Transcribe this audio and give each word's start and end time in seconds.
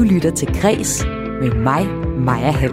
Du 0.00 0.04
lytter 0.04 0.30
til 0.30 0.48
Græs 0.60 1.04
med 1.40 1.54
mig, 1.54 1.86
Maja 2.18 2.50
Hall. 2.50 2.72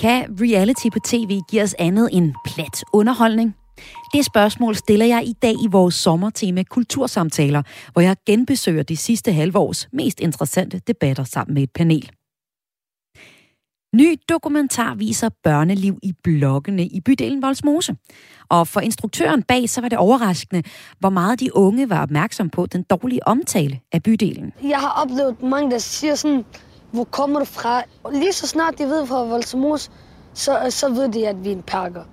Kan 0.00 0.36
reality 0.40 0.86
på 0.92 0.98
tv 1.04 1.40
give 1.50 1.62
os 1.62 1.74
andet 1.78 2.08
end 2.12 2.34
plat 2.44 2.84
underholdning? 2.92 3.61
Det 4.12 4.24
spørgsmål 4.24 4.74
stiller 4.76 5.06
jeg 5.06 5.24
i 5.26 5.32
dag 5.42 5.54
i 5.64 5.66
vores 5.70 5.94
sommertema 5.94 6.62
Kultursamtaler, 6.62 7.62
hvor 7.92 8.02
jeg 8.02 8.16
genbesøger 8.26 8.82
de 8.82 8.96
sidste 8.96 9.32
halvårs 9.32 9.88
mest 9.92 10.20
interessante 10.20 10.78
debatter 10.78 11.24
sammen 11.24 11.54
med 11.54 11.62
et 11.62 11.70
panel. 11.70 12.10
Ny 13.94 14.18
dokumentar 14.28 14.94
viser 14.94 15.28
børneliv 15.44 15.98
i 16.02 16.12
blokkene 16.24 16.86
i 16.86 17.00
bydelen 17.00 17.42
Voldsmose. 17.42 17.96
Og 18.48 18.68
for 18.68 18.80
instruktøren 18.80 19.42
bag, 19.42 19.68
så 19.68 19.80
var 19.80 19.88
det 19.88 19.98
overraskende, 19.98 20.62
hvor 20.98 21.10
meget 21.10 21.40
de 21.40 21.56
unge 21.56 21.90
var 21.90 22.02
opmærksom 22.02 22.50
på 22.50 22.66
den 22.66 22.82
dårlige 22.82 23.26
omtale 23.28 23.80
af 23.92 24.02
bydelen. 24.02 24.52
Jeg 24.62 24.78
har 24.78 25.02
oplevet 25.02 25.42
mange, 25.42 25.70
der 25.70 25.78
siger 25.78 26.14
sådan, 26.14 26.44
hvor 26.90 27.04
kommer 27.04 27.38
du 27.38 27.44
fra? 27.44 27.82
Og 28.04 28.12
lige 28.12 28.32
så 28.32 28.46
snart 28.46 28.78
de 28.78 28.84
ved 28.84 29.06
fra 29.06 29.24
Voldsmose, 29.24 29.90
så, 30.34 30.66
så 30.70 30.88
ved 30.88 31.12
de, 31.12 31.28
at 31.28 31.44
vi 31.44 31.48
er 31.48 31.52
en 31.52 31.62
perker. 31.62 32.04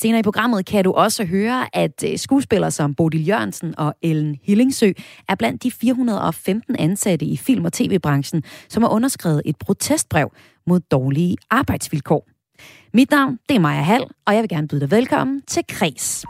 Senere 0.00 0.20
i 0.20 0.22
programmet 0.22 0.66
kan 0.66 0.84
du 0.84 0.92
også 0.92 1.24
høre, 1.24 1.76
at 1.76 2.04
øh, 2.06 2.18
skuespillere 2.18 2.70
som 2.70 2.94
Bodil 2.94 3.28
Jørgensen 3.28 3.74
og 3.78 3.94
Ellen 4.02 4.36
Hillingsø 4.42 4.92
er 5.28 5.34
blandt 5.34 5.62
de 5.62 5.70
415 5.70 6.76
ansatte 6.78 7.26
i 7.26 7.36
film- 7.36 7.64
og 7.64 7.72
tv-branchen, 7.72 8.42
som 8.68 8.82
har 8.82 8.90
underskrevet 8.90 9.42
et 9.44 9.56
protestbrev 9.56 10.32
mod 10.66 10.80
dårlige 10.80 11.36
arbejdsvilkår. 11.50 12.28
Mit 12.94 13.10
navn 13.10 13.38
det 13.48 13.54
er 13.54 13.60
Maja 13.60 13.82
Hall, 13.82 14.04
og 14.26 14.34
jeg 14.34 14.42
vil 14.42 14.48
gerne 14.48 14.68
byde 14.68 14.80
dig 14.80 14.90
velkommen 14.90 15.42
til 15.42 15.62
Kres. 15.68 16.24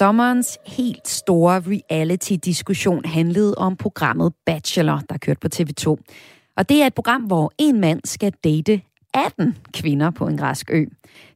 Sommerens 0.00 0.58
helt 0.66 1.08
store 1.08 1.62
reality-diskussion 1.66 3.04
handlede 3.04 3.54
om 3.54 3.76
programmet 3.76 4.32
Bachelor, 4.46 5.00
der 5.08 5.18
kørte 5.18 5.40
på 5.40 5.48
TV2. 5.54 5.86
Og 6.56 6.68
det 6.68 6.82
er 6.82 6.86
et 6.86 6.94
program, 6.94 7.22
hvor 7.22 7.52
en 7.58 7.80
mand 7.80 8.00
skal 8.04 8.32
date 8.44 8.80
18 9.14 9.56
kvinder 9.74 10.10
på 10.10 10.26
en 10.26 10.36
græsk 10.36 10.70
ø. 10.70 10.84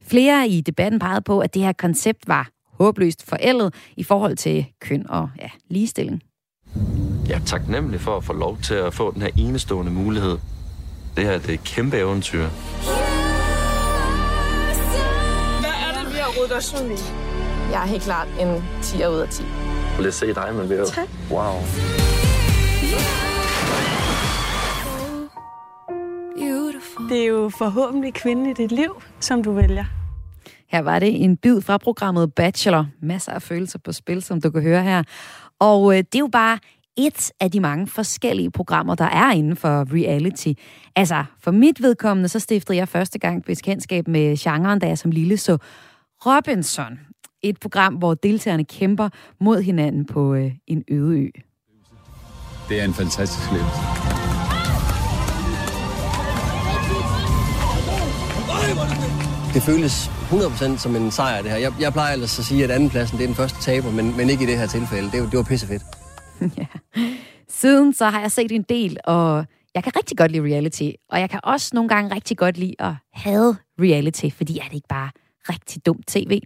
Flere 0.01 0.47
i 0.47 0.61
debatten 0.61 0.99
pegede 0.99 1.21
på, 1.21 1.39
at 1.39 1.53
det 1.53 1.61
her 1.61 1.73
koncept 1.73 2.27
var 2.27 2.49
håbløst 2.71 3.23
forældet 3.23 3.73
i 3.97 4.03
forhold 4.03 4.35
til 4.35 4.65
køn 4.81 5.09
og 5.09 5.29
ja, 5.41 5.49
ligestilling. 5.69 6.21
Jeg 7.27 7.35
er 7.35 7.45
taknemmelig 7.45 8.01
for 8.01 8.17
at 8.17 8.23
få 8.23 8.33
lov 8.33 8.57
til 8.57 8.73
at 8.73 8.93
få 8.93 9.13
den 9.13 9.21
her 9.21 9.29
enestående 9.37 9.91
mulighed. 9.91 10.37
Det 11.17 11.23
her 11.23 11.37
det 11.37 11.49
er 11.49 11.53
et 11.53 11.63
kæmpe 11.63 11.97
eventyr. 11.97 12.47
Hvad 15.59 15.75
er 15.85 16.03
det, 16.03 16.13
vi 16.13 16.17
har 16.17 16.41
rodet 16.41 16.57
os 16.57 16.73
ud 16.81 16.89
i? 16.89 17.24
Jeg 17.71 17.83
er 17.83 17.87
helt 17.87 18.03
klart 18.03 18.27
en 18.39 18.63
10 18.81 18.97
ud 18.97 19.19
af 19.19 19.29
10. 19.29 19.43
Lad 19.99 20.07
os 20.07 20.15
se 20.15 20.33
dig, 20.33 20.49
man 20.55 20.69
vil. 20.69 20.85
Tak. 20.85 21.07
Wow. 21.31 21.53
Det 27.09 27.21
er 27.21 27.27
jo 27.27 27.49
forhåbentlig 27.49 28.13
kvinden 28.13 28.45
i 28.45 28.53
dit 28.53 28.71
liv, 28.71 29.01
som 29.19 29.43
du 29.43 29.51
vælger. 29.51 29.85
Her 30.71 30.81
var 30.81 30.99
det 30.99 31.23
en 31.23 31.37
bid 31.37 31.61
fra 31.61 31.77
programmet 31.77 32.33
Bachelor. 32.33 32.87
Masser 33.01 33.31
af 33.31 33.41
følelser 33.41 33.79
på 33.79 33.91
spil, 33.91 34.21
som 34.21 34.41
du 34.41 34.51
kan 34.51 34.61
høre 34.61 34.83
her. 34.83 35.03
Og 35.59 35.93
øh, 35.93 35.97
det 35.97 36.15
er 36.15 36.19
jo 36.19 36.29
bare 36.31 36.59
et 36.97 37.31
af 37.39 37.51
de 37.51 37.59
mange 37.59 37.87
forskellige 37.87 38.51
programmer, 38.51 38.95
der 38.95 39.05
er 39.05 39.31
inden 39.31 39.55
for 39.55 39.93
reality. 39.93 40.53
Altså, 40.95 41.23
for 41.39 41.51
mit 41.51 41.81
vedkommende, 41.81 42.29
så 42.29 42.39
stiftede 42.39 42.77
jeg 42.77 42.87
første 42.87 43.19
gang 43.19 43.45
bekendtskab 43.45 44.07
med 44.07 44.37
genren, 44.37 44.79
da 44.79 44.87
jeg 44.87 44.97
som 44.97 45.11
lille 45.11 45.37
så 45.37 45.57
Robinson. 46.25 46.99
Et 47.45 47.59
program, 47.59 47.93
hvor 47.95 48.13
deltagerne 48.13 48.63
kæmper 48.65 49.09
mod 49.41 49.61
hinanden 49.61 50.05
på 50.05 50.33
øh, 50.33 50.51
en 50.67 50.83
øde 50.91 51.19
ø. 51.19 51.27
Det 52.69 52.79
er 52.79 52.85
en 52.85 52.93
fantastisk 52.93 53.47
oplevelse. 53.47 53.79
Det 59.53 59.63
føles 59.63 60.07
100% 60.07 60.77
som 60.77 60.95
en 60.95 61.11
sejr, 61.11 61.41
det 61.41 61.51
her. 61.51 61.57
Jeg, 61.57 61.73
jeg 61.79 61.93
plejer 61.93 62.13
ellers 62.13 62.39
at 62.39 62.45
sige, 62.45 62.63
at 62.63 62.71
andenpladsen 62.71 63.17
det 63.17 63.23
er 63.23 63.27
den 63.27 63.35
første 63.35 63.61
taber, 63.61 63.91
men, 63.91 64.17
men 64.17 64.29
ikke 64.29 64.43
i 64.43 64.47
det 64.47 64.57
her 64.57 64.67
tilfælde. 64.67 65.11
Det, 65.11 65.21
var- 65.21 65.29
det 65.29 65.37
var 65.37 65.43
pissefedt. 65.43 65.83
ja. 66.57 66.65
Siden 67.49 67.93
så 67.93 68.05
har 68.09 68.19
jeg 68.21 68.31
set 68.31 68.51
en 68.51 68.63
del, 68.69 68.97
og 69.05 69.45
jeg 69.75 69.83
kan 69.83 69.91
rigtig 69.95 70.17
godt 70.17 70.31
lide 70.31 70.43
reality. 70.43 70.89
Og 71.09 71.19
jeg 71.19 71.29
kan 71.29 71.39
også 71.43 71.69
nogle 71.73 71.89
gange 71.89 72.15
rigtig 72.15 72.37
godt 72.37 72.57
lide 72.57 72.75
at 72.79 72.93
have 73.13 73.55
reality, 73.79 74.25
fordi 74.35 74.57
er 74.59 74.63
det 74.63 74.73
ikke 74.73 74.87
bare 74.89 75.09
rigtig 75.49 75.85
dumt 75.85 76.07
tv. 76.07 76.41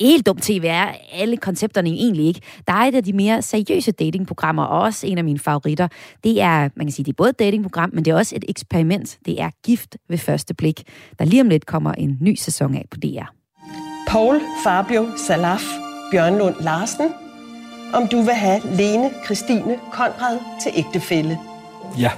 Helt 0.00 0.26
dumt 0.26 0.42
tv 0.42 0.64
er 0.64 0.92
alle 1.12 1.36
koncepterne 1.36 1.88
egentlig 1.90 2.26
ikke. 2.26 2.40
Der 2.66 2.72
er 2.72 2.84
et 2.84 2.94
af 2.94 3.04
de 3.04 3.12
mere 3.12 3.42
seriøse 3.42 3.92
datingprogrammer, 3.92 4.62
og 4.62 4.80
også 4.80 5.06
en 5.06 5.18
af 5.18 5.24
mine 5.24 5.38
favoritter. 5.38 5.88
Det 6.24 6.40
er, 6.40 6.68
man 6.76 6.86
kan 6.86 6.92
sige, 6.92 7.04
det 7.04 7.12
er 7.12 7.16
både 7.16 7.30
et 7.30 7.38
datingprogram, 7.38 7.90
men 7.92 8.04
det 8.04 8.10
er 8.10 8.16
også 8.16 8.36
et 8.36 8.44
eksperiment. 8.48 9.18
Det 9.26 9.40
er 9.40 9.50
Gift 9.64 9.96
ved 10.08 10.18
første 10.18 10.54
blik, 10.54 10.82
der 11.18 11.24
lige 11.24 11.42
om 11.42 11.48
lidt 11.48 11.66
kommer 11.66 11.92
en 11.92 12.18
ny 12.20 12.34
sæson 12.34 12.74
af 12.74 12.84
på 12.90 12.96
DR. 12.96 13.24
Paul 14.08 14.40
Fabio 14.64 15.08
Salaf 15.16 15.62
Bjørnlund 16.10 16.54
Larsen, 16.60 17.08
om 17.94 18.08
du 18.08 18.22
vil 18.22 18.34
have 18.34 18.60
Lene 18.76 19.10
Christine 19.24 19.78
Konrad 19.92 20.38
til 20.62 20.72
ægtefælle. 20.74 21.38
Ja. 21.98 22.10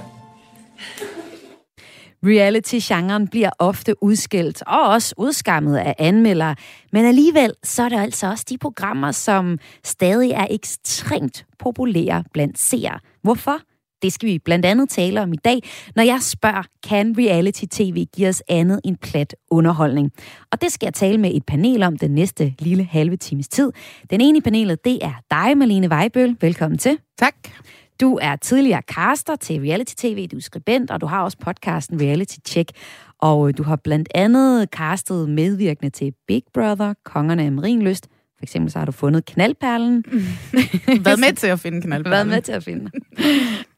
Reality-genren 2.25 3.27
bliver 3.27 3.49
ofte 3.59 4.03
udskilt 4.03 4.63
og 4.67 4.81
også 4.81 5.15
udskammet 5.17 5.77
af 5.77 5.95
anmeldere, 5.99 6.55
men 6.91 7.05
alligevel 7.05 7.53
så 7.63 7.83
er 7.83 7.89
det 7.89 7.99
altså 7.99 8.27
også 8.27 8.45
de 8.49 8.57
programmer, 8.57 9.11
som 9.11 9.59
stadig 9.83 10.31
er 10.31 10.47
ekstremt 10.49 11.45
populære 11.59 12.23
blandt 12.33 12.59
seere. 12.59 12.99
Hvorfor? 13.21 13.59
Det 14.01 14.13
skal 14.13 14.29
vi 14.29 14.39
blandt 14.39 14.65
andet 14.65 14.89
tale 14.89 15.21
om 15.21 15.33
i 15.33 15.35
dag, 15.35 15.59
når 15.95 16.03
jeg 16.03 16.21
spørger, 16.21 16.63
kan 16.89 17.15
reality-tv 17.17 18.05
give 18.15 18.29
os 18.29 18.43
andet 18.49 18.79
end 18.85 18.97
plat 18.97 19.35
underholdning? 19.51 20.11
Og 20.51 20.61
det 20.61 20.71
skal 20.71 20.85
jeg 20.85 20.93
tale 20.93 21.17
med 21.17 21.35
et 21.35 21.45
panel 21.45 21.83
om 21.83 21.97
den 21.97 22.11
næste 22.11 22.53
lille 22.59 22.83
halve 22.83 23.17
times 23.17 23.47
tid. 23.47 23.71
Den 24.09 24.21
ene 24.21 24.37
i 24.37 24.41
panelet, 24.41 24.85
det 24.85 25.05
er 25.05 25.13
dig, 25.31 25.57
Malene 25.57 25.89
Vejbøl. 25.89 26.37
Velkommen 26.41 26.77
til. 26.77 26.97
Tak. 27.17 27.35
Du 28.01 28.19
er 28.21 28.35
tidligere 28.35 28.81
caster 28.81 29.35
til 29.35 29.61
reality-tv, 29.61 30.27
du 30.27 30.37
er 30.37 30.41
skribent, 30.41 30.91
og 30.91 31.01
du 31.01 31.05
har 31.05 31.23
også 31.23 31.37
podcasten 31.37 32.01
Reality 32.01 32.37
Check. 32.47 32.71
Og 33.19 33.47
øh, 33.47 33.53
du 33.57 33.63
har 33.63 33.75
blandt 33.75 34.09
andet 34.15 34.69
castet 34.69 35.29
medvirkende 35.29 35.89
til 35.89 36.13
Big 36.27 36.43
Brother, 36.53 36.93
Kongerne 37.05 37.43
af 37.43 37.51
Marienlyst. 37.51 38.07
For 38.43 38.45
eksempel 38.45 38.71
så 38.71 38.79
har 38.79 38.85
du 38.85 38.91
fundet 38.91 39.25
knaldperlen. 39.25 40.05
Været 41.05 41.19
med 41.19 41.33
til 41.33 41.47
at 41.47 41.59
finde 41.59 41.81
knaldperlen. 41.81 42.11
Været 42.11 42.27
med 42.27 42.41
til 42.41 42.51
at 42.51 42.63
finde. 42.63 42.91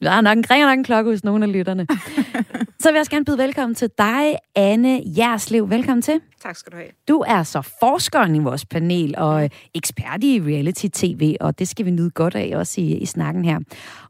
Der 0.01 0.11
er 0.11 0.21
nok 0.21 0.37
en, 0.37 0.51
ringer 0.51 0.67
nok 0.67 0.77
en 0.77 0.83
klokke 0.83 1.11
hos 1.11 1.23
nogle 1.23 1.45
af 1.45 1.53
lytterne. 1.53 1.87
Så 2.79 2.89
vil 2.89 2.93
jeg 2.93 2.99
også 2.99 3.11
gerne 3.11 3.25
byde 3.25 3.37
velkommen 3.37 3.75
til 3.75 3.89
dig, 3.97 4.35
Anne 4.55 5.01
Jerslev. 5.17 5.69
Velkommen 5.69 6.01
til. 6.01 6.21
Tak 6.43 6.55
skal 6.55 6.71
du 6.71 6.77
have. 6.77 6.89
Du 7.07 7.23
er 7.27 7.43
så 7.43 7.61
forskeren 7.79 8.35
i 8.35 8.39
vores 8.39 8.65
panel 8.65 9.15
og 9.17 9.49
ekspert 9.75 10.23
i 10.23 10.41
reality-tv, 10.41 11.35
og 11.39 11.59
det 11.59 11.67
skal 11.67 11.85
vi 11.85 11.91
nyde 11.91 12.09
godt 12.09 12.35
af 12.35 12.51
også 12.55 12.81
i, 12.81 12.97
i 12.97 13.05
snakken 13.05 13.45
her. 13.45 13.59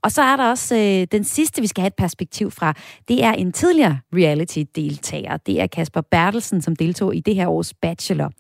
Og 0.02 0.12
så 0.12 0.22
er 0.22 0.36
der 0.36 0.50
også 0.50 0.76
øh, 0.76 1.08
den 1.12 1.24
sidste, 1.24 1.62
vi 1.62 1.68
skal 1.68 1.82
have 1.82 1.88
et 1.88 1.96
perspektiv 1.98 2.52
fra. 2.52 2.74
Det 3.08 3.24
er 3.24 3.32
en 3.32 3.52
tidligere 3.52 4.00
reality-deltager. 4.14 5.38
Det 5.38 5.62
er 5.62 5.68
Kasper 5.68 6.02
Bertelsen, 6.02 6.62
som 6.62 6.76
deltog 6.76 7.16
i 7.16 7.20
det 7.20 7.36
her 7.36 7.48
års 7.48 7.74
Bachelor. 7.74 8.32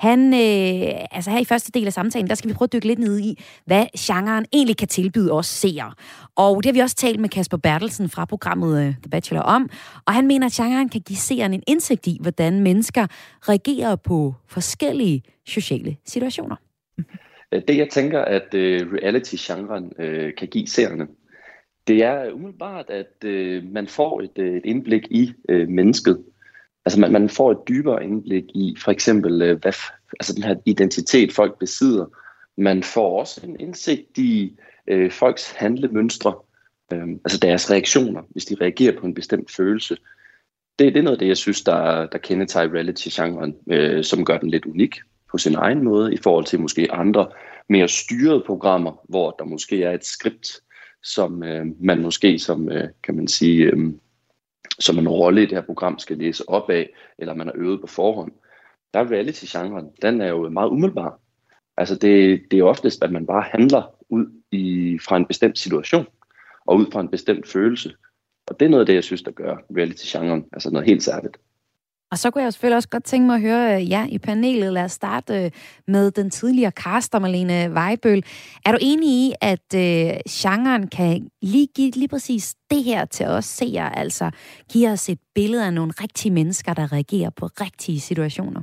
Han, 0.00 0.34
øh, 0.34 1.06
altså 1.10 1.30
her 1.30 1.40
i 1.40 1.44
første 1.44 1.72
del 1.72 1.86
af 1.86 1.92
samtalen, 1.92 2.28
der 2.28 2.34
skal 2.34 2.48
vi 2.50 2.54
prøve 2.54 2.66
at 2.66 2.72
dykke 2.72 2.86
lidt 2.86 2.98
ned 2.98 3.18
i, 3.18 3.42
hvad 3.66 3.86
genren 3.98 4.44
egentlig 4.52 4.76
kan 4.76 4.88
tilbyde 4.88 5.32
os 5.32 5.46
seere. 5.46 5.92
Og 6.36 6.56
det 6.56 6.66
har 6.66 6.72
vi 6.72 6.78
også 6.78 6.96
talt 6.96 7.20
med 7.20 7.28
Kasper 7.28 7.56
Bertelsen 7.56 8.08
fra 8.08 8.24
programmet 8.24 8.86
øh, 8.86 8.94
The 9.02 9.10
Bachelor 9.10 9.42
om, 9.42 9.70
og 10.06 10.12
han 10.14 10.26
mener, 10.26 10.46
at 10.46 10.52
genren 10.52 10.88
kan 10.88 11.00
give 11.00 11.16
seeren 11.16 11.54
en 11.54 11.62
indsigt 11.66 12.06
i, 12.06 12.18
hvordan 12.20 12.60
mennesker 12.60 13.06
reagerer 13.48 13.96
på 13.96 14.34
forskellige 14.48 15.22
sociale 15.46 15.96
situationer. 16.04 16.56
Øh, 17.52 17.62
det, 17.68 17.76
jeg 17.76 17.88
tænker, 17.88 18.20
at 18.20 18.54
øh, 18.54 18.92
reality-genren 18.92 19.92
øh, 19.98 20.34
kan 20.38 20.48
give 20.48 20.66
seerne, 20.66 21.06
det 21.88 22.04
er 22.04 22.32
umiddelbart, 22.32 22.90
at 22.90 23.24
øh, 23.24 23.64
man 23.64 23.86
får 23.86 24.20
et, 24.20 24.38
øh, 24.38 24.56
et 24.56 24.62
indblik 24.64 25.02
i 25.10 25.32
øh, 25.48 25.68
mennesket. 25.68 26.24
Altså 26.84 27.00
man, 27.00 27.12
man 27.12 27.28
får 27.28 27.50
et 27.50 27.58
dybere 27.68 28.04
indblik 28.04 28.44
i 28.54 28.76
for 28.78 28.90
eksempel, 28.90 29.42
øh, 29.42 29.60
hvad, 29.60 29.72
altså 30.12 30.32
den 30.32 30.42
her 30.42 30.54
identitet, 30.66 31.32
folk 31.32 31.58
besidder, 31.58 32.06
Man 32.60 32.82
får 32.82 33.20
også 33.20 33.40
en 33.46 33.60
indsigt 33.60 34.18
i 34.18 34.56
øh, 34.86 35.10
folks 35.10 35.52
handlemønstre, 35.52 36.34
øh, 36.92 37.08
altså 37.24 37.38
deres 37.38 37.70
reaktioner, 37.70 38.22
hvis 38.30 38.44
de 38.44 38.56
reagerer 38.60 39.00
på 39.00 39.06
en 39.06 39.14
bestemt 39.14 39.50
følelse. 39.50 39.96
Det, 40.78 40.94
det 40.94 40.96
er 40.96 41.02
noget 41.02 41.16
af 41.16 41.18
det, 41.18 41.28
jeg 41.28 41.36
synes, 41.36 41.62
der, 41.62 42.06
der 42.06 42.18
kendetegner 42.18 42.74
reality-genren, 42.74 43.56
øh, 43.70 44.04
som 44.04 44.24
gør 44.24 44.38
den 44.38 44.50
lidt 44.50 44.66
unik 44.66 44.96
på 45.30 45.38
sin 45.38 45.54
egen 45.54 45.84
måde, 45.84 46.14
i 46.14 46.16
forhold 46.16 46.44
til 46.44 46.60
måske 46.60 46.92
andre 46.92 47.28
mere 47.68 47.88
styrede 47.88 48.42
programmer, 48.46 49.04
hvor 49.08 49.30
der 49.30 49.44
måske 49.44 49.82
er 49.82 49.92
et 49.92 50.04
skript, 50.04 50.60
som 51.02 51.42
øh, 51.42 51.66
man 51.80 52.02
måske 52.02 52.38
som, 52.38 52.68
øh, 52.72 52.88
kan 53.02 53.16
man 53.16 53.28
sige, 53.28 53.64
øh, 53.64 53.92
som 54.80 54.98
en 54.98 55.08
rolle 55.08 55.42
i 55.42 55.46
det 55.46 55.52
her 55.52 55.66
program 55.66 55.98
skal 55.98 56.18
læse 56.18 56.48
op 56.48 56.70
af, 56.70 56.90
eller 57.18 57.34
man 57.34 57.46
har 57.46 57.54
øvet 57.56 57.80
på 57.80 57.86
forhånd. 57.86 58.32
Der 58.94 59.00
er 59.00 59.10
reality-genren, 59.10 59.90
den 60.02 60.20
er 60.20 60.28
jo 60.28 60.48
meget 60.48 60.68
umiddelbar. 60.68 61.20
Altså 61.76 61.94
det, 61.94 62.42
det 62.50 62.58
er 62.58 62.64
oftest, 62.64 63.04
at 63.04 63.12
man 63.12 63.26
bare 63.26 63.42
handler 63.42 63.94
ud 64.08 64.26
i, 64.52 64.98
fra 64.98 65.16
en 65.16 65.26
bestemt 65.26 65.58
situation, 65.58 66.06
og 66.66 66.76
ud 66.76 66.86
fra 66.92 67.00
en 67.00 67.08
bestemt 67.08 67.48
følelse. 67.48 67.94
Og 68.46 68.60
det 68.60 68.66
er 68.66 68.70
noget 68.70 68.80
af 68.80 68.86
det, 68.86 68.94
jeg 68.94 69.04
synes, 69.04 69.22
der 69.22 69.30
gør 69.30 69.56
reality-genren, 69.76 70.44
altså 70.52 70.70
noget 70.70 70.88
helt 70.88 71.02
særligt. 71.02 71.38
Og 72.10 72.18
så 72.18 72.30
kunne 72.30 72.44
jeg 72.44 72.52
selvfølgelig 72.52 72.76
også 72.76 72.88
godt 72.88 73.04
tænke 73.04 73.26
mig 73.26 73.34
at 73.34 73.40
høre 73.40 73.60
jer 73.60 73.78
ja, 73.78 74.06
i 74.08 74.18
panelet. 74.18 74.72
Lad 74.72 74.84
os 74.84 74.92
starte 74.92 75.44
øh, 75.44 75.50
med 75.86 76.10
den 76.10 76.30
tidligere 76.30 76.70
caster, 76.70 77.18
Malene 77.18 77.74
Vejbøl. 77.74 78.24
Er 78.66 78.72
du 78.72 78.78
enig 78.80 79.08
i, 79.08 79.32
at 79.40 79.74
øh, 79.74 80.12
genren 80.30 80.88
kan 80.88 81.28
lige 81.42 81.68
give 81.74 81.90
lige 81.90 82.08
præcis 82.08 82.54
det 82.70 82.84
her 82.84 83.04
til 83.04 83.26
os 83.26 83.44
seere, 83.44 83.98
altså 83.98 84.30
give 84.72 84.90
os 84.90 85.08
et 85.08 85.18
billede 85.34 85.66
af 85.66 85.74
nogle 85.74 85.92
rigtige 86.02 86.32
mennesker, 86.32 86.74
der 86.74 86.92
reagerer 86.92 87.30
på 87.30 87.46
rigtige 87.46 88.00
situationer? 88.00 88.62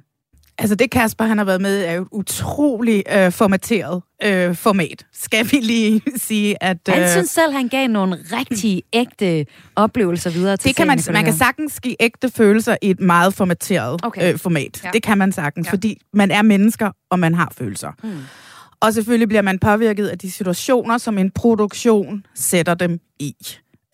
Altså 0.60 0.76
det 0.76 0.92
Kasper, 0.92 1.26
han 1.26 1.38
har 1.38 1.46
været 1.46 1.62
med, 1.62 1.86
er 1.86 1.94
jo 1.94 2.02
et 2.02 2.08
utroligt 2.12 3.04
øh, 3.16 3.32
formateret 3.32 4.02
øh, 4.24 4.56
format. 4.56 5.06
Skal 5.14 5.52
vi 5.52 5.58
lige 5.58 6.02
sige, 6.16 6.64
at... 6.64 6.78
Øh, 6.90 6.96
han 6.96 7.10
synes 7.10 7.30
selv, 7.30 7.54
han 7.54 7.68
gav 7.68 7.88
nogle 7.88 8.18
rigtig 8.32 8.84
ægte 8.94 9.46
oplevelser 9.76 10.30
videre 10.30 10.58
til 10.58 10.68
det 10.68 10.76
kan 10.76 10.88
man, 10.88 11.00
man 11.12 11.24
kan 11.24 11.34
sagtens 11.34 11.80
give 11.80 11.96
ægte 12.00 12.30
følelser 12.30 12.78
i 12.82 12.90
et 12.90 13.00
meget 13.00 13.34
formateret 13.34 14.00
okay. 14.04 14.34
øh, 14.34 14.40
format. 14.40 14.84
Ja. 14.84 14.90
Det 14.94 15.04
kan 15.04 15.18
man 15.18 15.32
sagtens, 15.32 15.68
ja. 15.68 15.72
fordi 15.72 16.02
man 16.14 16.32
er 16.32 16.42
mennesker, 16.42 16.92
og 17.10 17.20
man 17.20 17.36
har 17.36 17.52
følelser. 17.58 17.92
Hmm. 18.04 18.18
Og 18.80 18.94
selvfølgelig 18.94 19.28
bliver 19.28 19.42
man 19.42 19.60
påvirket 19.60 20.08
af 20.08 20.18
de 20.18 20.32
situationer, 20.32 20.98
som 20.98 21.18
en 21.18 21.32
produktion 21.32 22.26
sætter 22.36 22.74
dem 22.74 23.00
i. 23.20 23.36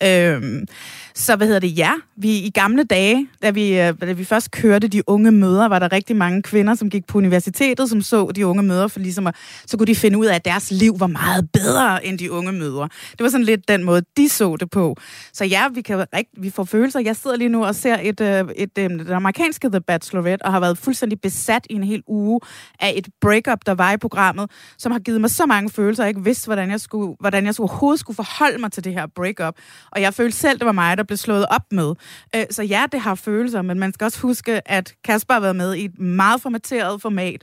Øhm, 0.02 0.66
så 1.14 1.36
hvad 1.36 1.46
hedder 1.46 1.60
det? 1.60 1.78
Ja, 1.78 1.92
vi 2.16 2.38
i 2.38 2.50
gamle 2.50 2.84
dage, 2.84 3.28
da 3.42 3.50
vi, 3.50 3.80
øh, 3.80 3.94
da 4.00 4.12
vi 4.12 4.24
først 4.24 4.50
kørte 4.50 4.88
de 4.88 5.08
unge 5.08 5.32
møder, 5.32 5.68
var 5.68 5.78
der 5.78 5.92
rigtig 5.92 6.16
mange 6.16 6.42
kvinder, 6.42 6.74
som 6.74 6.90
gik 6.90 7.06
på 7.06 7.18
universitetet, 7.18 7.88
som 7.88 8.02
så 8.02 8.32
de 8.34 8.46
unge 8.46 8.62
møder, 8.62 8.88
for 8.88 9.00
ligesom 9.00 9.26
at, 9.26 9.34
så 9.66 9.76
kunne 9.76 9.86
de 9.86 9.96
finde 9.96 10.18
ud 10.18 10.26
af, 10.26 10.34
at 10.34 10.44
deres 10.44 10.70
liv 10.70 11.00
var 11.00 11.06
meget 11.06 11.50
bedre 11.52 12.06
end 12.06 12.18
de 12.18 12.32
unge 12.32 12.52
møder. 12.52 12.88
Det 13.10 13.20
var 13.20 13.28
sådan 13.28 13.44
lidt 13.44 13.68
den 13.68 13.84
måde, 13.84 14.02
de 14.16 14.28
så 14.28 14.56
det 14.56 14.70
på. 14.70 14.96
Så 15.32 15.44
ja, 15.44 15.68
vi, 15.68 15.80
kan, 15.82 16.06
vi 16.36 16.50
får 16.50 16.64
følelser. 16.64 17.00
Jeg 17.00 17.16
sidder 17.16 17.36
lige 17.36 17.48
nu 17.48 17.64
og 17.64 17.74
ser 17.74 17.98
et, 18.02 18.20
øh, 18.20 18.28
et, 18.28 18.50
et, 18.56 18.78
et, 18.78 18.90
det 19.06 19.10
amerikanske 19.10 19.68
The 19.70 19.80
Bachelorette, 19.80 20.42
og 20.42 20.52
har 20.52 20.60
været 20.60 20.78
fuldstændig 20.78 21.20
besat 21.20 21.66
i 21.70 21.74
en 21.74 21.84
hel 21.84 22.02
uge 22.06 22.40
af 22.80 22.92
et 22.96 23.08
breakup, 23.20 23.58
der 23.66 23.74
var 23.74 23.92
i 23.92 23.96
programmet, 23.96 24.50
som 24.78 24.92
har 24.92 24.98
givet 24.98 25.20
mig 25.20 25.30
så 25.30 25.46
mange 25.46 25.70
følelser, 25.70 26.04
jeg 26.04 26.08
ikke 26.08 26.24
vidste, 26.24 26.46
hvordan 26.46 26.70
jeg, 26.70 26.80
skulle, 26.80 27.16
hvordan 27.20 27.46
jeg 27.46 27.54
overhovedet 27.60 28.00
skulle 28.00 28.16
forholde 28.16 28.58
mig 28.58 28.72
til 28.72 28.84
det 28.84 28.92
her 28.92 29.06
breakup. 29.06 29.54
Og 29.90 30.00
jeg 30.00 30.14
følte 30.14 30.36
selv, 30.36 30.58
det 30.58 30.66
var 30.66 30.72
mig, 30.72 30.96
der 30.96 31.02
blev 31.02 31.16
slået 31.16 31.46
op 31.46 31.62
med. 31.70 31.94
Øh, 32.36 32.44
så 32.50 32.62
ja, 32.62 32.84
det 32.92 33.00
har 33.00 33.14
følelser, 33.14 33.62
men 33.62 33.78
man 33.78 33.92
skal 33.92 34.04
også 34.04 34.20
huske, 34.20 34.68
at 34.70 34.94
Kasper 35.04 35.34
har 35.34 35.40
været 35.40 35.56
med 35.56 35.74
i 35.74 35.84
et 35.84 35.98
meget 35.98 36.42
formateret 36.42 37.02
format, 37.02 37.42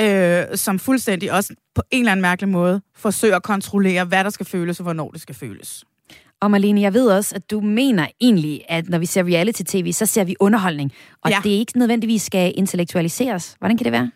øh, 0.00 0.56
som 0.56 0.78
fuldstændig 0.78 1.32
også 1.32 1.54
på 1.74 1.82
en 1.90 2.00
eller 2.00 2.12
anden 2.12 2.22
mærkelig 2.22 2.48
måde 2.48 2.80
forsøger 2.96 3.36
at 3.36 3.42
kontrollere, 3.42 4.04
hvad 4.04 4.24
der 4.24 4.30
skal 4.30 4.46
føles 4.46 4.80
og 4.80 4.82
hvornår 4.82 5.10
det 5.10 5.20
skal 5.20 5.34
føles. 5.34 5.84
Og 6.40 6.50
Marlene, 6.50 6.80
jeg 6.80 6.94
ved 6.94 7.06
også, 7.06 7.34
at 7.34 7.50
du 7.50 7.60
mener 7.60 8.06
egentlig, 8.20 8.62
at 8.68 8.88
når 8.88 8.98
vi 8.98 9.06
ser 9.06 9.22
reality-tv, 9.22 9.92
så 9.92 10.06
ser 10.06 10.24
vi 10.24 10.36
underholdning. 10.40 10.92
Og 11.22 11.30
ja. 11.30 11.40
det 11.44 11.50
ikke 11.50 11.78
nødvendigvis 11.78 12.22
skal 12.22 12.52
intellektualiseres. 12.56 13.56
Hvordan 13.58 13.76
kan 13.76 13.84
det 13.84 13.92
være? 13.92 14.10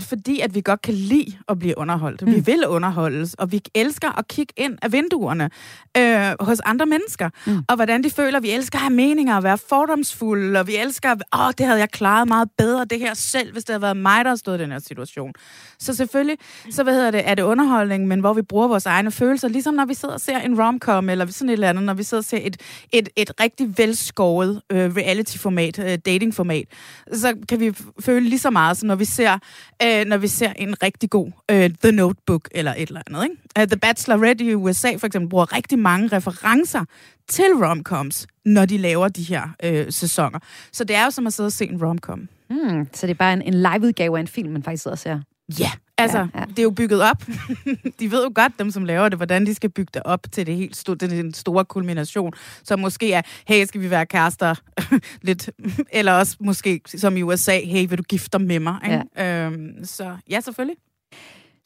Fordi 0.00 0.40
at 0.40 0.54
vi 0.54 0.60
godt 0.60 0.82
kan 0.82 0.94
lide 0.94 1.32
at 1.48 1.58
blive 1.58 1.78
underholdt. 1.78 2.22
Mm. 2.22 2.34
Vi 2.34 2.40
vil 2.40 2.66
underholdes, 2.66 3.34
og 3.34 3.52
vi 3.52 3.62
elsker 3.74 4.18
at 4.18 4.28
kigge 4.28 4.52
ind 4.56 4.78
af 4.82 4.92
vinduerne 4.92 5.50
øh, 5.96 6.34
hos 6.40 6.60
andre 6.60 6.86
mennesker. 6.86 7.30
Mm. 7.46 7.64
Og 7.68 7.76
hvordan 7.76 8.04
de 8.04 8.10
føler, 8.10 8.40
vi 8.40 8.50
elsker 8.50 8.78
at 8.78 8.82
have 8.82 8.94
meninger 8.94 9.36
og 9.36 9.42
være 9.42 9.58
fordomsfulde, 9.68 10.60
og 10.60 10.66
vi 10.66 10.76
elsker, 10.76 11.10
åh, 11.10 11.46
oh, 11.46 11.52
det 11.58 11.66
havde 11.66 11.78
jeg 11.78 11.90
klaret 11.90 12.28
meget 12.28 12.48
bedre 12.58 12.84
det 12.84 12.98
her 12.98 13.14
selv, 13.14 13.52
hvis 13.52 13.64
det 13.64 13.72
havde 13.72 13.82
været 13.82 13.96
mig, 13.96 14.24
der 14.24 14.36
stod 14.36 14.54
i 14.54 14.58
den 14.58 14.72
her 14.72 14.78
situation. 14.78 15.32
Så 15.78 15.94
selvfølgelig, 15.94 16.38
så 16.70 16.82
hvad 16.82 16.94
hedder 16.94 17.10
det, 17.10 17.28
er 17.28 17.34
det 17.34 17.42
underholdning, 17.42 18.06
men 18.06 18.20
hvor 18.20 18.32
vi 18.32 18.42
bruger 18.42 18.68
vores 18.68 18.86
egne 18.86 19.10
følelser, 19.10 19.48
ligesom 19.48 19.74
når 19.74 19.84
vi 19.84 19.94
sidder 19.94 20.14
og 20.14 20.20
ser 20.20 20.38
en 20.38 20.60
romcom, 20.62 21.08
eller 21.08 21.26
sådan 21.26 21.48
et 21.48 21.52
eller 21.52 21.68
andet, 21.68 21.84
når 21.84 21.94
vi 21.94 22.02
sidder 22.02 22.20
og 22.20 22.24
ser 22.24 22.38
et, 22.42 22.56
et, 22.92 23.08
et 23.16 23.40
rigtig 23.40 23.78
velskåret 23.78 24.62
øh, 24.70 24.96
reality-format, 24.96 25.78
øh, 25.78 25.98
dating-format, 26.06 26.64
så 27.12 27.34
kan 27.48 27.60
vi 27.60 27.74
føle 28.00 28.28
lige 28.28 28.38
så 28.38 28.50
meget, 28.50 28.76
som 28.76 28.86
når 28.86 28.94
vi 28.94 29.04
ser 29.04 29.38
øh, 29.82 30.04
når 30.04 30.16
vi 30.16 30.28
ser 30.28 30.52
en 30.52 30.82
rigtig 30.82 31.10
god 31.10 31.30
øh, 31.50 31.70
The 31.82 31.92
Notebook 31.92 32.48
eller 32.50 32.74
et 32.76 32.88
eller 32.88 33.02
andet. 33.06 33.22
Ikke? 33.22 33.36
Uh, 33.60 33.66
The 33.66 33.76
Bachelorette 33.76 34.44
i 34.44 34.54
USA 34.54 34.96
for 34.96 35.06
eksempel 35.06 35.28
bruger 35.28 35.56
rigtig 35.56 35.78
mange 35.78 36.08
referencer 36.16 36.84
til 37.28 37.44
romcoms, 37.44 38.26
når 38.44 38.64
de 38.64 38.78
laver 38.78 39.08
de 39.08 39.22
her 39.22 39.48
øh, 39.64 39.86
sæsoner. 39.92 40.38
Så 40.72 40.84
det 40.84 40.96
er 40.96 41.04
jo 41.04 41.10
som 41.10 41.26
at 41.26 41.32
sidde 41.32 41.46
og 41.46 41.52
se 41.52 41.64
en 41.64 41.84
romcom. 41.84 42.28
Mm, 42.50 42.88
så 42.92 43.06
det 43.06 43.10
er 43.10 43.18
bare 43.18 43.32
en, 43.32 43.42
en 43.42 43.54
liveudgave 43.54 44.16
af 44.16 44.20
en 44.20 44.28
film, 44.28 44.52
man 44.52 44.62
faktisk 44.62 44.82
sidder 44.82 44.94
og 44.94 44.98
ser? 44.98 45.20
Ja, 45.58 45.70
altså, 45.98 46.18
ja, 46.18 46.26
ja. 46.34 46.44
det 46.44 46.58
er 46.58 46.62
jo 46.62 46.70
bygget 46.70 47.02
op. 47.02 47.22
de 48.00 48.10
ved 48.10 48.24
jo 48.24 48.32
godt, 48.34 48.52
dem 48.58 48.70
som 48.70 48.84
laver 48.84 49.08
det, 49.08 49.18
hvordan 49.18 49.46
de 49.46 49.54
skal 49.54 49.70
bygge 49.70 49.90
det 49.94 50.02
op 50.04 50.20
til 50.32 50.46
det 50.46 50.56
helt 50.56 50.76
store, 50.76 50.96
den 50.96 51.34
store 51.34 51.64
kulmination. 51.64 52.32
Så 52.64 52.76
måske 52.76 53.12
er, 53.12 53.22
hey, 53.48 53.64
skal 53.64 53.80
vi 53.80 53.90
være 53.90 54.06
kærester? 54.06 54.54
Lidt. 55.22 55.50
Eller 55.92 56.12
også 56.12 56.36
måske, 56.40 56.80
som 56.86 57.16
i 57.16 57.22
USA, 57.22 57.60
hey, 57.64 57.88
vil 57.88 57.98
du 57.98 58.02
gifte 58.02 58.38
dig 58.38 58.46
med 58.46 58.60
mig? 58.60 58.80
Ikke? 58.84 59.02
Ja. 59.16 59.46
Øhm, 59.46 59.84
så 59.84 60.16
ja, 60.30 60.40
selvfølgelig. 60.40 60.76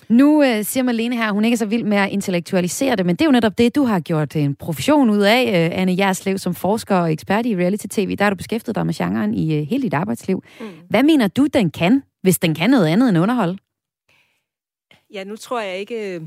Nu 0.09 0.43
øh, 0.43 0.65
siger 0.65 0.85
Malene 0.85 1.17
her, 1.17 1.27
at 1.27 1.33
hun 1.33 1.45
ikke 1.45 1.55
er 1.55 1.59
så 1.59 1.67
vild 1.67 1.85
med 1.85 1.97
at 1.97 2.11
intellektualisere 2.11 2.97
det, 2.97 3.07
men 3.07 3.17
det 3.17 3.21
er 3.21 3.27
jo 3.27 3.33
netop 3.33 3.59
det, 3.59 3.75
du 3.75 3.85
har 3.85 4.01
gjort 4.01 4.37
en 4.37 4.55
profession 4.55 5.11
ud 5.11 5.21
af, 5.21 5.43
øh, 5.43 5.81
Anne 5.81 5.95
Jerslev, 5.99 6.39
som 6.39 6.55
forsker 6.55 6.97
og 6.97 7.13
ekspert 7.13 7.47
i 7.47 7.57
reality-tv. 7.57 8.17
Der 8.17 8.25
har 8.25 8.31
du 8.31 8.37
beskæftiget 8.37 8.77
dig 8.77 8.87
med 8.87 8.95
genren 8.95 9.35
i 9.35 9.55
øh, 9.55 9.67
hele 9.67 9.83
dit 9.83 9.95
arbejdsliv. 9.95 10.43
Mm. 10.61 10.67
Hvad 10.91 11.03
mener 11.03 11.29
du, 11.29 11.47
den 11.47 11.71
kan, 11.71 12.03
hvis 12.23 12.39
den 12.39 12.55
kan 12.55 12.71
noget 12.71 12.87
andet 12.87 13.09
end 13.09 13.19
underhold? 13.19 13.59
Ja, 15.15 15.25
nu 15.25 15.37
tror 15.37 15.61
jeg 15.61 15.79
ikke, 15.79 16.21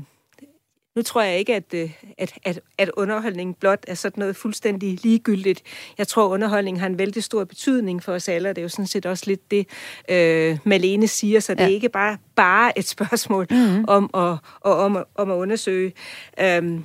nu 0.96 1.02
tror 1.02 1.22
jeg 1.22 1.38
ikke, 1.38 1.54
at, 1.54 1.74
at, 2.18 2.32
at, 2.44 2.60
at 2.78 2.90
underholdning 2.96 3.56
blot 3.56 3.84
er 3.88 3.94
sådan 3.94 4.20
noget 4.20 4.36
fuldstændig 4.36 4.98
ligegyldigt. 5.02 5.62
Jeg 5.98 6.08
tror, 6.08 6.26
at 6.26 6.30
underholdning 6.30 6.80
har 6.80 6.86
en 6.86 6.98
vældig 6.98 7.24
stor 7.24 7.44
betydning 7.44 8.02
for 8.02 8.12
os 8.12 8.28
alle, 8.28 8.48
og 8.48 8.56
det 8.56 8.60
er 8.60 8.64
jo 8.64 8.68
sådan 8.68 8.86
set 8.86 9.06
også 9.06 9.24
lidt 9.26 9.50
det, 9.50 9.68
øh, 10.08 10.58
Malene 10.64 11.08
siger, 11.08 11.40
så 11.40 11.54
det 11.54 11.60
ja. 11.60 11.64
er 11.64 11.70
ikke 11.70 11.88
bare, 11.88 12.18
bare 12.36 12.78
et 12.78 12.88
spørgsmål 12.88 13.46
mm-hmm. 13.50 13.84
om, 13.88 14.10
at, 14.14 14.36
og, 14.60 14.76
om, 14.76 15.04
om 15.14 15.30
at 15.30 15.34
undersøge. 15.34 15.92
Øh, 16.40 16.80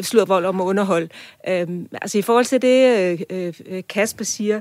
slået 0.00 0.28
vold 0.28 0.44
om 0.44 0.60
at 0.60 0.64
underholde. 0.64 1.08
Øhm, 1.48 1.88
altså 2.02 2.18
i 2.18 2.22
forhold 2.22 2.44
til 2.44 2.62
det, 2.62 3.18
øh, 3.30 3.54
øh, 3.66 3.82
Kasper 3.88 4.24
siger, 4.24 4.60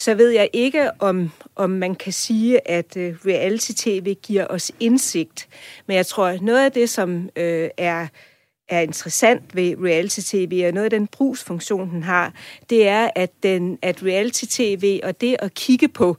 så 0.00 0.14
ved 0.14 0.30
jeg 0.30 0.50
ikke, 0.52 0.90
om, 1.00 1.30
om 1.56 1.70
man 1.70 1.94
kan 1.94 2.12
sige, 2.12 2.68
at 2.70 2.96
øh, 2.96 3.14
reality-tv 3.26 4.14
giver 4.14 4.46
os 4.46 4.72
indsigt. 4.80 5.48
Men 5.86 5.96
jeg 5.96 6.06
tror, 6.06 6.26
at 6.26 6.42
noget 6.42 6.64
af 6.64 6.72
det, 6.72 6.90
som 6.90 7.30
øh, 7.36 7.70
er, 7.76 8.06
er 8.68 8.80
interessant 8.80 9.56
ved 9.56 9.74
reality-tv, 9.84 10.64
og 10.66 10.72
noget 10.72 10.84
af 10.84 10.90
den 10.90 11.06
brugsfunktion, 11.06 11.90
den 11.90 12.02
har, 12.02 12.32
det 12.70 12.88
er, 12.88 13.10
at, 13.14 13.30
den, 13.42 13.78
at 13.82 14.02
reality-tv 14.02 15.00
og 15.02 15.20
det 15.20 15.36
at 15.38 15.54
kigge 15.54 15.88
på 15.88 16.16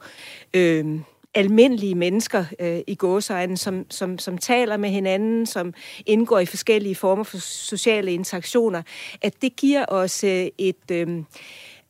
øh, 0.54 0.86
almindelige 1.34 1.96
mennesker 1.96 2.46
øh, 2.60 2.80
i 2.88 2.96
gåsøjne, 2.96 3.58
som, 3.58 3.86
som, 3.90 4.20
som 4.20 4.38
taler 4.38 4.78
med 4.78 4.90
hinanden, 4.90 5.46
som 5.46 5.74
indgår 6.06 6.40
i 6.40 6.46
forskellige 6.46 6.96
former 6.96 7.24
for 7.24 7.38
sociale 7.38 8.14
interaktioner, 8.14 8.82
at 9.22 9.42
det 9.42 9.56
giver 9.56 9.86
os 9.88 10.24
øh, 10.24 10.48
et... 10.58 10.92
Øh, 10.92 11.24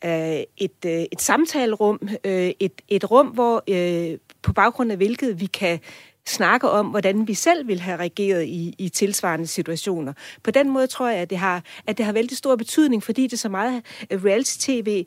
øh, 0.05 0.43
et, 0.57 0.85
øh, 0.85 1.05
et 1.11 1.21
samtalerum, 1.21 2.09
øh, 2.23 2.51
et, 2.59 2.81
et 2.87 3.11
rum, 3.11 3.27
hvor 3.27 3.63
øh, 3.67 4.17
på 4.41 4.53
baggrund 4.53 4.91
af 4.91 4.97
hvilket 4.97 5.41
vi 5.41 5.45
kan 5.45 5.79
snakke 6.27 6.69
om, 6.69 6.87
hvordan 6.87 7.27
vi 7.27 7.33
selv 7.33 7.67
vil 7.67 7.79
have 7.79 7.99
reageret 7.99 8.43
i, 8.45 8.75
i 8.77 8.89
tilsvarende 8.89 9.47
situationer. 9.47 10.13
På 10.43 10.51
den 10.51 10.69
måde 10.69 10.87
tror 10.87 11.09
jeg, 11.09 11.19
at 11.19 11.29
det 11.29 11.37
har, 11.37 11.63
at 11.87 11.97
det 11.97 12.05
har 12.05 12.13
vældig 12.13 12.37
stor 12.37 12.55
betydning, 12.55 13.03
fordi 13.03 13.27
det 13.27 13.39
så 13.39 13.49
meget 13.49 13.83
øh, 14.11 14.23
reality-tv, 14.23 15.05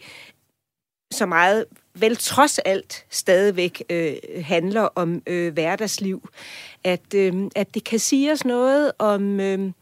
så 1.12 1.26
meget 1.26 1.64
vel 1.94 2.16
trods 2.16 2.58
alt 2.58 3.06
stadigvæk 3.10 3.82
øh, 3.90 4.14
handler 4.44 4.88
om 4.94 5.22
øh, 5.26 5.52
hverdagsliv, 5.52 6.28
at, 6.84 7.14
øh, 7.14 7.34
at 7.56 7.74
det 7.74 7.84
kan 7.84 7.98
sige 7.98 8.32
os 8.32 8.44
noget 8.44 8.92
om, 8.98 9.40
øh, 9.40 9.72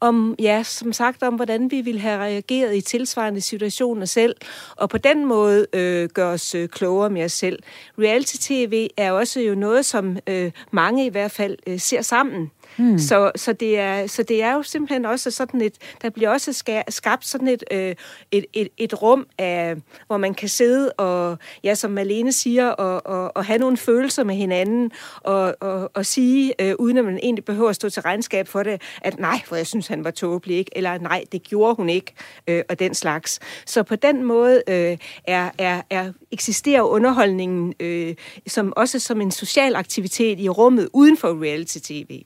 om, 0.00 0.34
ja, 0.38 0.62
som 0.62 0.92
sagt, 0.92 1.22
om 1.22 1.34
hvordan 1.34 1.70
vi 1.70 1.80
ville 1.80 2.00
have 2.00 2.18
reageret 2.18 2.76
i 2.76 2.80
tilsvarende 2.80 3.40
situationer 3.40 4.06
selv, 4.06 4.34
og 4.76 4.90
på 4.90 4.98
den 4.98 5.24
måde 5.24 5.66
øh, 5.72 6.08
gøre 6.08 6.32
os 6.32 6.54
øh, 6.54 6.68
klogere 6.68 7.10
med 7.10 7.24
os 7.24 7.32
selv. 7.32 7.58
Reality-tv 7.98 8.88
er 8.96 9.12
også 9.12 9.40
jo 9.40 9.54
noget, 9.54 9.86
som 9.86 10.16
øh, 10.26 10.52
mange 10.70 11.06
i 11.06 11.08
hvert 11.08 11.30
fald 11.30 11.56
øh, 11.66 11.80
ser 11.80 12.02
sammen. 12.02 12.50
Mm. 12.78 12.98
Så, 12.98 13.32
så, 13.36 13.52
det 13.52 13.78
er, 13.78 14.06
så 14.06 14.22
det 14.22 14.42
er 14.42 14.54
jo 14.54 14.62
simpelthen 14.62 15.04
også 15.04 15.30
sådan 15.30 15.60
et, 15.60 15.74
der 16.02 16.10
bliver 16.10 16.30
også 16.30 16.52
skabt 16.88 17.26
sådan 17.26 17.48
et, 17.48 17.64
øh, 17.70 17.94
et, 18.32 18.44
et, 18.52 18.68
et 18.76 19.02
rum, 19.02 19.26
af, 19.38 19.76
hvor 20.06 20.16
man 20.16 20.34
kan 20.34 20.48
sidde 20.48 20.92
og, 20.92 21.38
ja, 21.64 21.74
som 21.74 21.90
Malene 21.90 22.32
siger, 22.32 22.68
og, 22.68 23.06
og, 23.06 23.36
og 23.36 23.44
have 23.44 23.58
nogle 23.58 23.76
følelser 23.76 24.24
med 24.24 24.34
hinanden, 24.34 24.90
og, 25.20 25.56
og, 25.60 25.90
og 25.94 26.06
sige, 26.06 26.54
øh, 26.62 26.74
uden 26.78 26.96
at 26.96 27.04
man 27.04 27.18
egentlig 27.22 27.44
behøver 27.44 27.70
at 27.70 27.76
stå 27.76 27.90
til 27.90 28.02
regnskab 28.02 28.48
for 28.48 28.62
det, 28.62 28.82
at 29.02 29.18
nej, 29.18 29.40
for 29.44 29.56
jeg 29.56 29.66
synes, 29.66 29.86
han 29.86 30.04
var 30.04 30.10
tåbelig, 30.10 30.56
ikke? 30.56 30.70
eller 30.76 30.98
nej, 30.98 31.24
det 31.32 31.42
gjorde 31.42 31.74
hun 31.74 31.88
ikke, 31.88 32.14
øh, 32.46 32.62
og 32.68 32.78
den 32.78 32.94
slags. 32.94 33.40
Så 33.66 33.82
på 33.82 33.96
den 33.96 34.24
måde 34.24 34.62
øh, 34.68 34.98
er, 35.24 35.50
er, 35.58 35.82
er 35.90 36.12
eksisterer 36.30 36.82
underholdningen 36.82 37.74
øh, 37.80 38.14
som 38.46 38.72
også 38.76 38.98
som 38.98 39.20
en 39.20 39.30
social 39.30 39.76
aktivitet 39.76 40.40
i 40.40 40.48
rummet 40.48 40.88
uden 40.92 41.16
for 41.16 41.42
reality-tv. 41.42 42.22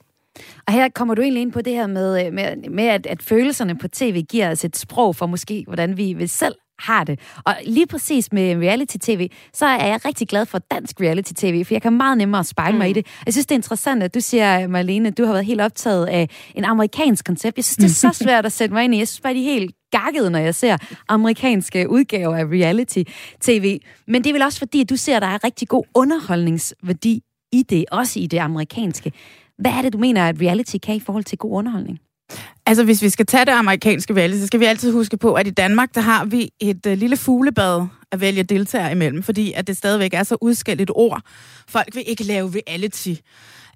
Og 0.67 0.73
her 0.73 0.89
kommer 0.89 1.15
du 1.15 1.21
egentlig 1.21 1.41
ind 1.41 1.51
på 1.51 1.61
det 1.61 1.73
her 1.73 1.87
med, 1.87 2.25
øh, 2.25 2.33
med, 2.33 2.69
med 2.69 2.83
at, 2.83 3.05
at 3.05 3.23
følelserne 3.23 3.77
på 3.77 3.87
tv 3.87 4.23
giver 4.29 4.51
os 4.51 4.65
et 4.65 4.77
sprog 4.77 5.15
for 5.15 5.25
måske, 5.25 5.63
hvordan 5.67 5.97
vi, 5.97 6.13
vi 6.13 6.27
selv 6.27 6.55
har 6.81 7.03
det. 7.03 7.19
Og 7.45 7.55
lige 7.65 7.87
præcis 7.87 8.33
med 8.33 8.55
reality-tv, 8.55 9.29
så 9.53 9.65
er 9.65 9.87
jeg 9.87 10.05
rigtig 10.05 10.27
glad 10.27 10.45
for 10.45 10.57
dansk 10.57 11.01
reality-tv, 11.01 11.65
for 11.65 11.73
jeg 11.73 11.81
kan 11.81 11.93
meget 11.93 12.17
nemmere 12.17 12.43
spejle 12.43 12.71
mm. 12.71 12.77
mig 12.77 12.87
i 12.87 12.91
mm. 12.91 12.93
det. 12.93 13.07
Jeg 13.25 13.33
synes, 13.33 13.45
det 13.45 13.55
er 13.55 13.59
interessant, 13.59 14.03
at 14.03 14.13
du 14.13 14.19
siger, 14.19 14.67
Marlene, 14.67 15.11
du 15.11 15.25
har 15.25 15.33
været 15.33 15.45
helt 15.45 15.61
optaget 15.61 16.05
af 16.05 16.29
en 16.55 16.65
amerikansk 16.65 17.25
koncept. 17.25 17.57
Jeg 17.57 17.65
synes, 17.65 17.77
det 17.77 18.05
er 18.05 18.11
så 18.11 18.19
svært 18.23 18.45
at 18.45 18.51
sætte 18.51 18.73
mig 18.73 18.83
ind 18.83 18.95
i. 18.95 18.97
Jeg 18.97 19.07
synes 19.07 19.21
bare, 19.21 19.33
de 19.33 19.39
er 19.39 19.53
helt 19.53 19.75
gakket, 19.91 20.31
når 20.31 20.39
jeg 20.39 20.55
ser 20.55 20.77
amerikanske 21.07 21.89
udgaver 21.89 22.35
af 22.35 22.45
reality-tv. 22.45 23.79
Men 24.07 24.23
det 24.23 24.29
er 24.29 24.33
vel 24.33 24.41
også 24.41 24.59
fordi, 24.59 24.81
at 24.81 24.89
du 24.89 24.95
ser, 24.95 25.15
at 25.15 25.21
der 25.21 25.27
er 25.27 25.43
rigtig 25.43 25.67
god 25.67 25.83
underholdningsværdi 25.95 27.21
i 27.51 27.63
det, 27.63 27.85
også 27.91 28.19
i 28.19 28.27
det 28.27 28.37
amerikanske. 28.37 29.11
Hvad 29.57 29.71
er 29.71 29.81
det, 29.81 29.93
du 29.93 29.97
mener, 29.97 30.27
at 30.27 30.41
reality 30.41 30.75
kan 30.83 30.95
i 30.95 30.99
forhold 30.99 31.23
til 31.23 31.37
god 31.37 31.51
underholdning? 31.51 31.99
Altså, 32.65 32.83
hvis 32.83 33.01
vi 33.01 33.09
skal 33.09 33.25
tage 33.25 33.45
det 33.45 33.51
amerikanske 33.51 34.15
valg, 34.15 34.39
så 34.39 34.47
skal 34.47 34.59
vi 34.59 34.65
altid 34.65 34.91
huske 34.91 35.17
på, 35.17 35.33
at 35.33 35.47
i 35.47 35.49
Danmark, 35.49 35.95
der 35.95 36.01
har 36.01 36.25
vi 36.25 36.49
et 36.59 36.85
uh, 36.85 36.93
lille 36.93 37.17
fuglebad 37.17 37.85
at 38.11 38.21
vælge 38.21 38.43
deltagere 38.43 38.91
imellem, 38.91 39.23
fordi 39.23 39.53
at 39.53 39.67
det 39.67 39.77
stadigvæk 39.77 40.13
er 40.13 40.23
så 40.23 40.37
udskældt 40.41 40.91
ord. 40.95 41.21
Folk 41.67 41.95
vil 41.95 42.03
ikke 42.07 42.23
lave 42.23 42.53
reality. 42.55 43.13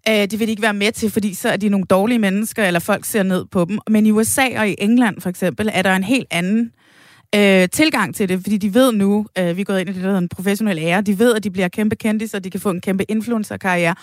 Uh, 0.10 0.26
de 0.32 0.40
vil 0.40 0.50
ikke 0.50 0.62
være 0.62 0.74
med 0.74 0.92
til, 0.92 1.12
fordi 1.12 1.34
så 1.34 1.50
er 1.50 1.58
de 1.58 1.70
nogle 1.70 1.86
dårlige 1.86 2.20
mennesker, 2.20 2.64
eller 2.64 2.80
folk 2.80 3.06
ser 3.06 3.24
ned 3.24 3.46
på 3.46 3.66
dem. 3.66 3.80
Men 3.90 4.06
i 4.06 4.12
USA 4.12 4.60
og 4.60 4.70
i 4.70 4.76
England 4.78 5.22
for 5.22 5.30
eksempel, 5.30 5.70
er 5.74 5.82
der 5.82 5.96
en 5.96 6.04
helt 6.04 6.28
anden 6.32 6.66
øh, 6.66 6.85
øh, 7.36 7.70
tilgang 7.70 8.16
til 8.16 8.30
det, 8.30 8.42
fordi 8.42 8.58
de 8.58 8.74
ved 8.74 8.92
nu, 8.92 9.26
øh, 9.38 9.58
vi 9.58 9.62
er 9.62 9.66
gået 9.66 9.80
ind 9.80 9.90
i 9.90 9.94
det, 9.94 10.02
der 10.02 10.08
hedder 10.08 10.22
en 10.22 10.30
professionel 10.30 10.78
ære, 10.80 11.02
de 11.02 11.20
ved, 11.20 11.36
at 11.36 11.44
de 11.44 11.52
bliver 11.52 11.68
kæmpe 11.68 11.96
kendte, 11.96 12.28
så 12.28 12.40
de 12.40 12.50
kan 12.50 12.60
få 12.60 12.70
en 12.70 12.82
kæmpe 12.82 13.04
influencer-karriere, 13.12 13.96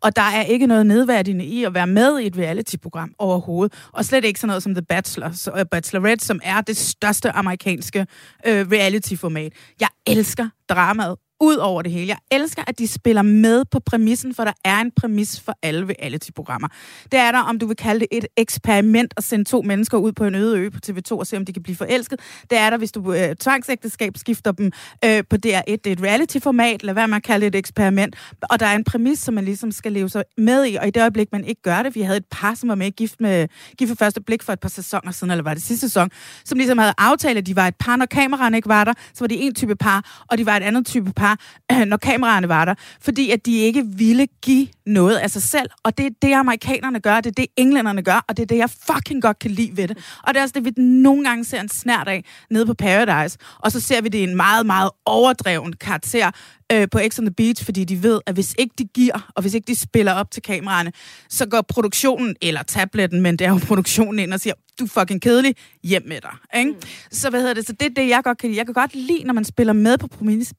og 0.00 0.16
der 0.16 0.22
er 0.22 0.42
ikke 0.42 0.66
noget 0.66 0.86
nedværdigende 0.86 1.44
i 1.44 1.64
at 1.64 1.74
være 1.74 1.86
med 1.86 2.18
i 2.18 2.26
et 2.26 2.36
reality-program 2.36 3.14
overhovedet, 3.18 3.88
og 3.92 4.04
slet 4.04 4.24
ikke 4.24 4.40
sådan 4.40 4.48
noget 4.48 4.62
som 4.62 4.74
The 4.74 4.82
Bachelor, 4.82 5.30
så, 5.30 5.50
uh, 5.50 5.60
Bachelorette, 5.70 6.24
som 6.24 6.40
er 6.44 6.60
det 6.60 6.76
største 6.76 7.30
amerikanske 7.30 8.06
øh, 8.46 8.66
reality-format. 8.72 9.52
Jeg 9.80 9.88
elsker 10.06 10.48
dramaet 10.68 11.29
ud 11.40 11.56
over 11.56 11.82
det 11.82 11.92
hele. 11.92 12.08
Jeg 12.08 12.18
elsker, 12.30 12.62
at 12.66 12.78
de 12.78 12.88
spiller 12.88 13.22
med 13.22 13.64
på 13.64 13.80
præmissen, 13.80 14.34
for 14.34 14.44
der 14.44 14.52
er 14.64 14.80
en 14.80 14.90
præmis 14.96 15.40
for 15.40 15.54
alle 15.62 15.86
reality-programmer. 15.86 16.68
Det 17.12 17.20
er 17.20 17.32
der, 17.32 17.38
om 17.38 17.58
du 17.58 17.66
vil 17.66 17.76
kalde 17.76 18.00
det 18.00 18.08
et 18.10 18.26
eksperiment 18.36 19.14
at 19.16 19.24
sende 19.24 19.44
to 19.44 19.62
mennesker 19.62 19.98
ud 19.98 20.12
på 20.12 20.24
en 20.24 20.34
øde 20.34 20.58
ø 20.58 20.70
på 20.70 20.78
TV2 20.86 21.12
og 21.12 21.26
se, 21.26 21.36
om 21.36 21.44
de 21.44 21.52
kan 21.52 21.62
blive 21.62 21.76
forelsket. 21.76 22.20
Det 22.50 22.58
er 22.58 22.70
der, 22.70 22.76
hvis 22.76 22.92
du 22.92 23.12
øh, 23.12 23.36
tvangsægteskab 23.36 24.16
skifter 24.16 24.52
dem 24.52 24.72
øh, 25.04 25.22
på 25.30 25.36
DR1. 25.36 25.40
Det 25.40 25.86
er 25.86 25.92
et 25.92 26.02
reality-format, 26.02 26.82
lad 26.82 26.94
være 26.94 27.08
med 27.08 27.16
at 27.16 27.22
kalde 27.22 27.46
det 27.46 27.54
et 27.54 27.58
eksperiment. 27.58 28.16
Og 28.50 28.60
der 28.60 28.66
er 28.66 28.76
en 28.76 28.84
præmis, 28.84 29.18
som 29.18 29.34
man 29.34 29.44
ligesom 29.44 29.72
skal 29.72 29.92
leve 29.92 30.08
sig 30.08 30.24
med 30.38 30.66
i, 30.66 30.74
og 30.74 30.88
i 30.88 30.90
det 30.90 31.00
øjeblik, 31.00 31.28
man 31.32 31.44
ikke 31.44 31.62
gør 31.62 31.82
det, 31.82 31.94
vi 31.94 32.00
havde 32.00 32.16
et 32.16 32.26
par, 32.30 32.54
som 32.54 32.68
var 32.68 32.74
med 32.74 32.90
gift 32.90 33.20
med 33.20 33.48
gift 33.78 33.88
for 33.88 33.96
første 33.96 34.20
blik 34.20 34.42
for 34.42 34.52
et 34.52 34.60
par 34.60 34.68
sæsoner 34.68 35.12
siden, 35.12 35.30
eller 35.30 35.42
var 35.42 35.54
det 35.54 35.62
sidste 35.62 35.88
sæson, 35.88 36.10
som 36.44 36.58
ligesom 36.58 36.78
havde 36.78 36.94
aftalt, 36.98 37.38
at 37.38 37.46
de 37.46 37.56
var 37.56 37.68
et 37.68 37.76
par, 37.76 37.96
når 37.96 38.06
kameraerne 38.06 38.56
ikke 38.56 38.68
var 38.68 38.84
der, 38.84 38.92
så 39.14 39.20
var 39.20 39.26
de 39.26 39.34
en 39.34 39.54
type 39.54 39.76
par, 39.76 40.24
og 40.30 40.38
de 40.38 40.46
var 40.46 40.56
et 40.56 40.62
andet 40.62 40.86
type 40.86 41.12
par, 41.12 41.29
var, 41.30 41.84
når 41.92 41.96
kameraerne 41.96 42.48
var 42.48 42.64
der, 42.64 42.74
fordi 43.00 43.30
at 43.30 43.46
de 43.46 43.58
ikke 43.58 43.86
ville 43.86 44.26
give 44.42 44.68
noget 44.86 45.16
af 45.16 45.30
sig 45.30 45.42
selv. 45.42 45.70
Og 45.82 45.98
det 45.98 46.06
er 46.06 46.10
det, 46.22 46.34
amerikanerne 46.34 47.00
gør, 47.00 47.16
det 47.16 47.26
er 47.26 47.34
det, 47.42 47.46
englænderne 47.56 48.02
gør, 48.02 48.24
og 48.28 48.36
det 48.36 48.42
er 48.42 48.46
det, 48.46 48.56
jeg 48.56 48.70
fucking 48.70 49.22
godt 49.22 49.38
kan 49.38 49.50
lide 49.50 49.76
ved 49.76 49.88
det. 49.88 49.98
Og 50.22 50.34
det 50.34 50.38
er 50.38 50.42
også 50.42 50.52
det, 50.52 50.64
vi 50.64 50.82
nogle 50.82 51.24
gange 51.24 51.44
ser 51.44 51.60
en 51.60 51.68
snært 51.68 52.08
af 52.08 52.24
nede 52.50 52.66
på 52.66 52.74
Paradise, 52.74 53.38
og 53.58 53.72
så 53.72 53.80
ser 53.80 54.02
vi 54.02 54.08
det 54.08 54.18
i 54.18 54.22
en 54.22 54.36
meget, 54.36 54.66
meget 54.66 54.90
overdreven 55.06 55.72
karakter, 55.72 56.30
øh, 56.72 56.88
på 56.92 57.00
X 57.08 57.18
on 57.18 57.24
the 57.24 57.34
Beach, 57.34 57.64
fordi 57.64 57.84
de 57.84 58.02
ved, 58.02 58.20
at 58.26 58.34
hvis 58.34 58.54
ikke 58.58 58.74
de 58.78 58.84
giver, 58.84 59.30
og 59.36 59.42
hvis 59.42 59.54
ikke 59.54 59.66
de 59.66 59.74
spiller 59.74 60.12
op 60.12 60.30
til 60.30 60.42
kameraerne, 60.42 60.92
så 61.28 61.46
går 61.46 61.60
produktionen, 61.60 62.36
eller 62.42 62.62
tabletten, 62.62 63.20
men 63.20 63.36
det 63.36 63.46
er 63.46 63.50
jo 63.50 63.60
produktionen 63.66 64.18
ind 64.18 64.34
og 64.34 64.40
siger, 64.40 64.54
du 64.78 64.84
er 64.84 64.88
fucking 64.88 65.22
kedelig, 65.22 65.54
hjem 65.84 66.02
med 66.06 66.20
dig. 66.20 66.58
Ikke? 66.58 66.70
Mm. 66.70 66.76
Så 67.10 67.30
hvad 67.30 67.40
hedder 67.40 67.54
det? 67.54 67.66
Så 67.66 67.72
det 67.72 67.86
er 67.86 67.94
det, 67.96 68.08
jeg 68.08 68.20
godt 68.24 68.38
kan 68.38 68.48
lide. 68.48 68.58
Jeg 68.58 68.66
kan 68.66 68.74
godt 68.74 68.94
lide, 68.94 69.24
når 69.24 69.34
man 69.34 69.44
spiller 69.44 69.72
med 69.72 69.98
på 69.98 70.08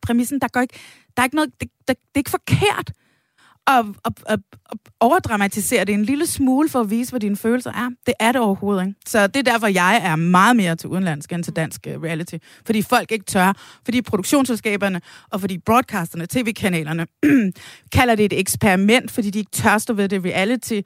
præmissen. 0.01 0.41
Der, 0.41 0.47
går 0.47 0.61
ikke, 0.61 0.79
der 1.17 1.21
er 1.21 1.25
ikke 1.25 1.35
noget, 1.35 1.51
det, 1.59 1.69
der, 1.87 1.93
det 1.93 2.15
er 2.15 2.19
ikke 2.19 2.29
forkert 2.29 2.93
at, 3.67 3.85
at, 4.05 4.13
at, 4.25 4.39
overdramatisere 4.99 5.85
det 5.85 5.93
en 5.93 6.05
lille 6.05 6.27
smule 6.27 6.69
for 6.69 6.79
at 6.79 6.89
vise, 6.89 7.11
hvad 7.11 7.19
dine 7.19 7.37
følelser 7.37 7.71
er. 7.71 7.89
Det 8.05 8.13
er 8.19 8.31
det 8.31 8.41
overhovedet 8.41 8.87
ikke. 8.87 8.99
Så 9.05 9.27
det 9.27 9.47
er 9.47 9.51
derfor, 9.51 9.67
jeg 9.67 10.01
er 10.03 10.15
meget 10.15 10.55
mere 10.55 10.75
til 10.75 10.89
udenlandsk 10.89 11.33
end 11.33 11.43
til 11.43 11.55
dansk 11.55 11.87
uh, 11.95 12.03
reality. 12.03 12.35
Fordi 12.65 12.81
folk 12.81 13.11
ikke 13.11 13.25
tør. 13.25 13.53
Fordi 13.85 14.01
produktionsselskaberne 14.01 15.01
og 15.29 15.41
fordi 15.41 15.57
broadcasterne, 15.57 16.25
tv-kanalerne, 16.25 17.07
kalder 17.97 18.15
det 18.15 18.25
et 18.25 18.39
eksperiment, 18.39 19.11
fordi 19.11 19.29
de 19.29 19.39
ikke 19.39 19.51
tør 19.51 19.77
stå 19.77 19.93
ved 19.93 20.09
det 20.09 20.25
reality, 20.25 20.81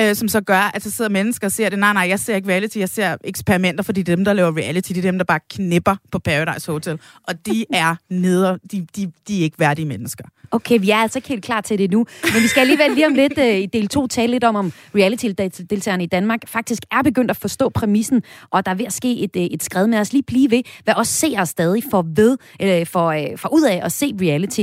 uh, 0.00 0.12
som 0.12 0.28
så 0.28 0.40
gør, 0.40 0.70
at 0.74 0.82
så 0.82 0.90
sidder 0.90 1.10
mennesker 1.10 1.46
og 1.46 1.52
ser 1.52 1.68
det. 1.68 1.78
Nej, 1.78 1.92
nej, 1.92 2.08
jeg 2.08 2.20
ser 2.20 2.36
ikke 2.36 2.48
reality, 2.48 2.78
jeg 2.78 2.88
ser 2.88 3.16
eksperimenter, 3.24 3.84
fordi 3.84 4.02
dem, 4.02 4.24
der 4.24 4.32
laver 4.32 4.56
reality, 4.56 4.88
det 4.88 4.98
er 4.98 5.02
dem, 5.02 5.18
der 5.18 5.24
bare 5.24 5.40
knipper 5.50 5.96
på 6.12 6.18
Paradise 6.18 6.72
Hotel. 6.72 7.00
Og 7.22 7.46
de 7.46 7.64
er 7.72 7.94
neder, 8.10 8.56
de, 8.72 8.86
de, 8.96 9.12
de 9.28 9.38
er 9.38 9.42
ikke 9.42 9.58
værdige 9.58 9.86
mennesker. 9.86 10.24
Okay, 10.50 10.80
vi 10.80 10.90
er 10.90 10.96
altså 10.96 11.18
ikke 11.18 11.28
helt 11.28 11.44
klar 11.44 11.60
til 11.60 11.78
det 11.78 11.90
nu. 11.90 12.06
Men 12.34 12.42
vi 12.42 12.48
skal 12.48 12.60
alligevel 12.60 12.90
lige 12.90 13.06
om 13.06 13.14
lidt 13.22 13.25
uh, 13.38 13.44
i 13.44 13.66
del 13.66 13.88
2 13.88 14.06
tale 14.06 14.30
lidt 14.30 14.44
om, 14.44 14.56
om 14.56 14.72
reality-deltagerne 14.94 16.02
i 16.02 16.06
Danmark 16.06 16.48
faktisk 16.48 16.82
er 16.90 17.02
begyndt 17.02 17.30
at 17.30 17.36
forstå 17.36 17.68
præmissen, 17.68 18.22
og 18.50 18.66
der 18.66 18.72
er 18.72 18.76
ved 18.76 18.86
at 18.86 18.92
ske 18.92 19.18
et, 19.18 19.36
øh, 19.36 19.42
et 19.42 19.62
skred 19.62 19.86
med 19.86 19.98
os. 19.98 20.12
Lige 20.12 20.22
blive 20.22 20.50
ved, 20.50 20.62
hvad 20.84 20.94
os 20.96 21.08
seere 21.08 21.46
stadig 21.46 21.82
får 21.90 22.04
ved, 22.16 22.36
øh, 22.62 22.86
for, 22.86 23.06
øh, 23.06 23.38
for 23.38 23.48
ud 23.48 23.62
af 23.62 23.80
at 23.84 23.92
se 23.92 24.14
reality. 24.20 24.60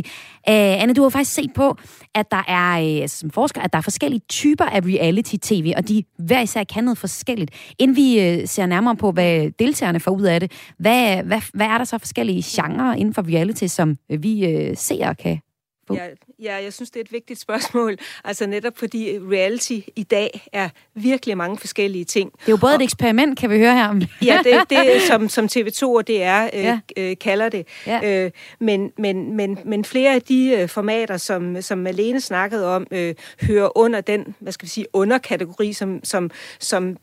Øh, 0.50 0.82
Anne, 0.82 0.94
du 0.94 1.02
har 1.02 1.10
faktisk 1.10 1.34
set 1.34 1.54
på, 1.56 1.78
at 2.16 2.32
der 2.32 2.44
er, 2.48 3.02
øh, 3.02 3.10
som 3.10 3.30
forsker, 3.30 3.62
at 3.62 3.74
der 3.74 3.78
er 3.78 3.82
forskellige 3.82 4.22
typer 4.30 4.66
af 4.66 4.80
reality-tv, 4.80 5.74
og 5.78 5.88
de 5.88 6.04
hver 6.20 6.42
især 6.42 6.64
kan 6.64 6.84
noget 6.84 6.98
forskelligt. 6.98 7.52
Inden 7.80 7.98
vi 7.98 8.20
øh, 8.22 8.48
ser 8.48 8.66
nærmere 8.66 8.96
på, 8.96 9.12
hvad 9.12 9.52
deltagerne 9.60 10.00
får 10.00 10.12
ud 10.12 10.24
af 10.24 10.40
det, 10.40 10.52
hvad, 10.80 11.24
hvad, 11.24 11.42
hvad 11.54 11.68
er 11.68 11.78
der 11.78 11.86
så 11.86 11.98
forskellige 11.98 12.44
genrer 12.46 12.94
inden 12.94 13.14
for 13.14 13.22
reality, 13.28 13.66
som 13.66 13.96
vi 14.10 14.46
øh, 14.46 14.78
seere 14.78 15.16
kan 15.16 15.40
på? 15.88 15.96
Ja, 15.96 16.08
ja, 16.40 16.64
jeg 16.64 16.74
synes, 16.74 16.92
det 16.92 17.00
er 17.00 17.04
et 17.04 17.12
vigtigt 17.12 17.40
spørgsmål. 17.40 17.98
Altså 18.26 18.46
netop 18.46 18.78
fordi 18.78 19.20
reality 19.20 19.80
i 19.96 20.04
dag 20.04 20.48
er 20.54 20.70
virkelig 20.96 21.38
mange 21.38 21.58
forskellige 21.58 22.06
ting. 22.06 22.32
Det 22.32 22.48
er 22.48 22.52
jo 22.52 22.58
både 22.58 22.72
og, 22.72 22.76
et 22.76 22.82
eksperiment, 22.82 23.40
kan 23.40 23.50
vi 23.50 23.58
høre 23.58 23.74
her. 23.74 24.08
ja, 24.22 24.40
det, 24.44 24.70
det 24.70 25.02
som, 25.08 25.30
som 25.30 25.46
TV2 25.46 25.84
og 25.84 26.08
DR 26.08 26.12
øh, 26.54 26.64
ja. 26.64 26.80
øh, 26.98 27.18
kalder 27.22 27.50
det. 27.50 27.68
Ja. 27.88 28.24
Øh, 28.26 28.32
men, 28.60 28.92
men, 28.98 29.36
men, 29.36 29.60
men 29.66 29.86
flere 29.86 30.14
af 30.14 30.22
de 30.22 30.56
øh, 30.60 30.70
formater, 30.70 31.18
som, 31.18 31.62
som 31.62 31.78
Malene 31.78 32.22
snakkede 32.22 32.76
om, 32.76 32.88
øh, 32.92 33.16
hører 33.42 33.78
under 33.78 34.02
den, 34.02 34.36
hvad 34.40 34.54
skal 34.54 34.66
vi 34.66 34.70
sige, 34.70 34.86
underkategori, 34.94 35.74
som, 35.74 36.00
som, 36.04 36.32
som 36.60 36.98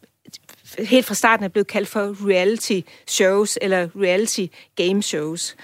helt 0.79 1.07
fra 1.07 1.15
starten 1.15 1.45
er 1.45 1.49
blevet 1.49 1.67
kaldt 1.67 1.89
for 1.89 2.29
reality 2.29 2.81
shows 3.07 3.59
eller 3.63 3.89
reality 3.97 4.47
game 4.77 5.03
shows. 5.03 5.57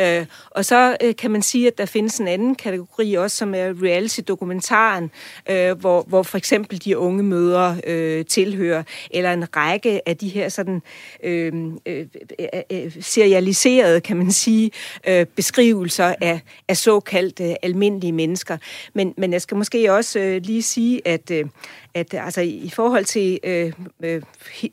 Øh, 0.00 0.26
og 0.50 0.64
så 0.64 0.96
øh, 1.02 1.16
kan 1.16 1.30
man 1.30 1.42
sige, 1.42 1.66
at 1.66 1.78
der 1.78 1.86
findes 1.86 2.18
en 2.18 2.28
anden 2.28 2.54
kategori 2.54 3.14
også, 3.14 3.36
som 3.36 3.54
er 3.54 3.82
reality-dokumentaren, 3.82 5.10
øh, 5.50 5.78
hvor, 5.78 6.02
hvor 6.02 6.22
for 6.22 6.38
eksempel 6.38 6.84
de 6.84 6.98
unge 6.98 7.22
møder 7.22 7.76
øh, 7.86 8.24
tilhører, 8.24 8.82
eller 9.10 9.32
en 9.32 9.56
række 9.56 10.08
af 10.08 10.16
de 10.16 10.28
her 10.28 10.48
sådan 10.48 10.82
øh, 11.22 11.52
øh, 11.86 12.06
øh, 12.38 12.46
øh 12.70 12.92
serialiserede, 13.00 14.00
kan 14.00 14.16
man 14.16 14.32
sige, 14.32 14.70
øh, 15.08 15.26
beskrivelser 15.26 16.14
af, 16.20 16.40
af 16.68 16.76
såkaldt 16.76 17.40
øh, 17.40 17.54
almindelige 17.62 18.12
mennesker. 18.12 18.58
Men, 18.94 19.14
men 19.16 19.32
jeg 19.32 19.42
skal 19.42 19.56
måske 19.56 19.92
også 19.92 20.18
øh, 20.18 20.42
lige 20.42 20.62
sige, 20.62 21.08
at 21.08 21.30
øh, 21.30 21.44
at 21.94 22.14
altså, 22.14 22.40
i 22.40 22.70
forhold 22.74 23.04
til 23.04 23.38
øh, 23.44 23.72
øh, 24.02 24.22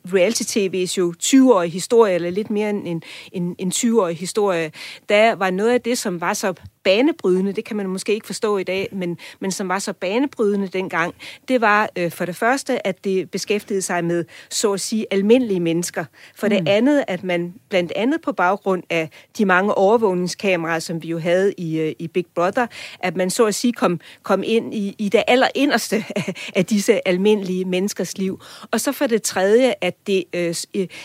reality-tv's 0.06 0.98
jo 0.98 1.14
20-årige 1.22 1.70
historie, 1.70 2.14
eller 2.14 2.30
lidt 2.30 2.50
mere 2.50 2.70
end 2.70 2.88
en, 2.88 3.02
en, 3.32 3.56
en 3.58 3.72
20-årig 3.74 4.16
historie, 4.16 4.72
der 5.10 5.34
var 5.34 5.50
noget 5.50 5.70
af 5.70 5.80
det, 5.80 5.98
som 5.98 6.20
var 6.20 6.32
så 6.34 6.54
banebrydende, 6.84 7.52
det 7.52 7.64
kan 7.64 7.76
man 7.76 7.86
måske 7.86 8.14
ikke 8.14 8.26
forstå 8.26 8.58
i 8.58 8.62
dag, 8.62 8.88
men, 8.92 9.18
men 9.40 9.50
som 9.50 9.68
var 9.68 9.78
så 9.78 9.92
banebrydende 9.92 10.68
dengang, 10.68 11.14
det 11.48 11.60
var 11.60 11.88
øh, 11.98 12.10
for 12.10 12.24
det 12.24 12.36
første, 12.36 12.86
at 12.86 13.04
det 13.04 13.30
beskæftigede 13.30 13.82
sig 13.82 14.04
med, 14.04 14.24
så 14.50 14.72
at 14.72 14.80
sige, 14.80 15.06
almindelige 15.10 15.60
mennesker. 15.60 16.04
For 16.36 16.46
mm. 16.46 16.50
det 16.50 16.68
andet, 16.68 17.04
at 17.08 17.24
man 17.24 17.54
blandt 17.68 17.92
andet 17.96 18.20
på 18.20 18.32
baggrund 18.32 18.82
af 18.90 19.10
de 19.38 19.44
mange 19.44 19.74
overvågningskameraer, 19.74 20.78
som 20.78 21.02
vi 21.02 21.08
jo 21.08 21.18
havde 21.18 21.52
i, 21.52 21.80
øh, 21.80 21.92
i 21.98 22.08
Big 22.08 22.26
Brother, 22.34 22.66
at 23.00 23.16
man 23.16 23.30
så 23.30 23.46
at 23.46 23.54
sige 23.54 23.72
kom, 23.72 24.00
kom 24.22 24.42
ind 24.46 24.74
i, 24.74 24.94
i 24.98 25.08
det 25.08 25.22
allerinderste 25.28 26.04
af, 26.16 26.34
af 26.56 26.66
disse 26.66 27.08
almindelige 27.08 27.64
menneskers 27.64 28.18
liv. 28.18 28.40
Og 28.70 28.80
så 28.80 28.92
for 28.92 29.06
det 29.06 29.22
tredje, 29.22 29.74
at, 29.80 29.96
det, 30.06 30.24
øh, 30.34 30.54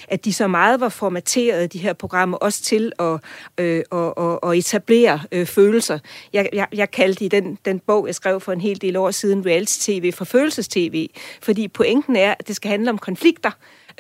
at 0.08 0.26
de 0.26 0.34
så 0.34 0.48
meget 0.48 0.80
var 0.80 0.90
formateret, 0.90 1.74
de 1.74 1.80
her 1.80 1.94
programmer, 1.94 2.38
også 2.38 2.64
til 2.64 2.92
at, 3.00 3.20
øh, 3.58 3.84
at, 3.92 4.14
at, 4.18 4.40
at 4.44 4.58
etablere 4.58 5.22
øh, 5.32 5.48
følelser. 5.66 6.00
Jeg, 6.34 6.50
jeg, 6.54 6.68
jeg 6.74 6.92
kaldte 6.92 7.26
i 7.26 7.28
den, 7.28 7.58
den 7.66 7.80
bog, 7.80 8.08
jeg 8.08 8.16
skrev 8.16 8.40
for 8.40 8.52
en 8.52 8.62
hel 8.62 8.82
del 8.82 8.96
år 8.96 9.12
siden, 9.12 9.46
reality-tv 9.46 10.12
for 10.12 10.26
følelses-tv, 10.26 11.08
fordi 11.42 11.68
pointen 11.68 12.16
er, 12.16 12.36
at 12.40 12.48
det 12.48 12.56
skal 12.56 12.72
handle 12.72 12.90
om 12.90 12.98
konflikter, 12.98 13.52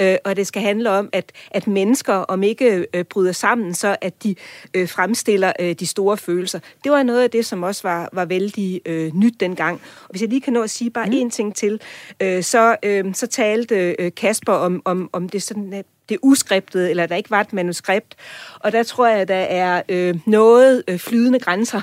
øh, 0.02 0.18
og 0.26 0.36
det 0.36 0.48
skal 0.48 0.62
handle 0.62 0.90
om, 0.90 1.10
at, 1.14 1.32
at 1.52 1.68
mennesker, 1.68 2.14
om 2.14 2.44
ikke 2.44 2.88
øh, 2.94 3.04
bryder 3.04 3.32
sammen, 3.32 3.74
så 3.74 3.96
at 4.02 4.24
de 4.24 4.36
øh, 4.74 4.90
fremstiller 4.90 5.54
øh, 5.60 5.74
de 5.74 5.88
store 5.88 6.18
følelser. 6.18 6.60
Det 6.84 6.92
var 6.92 7.04
noget 7.04 7.24
af 7.24 7.32
det, 7.32 7.46
som 7.46 7.64
også 7.64 7.82
var, 7.84 8.10
var 8.14 8.26
vældig 8.26 8.82
øh, 8.86 9.14
nyt 9.14 9.40
dengang. 9.40 9.82
Og 10.04 10.10
hvis 10.10 10.22
jeg 10.22 10.30
lige 10.30 10.42
kan 10.42 10.54
nå 10.54 10.62
at 10.62 10.70
sige 10.70 10.92
bare 10.92 11.06
mm. 11.06 11.28
én 11.28 11.30
ting 11.30 11.56
til, 11.56 11.82
øh, 12.22 12.44
så, 12.44 12.76
øh, 12.84 13.14
så 13.14 13.28
talte 13.28 13.96
øh, 14.00 14.12
Kasper 14.18 14.54
om, 14.54 14.82
om, 14.86 15.10
om 15.14 15.30
det 15.30 15.44
sådan 15.44 15.84
det 16.10 16.18
uskriptede, 16.22 16.90
eller 16.90 17.06
der 17.06 17.16
ikke 17.16 17.32
var 17.32 17.42
et 17.42 17.54
manuskript. 17.54 18.16
Og 18.60 18.72
der 18.72 18.84
tror 18.84 19.08
jeg, 19.08 19.28
der 19.28 19.36
er 19.36 19.82
øh, 19.90 20.16
noget 20.26 20.84
øh, 20.88 21.00
flydende 21.00 21.40
grænser 21.40 21.82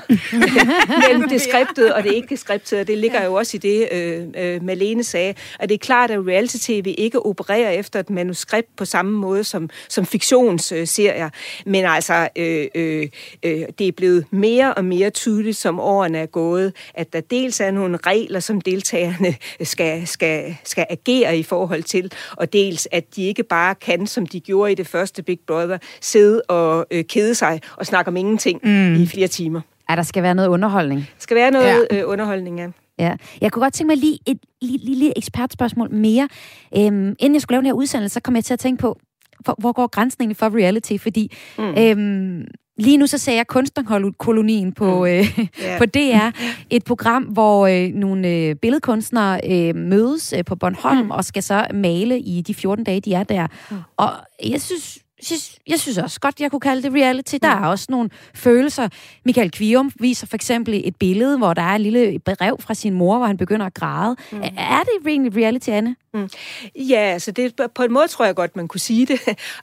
mellem 1.07 1.29
det 1.29 1.41
skriptede 1.41 1.95
og 1.95 2.03
det 2.03 2.13
ikke 2.13 2.37
skriptede. 2.37 2.83
Det 2.83 2.97
ligger 2.97 3.25
jo 3.25 3.33
også 3.33 3.57
i 3.57 3.59
det, 3.59 3.87
øh, 3.91 4.27
øh, 4.37 4.63
Malene 4.63 5.03
sagde. 5.03 5.33
Og 5.59 5.69
det 5.69 5.75
er 5.75 5.79
klart, 5.79 6.11
at 6.11 6.27
reality-tv 6.27 6.95
ikke 6.97 7.25
opererer 7.25 7.69
efter 7.69 7.99
et 7.99 8.09
manuskript 8.09 8.75
på 8.75 8.85
samme 8.85 9.11
måde 9.11 9.43
som, 9.43 9.69
som 9.89 10.05
fiktionsserier. 10.05 11.29
Men 11.65 11.85
altså, 11.85 12.27
øh, 12.35 12.67
øh, 12.75 13.09
øh, 13.43 13.61
det 13.79 13.87
er 13.87 13.91
blevet 13.91 14.25
mere 14.31 14.73
og 14.73 14.85
mere 14.85 15.09
tydeligt, 15.09 15.57
som 15.57 15.79
årene 15.79 16.17
er 16.17 16.25
gået, 16.25 16.73
at 16.93 17.13
der 17.13 17.21
dels 17.21 17.59
er 17.59 17.71
nogle 17.71 17.97
regler, 18.05 18.39
som 18.39 18.61
deltagerne 18.61 19.35
skal, 19.63 20.07
skal, 20.07 20.55
skal 20.63 20.85
agere 20.89 21.37
i 21.37 21.43
forhold 21.43 21.83
til, 21.83 22.11
og 22.31 22.53
dels 22.53 22.87
at 22.91 23.15
de 23.15 23.23
ikke 23.23 23.43
bare 23.43 23.75
kan 23.75 24.07
som 24.13 24.25
de 24.25 24.39
gjorde 24.39 24.71
i 24.71 24.75
det 24.75 24.87
første 24.87 25.23
Big 25.23 25.39
Brother, 25.47 25.77
sidde 26.01 26.41
og 26.41 26.85
øh, 26.91 27.03
kede 27.03 27.35
sig 27.35 27.61
og 27.77 27.85
snakke 27.85 28.09
om 28.09 28.17
ingenting 28.17 28.59
mm. 28.63 28.95
i 28.95 29.07
flere 29.07 29.27
timer. 29.27 29.61
Ja, 29.89 29.95
der 29.95 30.03
skal 30.03 30.23
være 30.23 30.35
noget 30.35 30.49
underholdning. 30.49 30.99
Der 30.99 31.19
skal 31.19 31.35
være 31.37 31.51
noget 31.51 31.87
ja. 31.91 32.01
øh, 32.01 32.09
underholdning, 32.09 32.59
ja. 32.59 32.67
Ja. 32.99 33.15
Jeg 33.41 33.51
kunne 33.51 33.63
godt 33.63 33.73
tænke 33.73 33.87
mig 33.87 33.97
lige 33.97 34.19
et 34.27 34.39
lille, 34.61 34.85
lille 34.85 35.17
ekspertspørgsmål 35.17 35.91
mere. 35.91 36.29
Øhm, 36.77 37.15
inden 37.19 37.33
jeg 37.33 37.41
skulle 37.41 37.55
lave 37.55 37.61
den 37.61 37.65
her 37.65 37.73
udsendelse, 37.73 38.13
så 38.13 38.19
kom 38.19 38.35
jeg 38.35 38.43
til 38.43 38.53
at 38.53 38.59
tænke 38.59 38.81
på, 38.81 38.99
hvor, 39.39 39.55
hvor 39.59 39.71
går 39.71 39.87
grænsen 39.87 40.21
egentlig 40.21 40.37
for 40.37 40.57
reality? 40.57 40.97
Fordi 40.97 41.31
mm. 41.57 41.63
øhm, 41.63 42.45
Lige 42.77 42.97
nu 42.97 43.07
så 43.07 43.17
ser 43.17 43.33
jeg 43.33 43.47
Kunstnerkolonien 43.47 44.71
på, 44.71 44.99
mm. 44.99 45.05
øh, 45.05 45.39
yeah. 45.63 45.77
på 45.77 45.85
DR. 45.85 46.29
Et 46.69 46.83
program, 46.83 47.23
hvor 47.23 47.67
øh, 47.67 47.89
nogle 47.93 48.27
øh, 48.27 48.55
billedkunstnere 48.55 49.39
øh, 49.49 49.75
mødes 49.75 50.33
øh, 50.37 50.45
på 50.45 50.55
Bornholm 50.55 51.05
mm. 51.05 51.11
og 51.11 51.25
skal 51.25 51.43
så 51.43 51.67
male 51.73 52.19
i 52.19 52.41
de 52.41 52.53
14 52.53 52.83
dage, 52.85 53.01
de 53.01 53.13
er 53.13 53.23
der. 53.23 53.47
Mm. 53.71 53.77
Og 53.97 54.09
jeg 54.45 54.61
synes, 54.61 54.99
synes, 55.21 55.59
jeg 55.67 55.79
synes 55.79 55.97
også 55.97 56.19
godt, 56.19 56.39
jeg 56.39 56.51
kunne 56.51 56.59
kalde 56.59 56.83
det 56.83 56.93
reality. 56.93 57.35
Der 57.41 57.57
mm. 57.57 57.63
er 57.63 57.67
også 57.67 57.85
nogle 57.89 58.09
følelser. 58.35 58.89
Michael 59.25 59.51
Kvium 59.51 59.91
viser 59.99 60.27
for 60.27 60.35
eksempel 60.35 60.81
et 60.85 60.95
billede, 60.95 61.37
hvor 61.37 61.53
der 61.53 61.61
er 61.61 61.75
et 61.75 61.81
lille 61.81 62.19
brev 62.19 62.57
fra 62.59 62.73
sin 62.73 62.93
mor, 62.93 63.17
hvor 63.17 63.27
han 63.27 63.37
begynder 63.37 63.65
at 63.65 63.73
græde. 63.73 64.15
Mm. 64.31 64.41
Er 64.57 64.83
det 64.83 65.11
egentlig 65.11 65.35
reality, 65.35 65.69
Anne? 65.69 65.95
Mm. 66.13 66.29
Ja, 66.75 66.99
altså 66.99 67.31
det, 67.31 67.53
på 67.75 67.83
en 67.83 67.93
måde 67.93 68.07
tror 68.07 68.25
jeg 68.25 68.35
godt, 68.35 68.55
man 68.55 68.67
kunne 68.67 68.79
sige 68.79 69.05
det. 69.05 69.19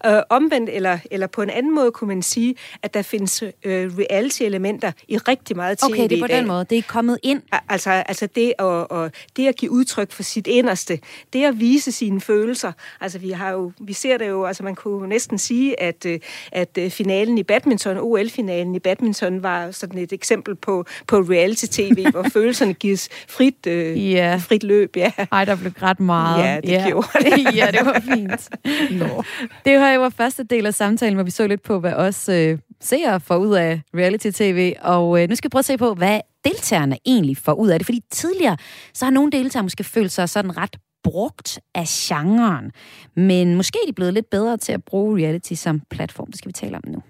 Uh, 0.09 0.13
omvendt, 0.37 0.71
eller, 0.71 0.99
eller 1.11 1.27
på 1.27 1.43
en 1.43 1.51
anden 1.51 1.75
måde 1.75 1.93
kunne 1.93 2.09
man 2.09 2.23
sige, 2.23 2.55
at 2.83 2.95
der 2.95 3.03
findes 3.03 3.43
uh, 3.43 3.51
reality-elementer 3.65 4.93
i 5.09 5.19
rigtig 5.19 5.57
meget 5.57 5.79
tv 5.79 5.85
Okay, 5.85 6.09
det 6.09 6.13
er 6.13 6.23
på 6.23 6.27
den 6.27 6.47
måde. 6.47 6.65
Det 6.71 6.79
er 6.79 6.83
kommet 6.83 7.19
ind. 7.23 7.43
Altså, 7.69 7.91
altså 7.91 8.29
det, 8.35 8.53
at, 8.59 8.65
og, 8.65 9.11
det 9.37 9.49
at 9.49 9.57
give 9.57 9.71
udtryk 9.71 10.13
for 10.13 10.23
sit 10.23 10.47
inderste, 10.47 10.99
det 11.33 11.45
at 11.45 11.61
vise 11.61 11.93
sine 11.93 12.21
følelser. 12.21 12.73
Altså 13.01 13.19
vi 13.19 13.31
har 13.31 13.51
jo, 13.51 13.73
vi 13.81 13.93
ser 13.93 14.19
det 14.19 14.29
jo, 14.29 14.45
altså 14.45 14.63
man 14.63 14.75
kunne 14.75 15.09
næsten 15.09 15.39
sige, 15.39 15.81
at, 15.83 16.07
øh, 16.07 16.21
at 16.53 16.79
finalen 16.89 17.39
i 17.39 17.43
badminton, 17.43 17.99
OL-finalen 17.99 18.75
i 18.75 18.79
badminton, 18.79 19.43
var 19.43 19.71
sådan 19.71 19.99
et 19.99 20.13
eksempel 20.13 20.55
på, 20.55 20.85
på 21.07 21.17
reality-tv, 21.17 22.11
hvor 22.11 22.23
følelserne 22.33 22.75
gives 22.75 23.09
frit, 23.29 23.67
uh, 23.67 23.73
yeah. 23.73 24.41
frit 24.41 24.63
løb. 24.63 24.97
Ja. 24.97 25.13
Ej, 25.33 25.45
der 25.45 25.57
blev 25.57 25.73
ret 25.83 26.01
meget 26.01 26.40
Ja, 26.45 26.61
det 26.61 26.69
ja. 26.69 26.87
gjorde 26.87 27.07
det. 27.25 27.57
ja, 27.57 27.69
det 27.71 27.87
var 27.87 28.01
fint. 28.15 28.49
Nå. 28.91 29.23
Det 29.65 29.79
var 29.79 29.91
jo 29.91 30.09
første 30.09 30.45
del 30.45 30.67
af 30.67 30.75
samtalen, 30.75 31.15
hvor 31.15 31.25
vi 31.25 31.31
så 31.31 31.47
lidt 31.47 31.63
på, 31.63 31.81
hvad 31.81 31.93
os 31.93 32.29
øh, 32.29 32.59
seere 32.81 33.21
får 33.21 33.37
ud 33.37 33.55
af 33.55 33.81
reality-tv. 33.95 34.75
Og 34.83 35.23
øh, 35.23 35.29
nu 35.29 35.35
skal 35.35 35.49
vi 35.49 35.51
prøve 35.51 35.61
at 35.61 35.65
se 35.65 35.77
på, 35.77 35.95
hvad 35.95 36.21
deltagerne 36.45 36.97
egentlig 37.07 37.37
får 37.37 37.53
ud 37.53 37.69
af 37.69 37.79
det. 37.79 37.87
Fordi 37.87 38.01
tidligere, 38.11 38.57
så 38.95 39.05
har 39.05 39.11
nogle 39.13 39.33
deltagere 39.33 39.63
måske 39.63 39.85
følt 39.85 40.13
sig 40.13 40.29
sådan 40.29 40.57
ret 40.57 40.77
brugt 41.05 41.59
af 41.75 41.85
genren. 41.89 42.73
Men 43.17 43.55
måske 43.55 43.79
er 43.83 43.87
de 43.87 43.93
blevet 43.93 44.15
lidt 44.15 44.31
bedre 44.31 44.57
til 44.57 44.73
at 44.73 44.85
bruge 44.85 45.19
reality 45.23 45.53
som 45.53 45.83
platform. 45.91 46.27
Det 46.27 46.39
skal 46.39 46.49
vi 46.49 46.53
tale 46.53 46.77
om 46.77 46.83
nu. 46.87 47.03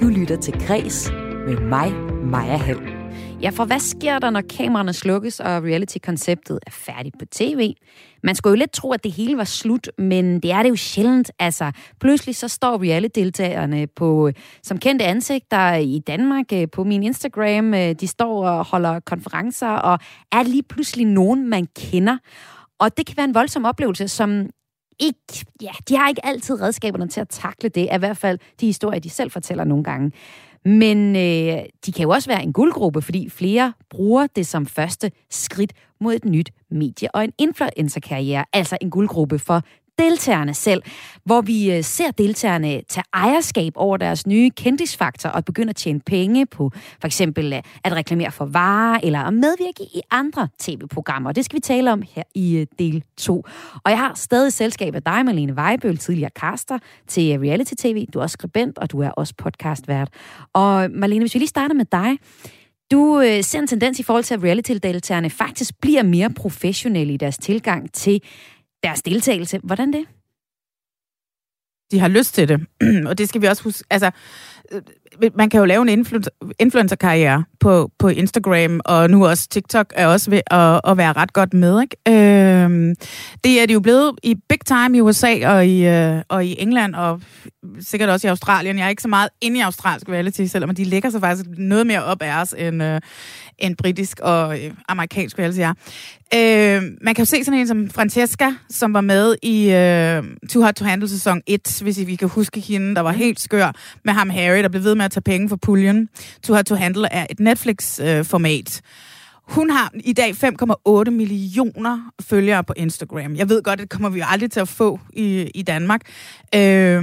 Du 0.00 0.08
lytter 0.08 0.36
til 0.36 0.54
Græs 0.66 1.10
med 1.46 1.60
mig, 1.60 1.92
Maja 2.24 2.56
Hall. 2.56 2.97
Ja, 3.42 3.50
for 3.50 3.64
hvad 3.64 3.78
sker 3.78 4.18
der, 4.18 4.30
når 4.30 4.40
kameraerne 4.40 4.92
slukkes, 4.92 5.40
og 5.40 5.62
reality-konceptet 5.62 6.58
er 6.66 6.70
færdigt 6.70 7.18
på 7.18 7.24
tv? 7.24 7.74
Man 8.22 8.34
skulle 8.34 8.50
jo 8.50 8.58
lidt 8.58 8.72
tro, 8.72 8.92
at 8.92 9.04
det 9.04 9.12
hele 9.12 9.36
var 9.36 9.44
slut, 9.44 9.90
men 9.98 10.40
det 10.40 10.52
er 10.52 10.62
det 10.62 10.70
jo 10.70 10.76
sjældent. 10.76 11.30
Altså, 11.38 11.72
pludselig 12.00 12.36
så 12.36 12.48
står 12.48 12.82
reality-deltagerne 12.82 13.86
på, 13.86 14.28
øh, 14.28 14.34
som 14.62 14.78
kendte 14.78 15.04
ansigter 15.04 15.74
i 15.74 15.98
Danmark 16.06 16.44
øh, 16.52 16.68
på 16.72 16.84
min 16.84 17.02
Instagram. 17.02 17.74
Øh, 17.74 17.94
de 18.00 18.06
står 18.06 18.48
og 18.48 18.64
holder 18.64 19.00
konferencer, 19.00 19.68
og 19.68 19.98
er 20.32 20.42
lige 20.42 20.62
pludselig 20.62 21.06
nogen, 21.06 21.48
man 21.48 21.66
kender. 21.76 22.18
Og 22.78 22.96
det 22.96 23.06
kan 23.06 23.16
være 23.16 23.24
en 23.24 23.34
voldsom 23.34 23.64
oplevelse, 23.64 24.08
som 24.08 24.46
ikke, 25.00 25.46
ja, 25.62 25.70
de 25.88 25.96
har 25.96 26.08
ikke 26.08 26.26
altid 26.26 26.60
redskaberne 26.60 27.08
til 27.08 27.20
at 27.20 27.28
takle 27.28 27.68
det, 27.68 27.88
i 27.94 27.98
hvert 27.98 28.16
fald 28.16 28.38
de 28.60 28.66
historier, 28.66 29.00
de 29.00 29.10
selv 29.10 29.30
fortæller 29.30 29.64
nogle 29.64 29.84
gange. 29.84 30.12
Men 30.64 31.16
øh, 31.16 31.62
de 31.86 31.92
kan 31.92 32.02
jo 32.02 32.10
også 32.10 32.28
være 32.28 32.42
en 32.42 32.52
guldgruppe, 32.52 33.02
fordi 33.02 33.30
flere 33.30 33.72
bruger 33.90 34.26
det 34.36 34.46
som 34.46 34.66
første 34.66 35.10
skridt 35.30 35.72
mod 36.00 36.14
et 36.14 36.24
nyt 36.24 36.50
medie- 36.70 37.14
og 37.14 37.24
en 37.24 37.32
influencerkarriere, 37.38 38.44
altså 38.52 38.78
en 38.80 38.90
guldgruppe 38.90 39.38
for 39.38 39.62
deltagerne 39.98 40.54
selv, 40.54 40.82
hvor 41.24 41.40
vi 41.40 41.72
øh, 41.72 41.84
ser 41.84 42.10
deltagerne 42.10 42.82
tage 42.88 43.04
ejerskab 43.14 43.72
over 43.76 43.96
deres 43.96 44.26
nye 44.26 44.50
kendisfaktor 44.50 45.28
og 45.28 45.44
begynde 45.44 45.70
at 45.70 45.76
tjene 45.76 46.00
penge 46.00 46.46
på 46.46 46.70
for 47.00 47.06
eksempel 47.06 47.52
øh, 47.52 47.62
at 47.84 47.92
reklamere 47.92 48.32
for 48.32 48.44
varer 48.44 49.00
eller 49.02 49.20
at 49.20 49.34
medvirke 49.34 49.82
i 49.82 50.00
andre 50.10 50.48
tv-programmer. 50.58 51.32
Det 51.32 51.44
skal 51.44 51.56
vi 51.56 51.60
tale 51.60 51.92
om 51.92 52.02
her 52.14 52.22
i 52.34 52.56
øh, 52.56 52.66
del 52.78 53.04
2. 53.16 53.44
Og 53.84 53.90
jeg 53.90 53.98
har 53.98 54.12
stadig 54.14 54.52
selskab 54.52 54.94
af 54.94 55.02
dig, 55.02 55.24
Malene 55.24 55.56
Vejbøl, 55.56 55.96
tidligere 55.96 56.30
caster 56.40 56.78
til 57.06 57.38
reality 57.38 57.72
tv. 57.78 58.06
Du 58.14 58.18
er 58.18 58.22
også 58.22 58.34
skribent, 58.34 58.78
og 58.78 58.92
du 58.92 59.00
er 59.00 59.10
også 59.10 59.34
podcastvært. 59.38 60.08
Og 60.52 60.90
Malene, 60.90 61.20
hvis 61.20 61.34
vi 61.34 61.38
lige 61.38 61.48
starter 61.48 61.74
med 61.74 61.84
dig. 61.92 62.18
Du 62.90 63.20
øh, 63.20 63.44
ser 63.44 63.58
en 63.58 63.66
tendens 63.66 63.98
i 63.98 64.02
forhold 64.02 64.24
til, 64.24 64.34
at 64.34 64.42
reality-deltagerne 64.42 65.30
faktisk 65.30 65.74
bliver 65.80 66.02
mere 66.02 66.30
professionelle 66.30 67.12
i 67.12 67.16
deres 67.16 67.38
tilgang 67.38 67.92
til 67.92 68.22
deres 68.82 69.02
deltagelse. 69.02 69.60
Hvordan 69.62 69.92
det? 69.92 70.06
De 71.90 72.00
har 72.00 72.08
lyst 72.08 72.34
til 72.34 72.48
det, 72.48 72.66
og 73.08 73.18
det 73.18 73.28
skal 73.28 73.42
vi 73.42 73.46
også 73.46 73.62
huske. 73.62 73.84
Altså, 73.90 74.10
øh, 74.72 74.82
øh, 75.22 75.30
man 75.34 75.50
kan 75.50 75.58
jo 75.58 75.64
lave 75.64 75.82
en 75.82 76.06
influencer-karriere 76.58 77.44
på, 77.60 77.90
på 77.98 78.08
Instagram, 78.08 78.80
og 78.84 79.10
nu 79.10 79.26
også 79.26 79.48
TikTok 79.48 79.92
er 79.96 80.06
også 80.06 80.30
ved 80.30 80.40
at, 80.50 80.80
at 80.84 80.96
være 80.96 81.12
ret 81.12 81.32
godt 81.32 81.54
med. 81.54 81.82
Ikke? 81.82 81.96
Øhm, 82.08 82.94
det 83.44 83.62
er 83.62 83.66
de 83.66 83.72
jo 83.72 83.80
blevet 83.80 84.18
i 84.22 84.34
big 84.48 84.60
time 84.66 84.98
i 84.98 85.00
USA 85.00 85.48
og 85.48 85.66
i, 85.66 85.86
øh, 85.86 86.22
og 86.28 86.44
i 86.44 86.56
England, 86.58 86.94
og 86.94 87.20
sikkert 87.80 88.08
også 88.08 88.26
i 88.26 88.30
Australien. 88.30 88.78
Jeg 88.78 88.84
er 88.84 88.88
ikke 88.88 89.02
så 89.02 89.08
meget 89.08 89.28
inde 89.40 89.58
i 89.58 89.60
australsk 89.60 90.08
reality, 90.08 90.44
selvom 90.44 90.74
de 90.74 90.84
lægger 90.84 91.10
sig 91.10 91.20
faktisk 91.20 91.46
noget 91.58 91.86
mere 91.86 92.04
op 92.04 92.22
af 92.22 92.40
os, 92.40 92.54
end, 92.58 92.82
øh, 92.82 93.00
end 93.58 93.76
britisk 93.76 94.20
og 94.20 94.64
øh, 94.64 94.74
amerikansk 94.88 95.38
reality 95.38 95.60
er. 95.60 95.74
Øh, 96.34 96.82
man 97.00 97.14
kan 97.14 97.22
jo 97.22 97.24
se 97.24 97.44
sådan 97.44 97.60
en 97.60 97.66
som 97.66 97.90
Francesca, 97.90 98.52
som 98.70 98.94
var 98.94 99.00
med 99.00 99.36
i 99.42 99.70
øh, 99.70 100.48
Too 100.48 100.62
Hot 100.62 100.74
to 100.74 100.84
Handle 100.84 101.08
sæson 101.08 101.42
1, 101.46 101.80
hvis 101.82 101.98
I 101.98 102.04
vi 102.04 102.16
kan 102.16 102.28
huske 102.28 102.60
hende, 102.60 102.94
der 102.94 103.00
var 103.00 103.12
helt 103.12 103.40
skør 103.40 103.72
med 104.04 104.12
ham 104.12 104.30
Harry, 104.30 104.62
der 104.62 104.68
blev 104.68 104.84
ved 104.84 104.94
med 104.94 105.04
at 105.04 105.10
tage 105.10 105.22
penge 105.22 105.48
for 105.48 105.56
puljen. 105.56 106.08
Too 106.42 106.56
Hot 106.56 106.64
to 106.64 106.74
Handle 106.74 107.12
er 107.12 107.26
et 107.30 107.40
Netflix-format. 107.40 108.80
Hun 109.48 109.70
har 109.70 109.92
i 109.94 110.12
dag 110.12 110.30
5,8 110.30 111.10
millioner 111.10 112.10
følgere 112.22 112.64
på 112.64 112.72
Instagram. 112.76 113.36
Jeg 113.36 113.48
ved 113.48 113.62
godt, 113.62 113.80
det 113.80 113.90
kommer 113.90 114.08
vi 114.08 114.18
jo 114.18 114.24
aldrig 114.28 114.50
til 114.50 114.60
at 114.60 114.68
få 114.68 115.00
i, 115.12 115.50
i 115.54 115.62
Danmark. 115.62 116.00
Øh, 116.54 117.02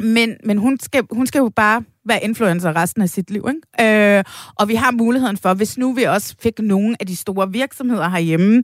men 0.00 0.36
men 0.44 0.58
hun, 0.58 0.78
skal, 0.80 1.02
hun 1.10 1.26
skal 1.26 1.38
jo 1.38 1.50
bare 1.56 1.82
være 2.08 2.24
influencer 2.24 2.76
resten 2.76 3.02
af 3.02 3.08
sit 3.08 3.30
liv. 3.30 3.48
Ikke? 3.48 4.16
Øh, 4.16 4.24
og 4.56 4.68
vi 4.68 4.74
har 4.74 4.90
muligheden 4.90 5.36
for, 5.36 5.54
hvis 5.54 5.78
nu 5.78 5.92
vi 5.92 6.02
også 6.02 6.34
fik 6.42 6.58
nogle 6.58 6.96
af 7.00 7.06
de 7.06 7.16
store 7.16 7.52
virksomheder 7.52 8.08
herhjemme, 8.08 8.62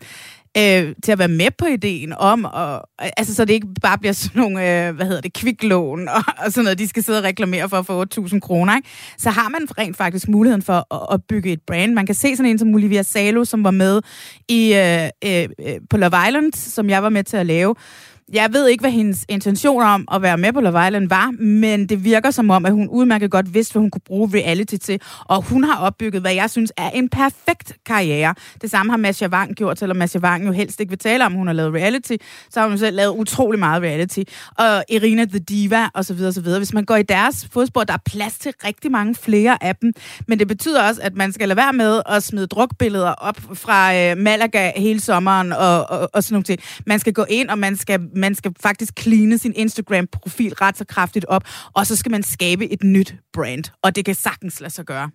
øh, 0.58 0.94
til 1.04 1.12
at 1.12 1.18
være 1.18 1.28
med 1.28 1.50
på 1.58 1.66
ideen 1.66 2.12
om, 2.12 2.44
og, 2.44 2.88
altså 2.98 3.34
så 3.34 3.44
det 3.44 3.54
ikke 3.54 3.66
bare 3.82 3.98
bliver 3.98 4.12
sådan 4.12 4.42
nogle, 4.42 4.86
øh, 4.86 4.94
hvad 4.94 5.06
hedder 5.06 5.20
det, 5.20 5.32
kviklån 5.32 6.08
og, 6.08 6.22
og 6.44 6.52
sådan 6.52 6.64
noget, 6.64 6.78
de 6.78 6.88
skal 6.88 7.02
sidde 7.02 7.18
og 7.18 7.24
reklamere 7.24 7.68
for 7.68 7.76
at 7.76 7.86
få 7.86 8.04
8.000 8.20 8.40
kroner, 8.40 8.76
ikke? 8.76 8.88
så 9.18 9.30
har 9.30 9.48
man 9.48 9.68
rent 9.78 9.96
faktisk 9.96 10.28
muligheden 10.28 10.62
for 10.62 10.94
at, 10.94 11.14
at 11.14 11.20
bygge 11.28 11.52
et 11.52 11.60
brand. 11.66 11.92
Man 11.92 12.06
kan 12.06 12.14
se 12.14 12.36
sådan 12.36 12.50
en 12.50 12.58
som 12.58 12.74
Olivia 12.74 13.02
Salo, 13.02 13.44
som 13.44 13.64
var 13.64 13.70
med 13.70 14.00
i 14.48 14.74
øh, 14.74 15.08
øh, 15.24 15.48
øh, 15.68 15.80
på 15.90 15.96
Love 15.96 16.28
Island, 16.28 16.52
som 16.52 16.90
jeg 16.90 17.02
var 17.02 17.08
med 17.08 17.24
til 17.24 17.36
at 17.36 17.46
lave, 17.46 17.74
jeg 18.32 18.52
ved 18.52 18.68
ikke, 18.68 18.82
hvad 18.82 18.90
hendes 18.90 19.24
intention 19.28 19.82
om 19.82 20.08
at 20.12 20.22
være 20.22 20.38
med 20.38 20.52
på 20.52 20.60
Love 20.60 20.86
Island 20.86 21.08
var, 21.08 21.30
men 21.30 21.88
det 21.88 22.04
virker 22.04 22.30
som 22.30 22.50
om, 22.50 22.66
at 22.66 22.72
hun 22.72 22.88
udmærket 22.88 23.30
godt 23.30 23.54
vidste, 23.54 23.72
hvad 23.72 23.80
hun 23.80 23.90
kunne 23.90 24.00
bruge 24.06 24.30
reality 24.34 24.76
til. 24.76 25.00
Og 25.24 25.42
hun 25.42 25.64
har 25.64 25.80
opbygget, 25.80 26.22
hvad 26.22 26.34
jeg 26.34 26.50
synes 26.50 26.72
er 26.76 26.90
en 26.90 27.08
perfekt 27.08 27.72
karriere. 27.86 28.34
Det 28.62 28.70
samme 28.70 28.92
har 28.92 28.96
Masha 28.96 29.26
Wang 29.26 29.54
gjort, 29.54 29.78
selvom 29.78 29.96
Masha 29.96 30.18
Wang 30.18 30.46
jo 30.46 30.52
helst 30.52 30.80
ikke 30.80 30.90
vil 30.90 30.98
tale 30.98 31.26
om, 31.26 31.32
hun 31.32 31.46
har 31.46 31.54
lavet 31.54 31.74
reality. 31.74 32.12
Så 32.50 32.60
har 32.60 32.68
hun 32.68 32.78
selv 32.78 32.96
lavet 32.96 33.10
utrolig 33.10 33.58
meget 33.58 33.82
reality. 33.82 34.22
Og 34.58 34.84
Irina 34.88 35.24
The 35.24 35.38
Diva 35.38 35.88
osv. 35.94 36.20
osv. 36.24 36.48
Hvis 36.56 36.72
man 36.72 36.84
går 36.84 36.96
i 36.96 37.02
deres 37.02 37.48
fodspor, 37.52 37.84
der 37.84 37.92
er 37.92 38.02
plads 38.06 38.38
til 38.38 38.52
rigtig 38.64 38.90
mange 38.90 39.14
flere 39.14 39.64
af 39.64 39.76
dem. 39.76 39.92
Men 40.28 40.38
det 40.38 40.48
betyder 40.48 40.88
også, 40.88 41.00
at 41.02 41.14
man 41.14 41.32
skal 41.32 41.48
lade 41.48 41.56
være 41.56 41.72
med 41.72 42.02
at 42.06 42.22
smide 42.22 42.46
drukbilleder 42.46 43.12
op 43.12 43.36
fra 43.54 43.96
øh, 43.96 44.18
Malaga 44.18 44.72
hele 44.76 45.00
sommeren 45.00 45.52
og, 45.52 45.90
og, 45.90 46.10
og 46.12 46.24
sådan 46.24 46.34
nogle 46.34 46.44
ting. 46.44 46.60
Man 46.86 46.98
skal 46.98 47.12
gå 47.12 47.24
ind, 47.28 47.48
og 47.48 47.58
man 47.58 47.76
skal 47.76 48.00
man 48.16 48.34
skal 48.34 48.52
faktisk 48.60 49.00
cleane 49.00 49.38
sin 49.38 49.52
Instagram-profil 49.56 50.54
ret 50.54 50.78
så 50.78 50.84
kraftigt 50.84 51.24
op, 51.24 51.44
og 51.72 51.86
så 51.86 51.96
skal 51.96 52.10
man 52.10 52.22
skabe 52.22 52.72
et 52.72 52.82
nyt 52.84 53.14
brand, 53.32 53.64
og 53.82 53.96
det 53.96 54.04
kan 54.04 54.14
sagtens 54.14 54.60
lade 54.60 54.72
sig 54.72 54.84
gøre. 54.84 55.10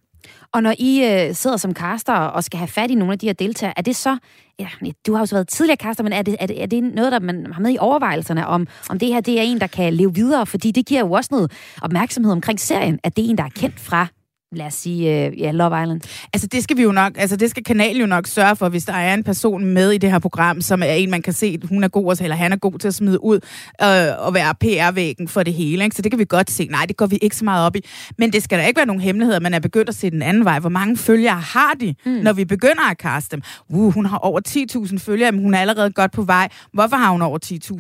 Og 0.53 0.63
når 0.63 0.73
I 0.79 1.03
øh, 1.03 1.35
sidder 1.35 1.57
som 1.57 1.73
caster 1.73 2.13
og 2.13 2.43
skal 2.43 2.57
have 2.57 2.67
fat 2.67 2.91
i 2.91 2.95
nogle 2.95 3.13
af 3.13 3.19
de 3.19 3.25
her 3.25 3.33
deltagere, 3.33 3.73
er 3.77 3.81
det 3.81 3.95
så, 3.95 4.17
ja, 4.59 4.67
du 5.07 5.13
har 5.13 5.19
jo 5.19 5.25
så 5.25 5.35
været 5.35 5.47
tidligere 5.47 5.77
caster, 5.77 6.03
men 6.03 6.13
er 6.13 6.21
det, 6.21 6.35
er 6.39 6.45
det, 6.45 6.62
er 6.62 6.65
det 6.65 6.83
noget, 6.83 7.12
der 7.12 7.19
man 7.19 7.53
har 7.53 7.62
med 7.62 7.71
i 7.73 7.77
overvejelserne 7.79 8.47
om, 8.47 8.67
om 8.89 8.99
det 8.99 9.07
her 9.07 9.21
det 9.21 9.39
er 9.39 9.43
en, 9.43 9.62
der 9.62 9.67
kan 9.67 9.93
leve 9.93 10.15
videre? 10.15 10.45
Fordi 10.45 10.71
det 10.71 10.85
giver 10.85 10.99
jo 10.99 11.12
også 11.12 11.29
noget 11.31 11.51
opmærksomhed 11.81 12.31
omkring 12.31 12.59
serien, 12.59 12.99
at 13.03 13.15
det 13.15 13.25
er 13.25 13.29
en, 13.29 13.38
der 13.38 13.43
er 13.43 13.49
kendt 13.49 13.79
fra 13.79 14.07
lad 14.51 14.65
os 14.65 14.73
sige, 14.73 15.29
uh, 15.29 15.39
ja, 15.39 15.51
Love 15.51 15.83
Island? 15.83 16.01
Altså, 16.33 16.47
det 16.47 16.63
skal 16.63 16.77
vi 16.77 16.83
jo 16.83 16.91
nok, 16.91 17.13
altså, 17.17 17.35
det 17.35 17.49
skal 17.49 17.63
kanalen 17.63 18.01
jo 18.01 18.07
nok 18.07 18.27
sørge 18.27 18.55
for, 18.55 18.69
hvis 18.69 18.85
der 18.85 18.93
er 18.93 19.13
en 19.13 19.23
person 19.23 19.65
med 19.65 19.91
i 19.91 19.97
det 19.97 20.12
her 20.12 20.19
program, 20.19 20.62
som 20.62 20.83
er 20.83 20.85
en, 20.85 21.09
man 21.09 21.21
kan 21.21 21.33
se, 21.33 21.59
hun 21.69 21.83
er 21.83 21.88
god, 21.88 22.21
eller 22.21 22.35
han 22.35 22.51
er 22.51 22.57
god 22.57 22.79
til 22.79 22.88
at 22.88 22.95
smide 22.95 23.23
ud 23.23 23.39
øh, 23.81 24.25
og 24.25 24.33
være 24.33 24.55
PR-væggen 24.55 25.27
for 25.27 25.43
det 25.43 25.53
hele. 25.53 25.83
Ikke? 25.83 25.95
Så 25.95 26.01
det 26.01 26.12
kan 26.12 26.19
vi 26.19 26.25
godt 26.29 26.51
se. 26.51 26.67
Nej, 26.67 26.85
det 26.85 26.97
går 26.97 27.05
vi 27.05 27.17
ikke 27.21 27.35
så 27.35 27.45
meget 27.45 27.65
op 27.65 27.75
i. 27.75 27.79
Men 28.17 28.33
det 28.33 28.43
skal 28.43 28.59
da 28.59 28.65
ikke 28.65 28.77
være 28.77 28.85
nogen 28.85 29.01
hemmelighed, 29.01 29.35
at 29.35 29.41
man 29.41 29.53
er 29.53 29.59
begyndt 29.59 29.89
at 29.89 29.95
se 29.95 30.09
den 30.09 30.21
anden 30.21 30.45
vej. 30.45 30.59
Hvor 30.59 30.69
mange 30.69 30.97
følgere 30.97 31.39
har 31.39 31.73
de, 31.79 31.95
mm. 32.05 32.12
når 32.12 32.33
vi 32.33 32.45
begynder 32.45 32.89
at 32.91 32.97
kaste 32.97 33.35
dem? 33.35 33.41
Uh, 33.69 33.93
hun 33.93 34.05
har 34.05 34.17
over 34.17 34.39
10.000 34.88 34.97
følgere, 34.97 35.31
men 35.31 35.41
hun 35.41 35.53
er 35.53 35.59
allerede 35.59 35.91
godt 35.91 36.12
på 36.12 36.21
vej. 36.21 36.49
Hvorfor 36.73 36.95
har 36.95 37.12
hun 37.12 37.21
over 37.21 37.39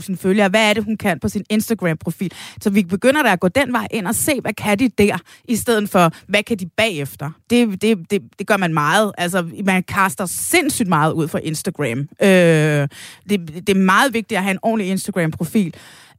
10.000 0.09 0.15
følgere? 0.15 0.49
Hvad 0.49 0.69
er 0.69 0.73
det, 0.73 0.83
hun 0.83 0.97
kan 0.97 1.19
på 1.19 1.29
sin 1.29 1.43
Instagram-profil? 1.49 2.31
Så 2.61 2.69
vi 2.69 2.83
begynder 2.83 3.23
da 3.23 3.31
at 3.31 3.39
gå 3.39 3.47
den 3.47 3.73
vej 3.73 3.87
ind 3.91 4.07
og 4.07 4.15
se, 4.15 4.41
hvad 4.41 4.53
kan 4.53 4.79
de 4.79 4.89
der, 4.89 5.17
i 5.47 5.55
stedet 5.55 5.89
for, 5.89 6.13
hvad 6.27 6.43
kan 6.43 6.58
de 6.59 6.65
bagefter. 6.77 7.31
Det, 7.49 7.81
det, 7.81 8.11
det, 8.11 8.21
det 8.39 8.47
gør 8.47 8.57
man 8.57 8.73
meget. 8.73 9.11
Altså, 9.17 9.45
man 9.65 9.83
kaster 9.83 10.25
sindssygt 10.25 10.89
meget 10.89 11.13
ud 11.13 11.27
fra 11.27 11.39
Instagram. 11.39 11.99
Øh, 11.99 12.87
det, 13.29 13.67
det 13.67 13.69
er 13.69 13.79
meget 13.79 14.13
vigtigt 14.13 14.37
at 14.37 14.43
have 14.43 14.51
en 14.51 14.59
ordentlig 14.61 14.87
Instagram-profil, 14.91 15.73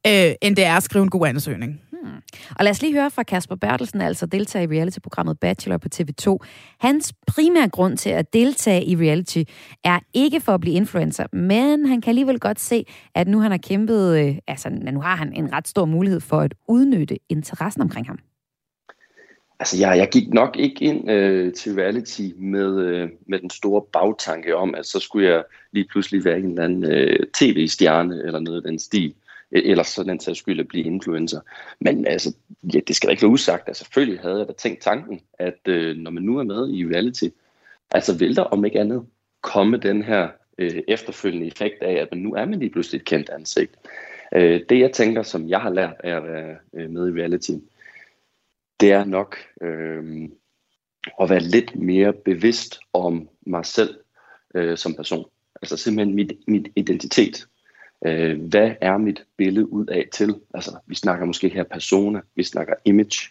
øh, 0.07 0.33
end 0.43 0.57
det 0.57 0.65
er 0.65 0.77
at 0.77 0.83
skrive 0.83 1.03
en 1.03 1.11
god 1.11 1.27
ansøgning. 1.27 1.81
Hmm. 2.03 2.11
Og 2.57 2.65
lad 2.65 2.71
os 2.71 2.83
lige 2.83 2.93
høre 2.93 3.11
fra 3.11 3.23
Kasper 3.23 3.55
Bertelsen, 3.57 4.01
altså 4.01 4.27
deltager 4.27 4.73
i 4.73 4.77
reality-programmet 4.77 5.39
Bachelor 5.41 5.79
på 5.79 5.89
TV2. 5.95 6.37
Hans 6.81 7.13
primære 7.27 7.69
grund 7.69 7.97
til 7.97 8.11
at 8.11 8.33
deltage 8.33 8.85
i 8.85 8.97
reality 8.97 9.43
er 9.85 9.99
ikke 10.15 10.41
for 10.41 10.55
at 10.55 10.61
blive 10.61 10.77
influencer, 10.77 11.27
men 11.33 11.87
han 11.87 12.01
kan 12.01 12.09
alligevel 12.09 12.41
godt 12.41 12.61
se, 12.61 12.85
at 13.15 13.29
nu 13.29 13.41
han 13.41 13.51
har 13.51 13.59
kæmpet, 13.59 14.19
øh, 14.19 14.37
altså 14.49 14.71
nu 14.93 15.01
har 15.01 15.17
han 15.17 15.33
en 15.33 15.53
ret 15.53 15.69
stor 15.69 15.85
mulighed 15.85 16.21
for 16.21 16.41
at 16.41 16.55
udnytte 16.69 17.19
interessen 17.29 17.83
omkring 17.83 18.07
ham. 18.07 18.19
Altså, 19.61 19.79
jeg, 19.79 19.99
jeg 19.99 20.09
gik 20.09 20.29
nok 20.35 20.57
ikke 20.57 20.85
ind 20.85 21.11
øh, 21.11 21.53
til 21.53 21.75
reality 21.75 22.23
med, 22.37 22.79
øh, 22.81 23.09
med 23.27 23.39
den 23.39 23.51
store 23.51 23.83
bagtanke 23.93 24.57
om, 24.57 24.75
at 24.75 24.87
så 24.87 25.01
skulle 25.01 25.29
jeg 25.29 25.45
lige 25.73 25.89
pludselig 25.91 26.25
være 26.25 26.39
en 26.39 26.45
eller 26.45 26.65
anden 26.65 26.85
øh, 26.85 27.27
tv-stjerne 27.35 28.23
eller 28.25 28.41
noget 28.41 28.57
af 28.57 28.63
den 28.63 28.79
stil. 28.79 29.15
E, 29.53 29.59
eller 29.59 29.85
så 29.85 30.03
den 30.03 30.19
til 30.19 30.37
skyld 30.37 30.61
at 30.61 30.69
blive 30.69 30.85
influencer. 30.85 31.41
Men 31.81 32.07
altså, 32.07 32.35
ja, 32.75 32.81
det 32.89 32.97
skal 32.97 33.07
da 33.07 33.11
ikke 33.11 33.23
være 33.23 33.31
usagt. 33.31 33.69
Altså, 33.69 33.85
selvfølgelig 33.85 34.21
havde 34.21 34.39
jeg 34.39 34.49
da 34.49 34.53
tænkt 34.53 34.83
tanken, 34.83 35.21
at 35.39 35.59
øh, 35.69 35.97
når 35.97 36.11
man 36.11 36.23
nu 36.23 36.39
er 36.39 36.45
med 36.45 36.71
i 36.71 36.87
reality, 36.87 37.29
altså 37.91 38.19
vil 38.19 38.37
der 38.37 38.43
om 38.43 38.65
ikke 38.65 38.81
andet 38.81 39.03
komme 39.41 39.77
den 39.77 40.03
her 40.03 40.29
øh, 40.59 40.83
efterfølgende 40.89 41.47
effekt 41.47 41.83
af, 41.83 41.93
at 41.93 42.09
man 42.13 42.21
nu 42.21 42.35
er 42.35 42.45
man 42.45 42.59
lige 42.59 42.71
pludselig 42.71 42.99
et 42.99 43.05
kendt 43.05 43.31
ansigt. 43.31 43.75
Øh, 44.35 44.61
det 44.69 44.81
jeg 44.81 44.93
tænker, 44.93 45.23
som 45.23 45.49
jeg 45.49 45.61
har 45.61 45.71
lært 45.71 45.97
af 46.05 46.17
at 46.17 46.25
være 46.25 46.57
øh, 46.75 46.91
med 46.91 47.09
i 47.09 47.21
reality, 47.21 47.53
det 48.81 48.93
er 48.93 49.05
nok 49.05 49.37
øh, 49.63 50.29
at 51.21 51.31
være 51.31 51.41
lidt 51.41 51.77
mere 51.77 52.13
bevidst 52.13 52.81
om 52.93 53.29
mig 53.47 53.67
selv 53.67 53.95
øh, 54.55 54.79
som 54.79 54.95
person. 54.95 55.25
Altså 55.63 55.77
simpelthen 55.77 56.17
mit, 56.17 56.33
mit 56.47 56.69
identitet. 56.77 57.47
Øh, 58.07 58.43
hvad 58.43 58.73
er 58.81 58.97
mit 58.97 59.25
billede 59.37 59.73
ud 59.73 59.87
af 59.87 60.09
til? 60.13 60.35
Altså, 60.55 60.79
vi 60.87 60.95
snakker 60.95 61.27
måske 61.27 61.49
her 61.49 61.63
persona, 61.63 62.21
vi 62.35 62.43
snakker 62.43 62.75
image. 62.85 63.31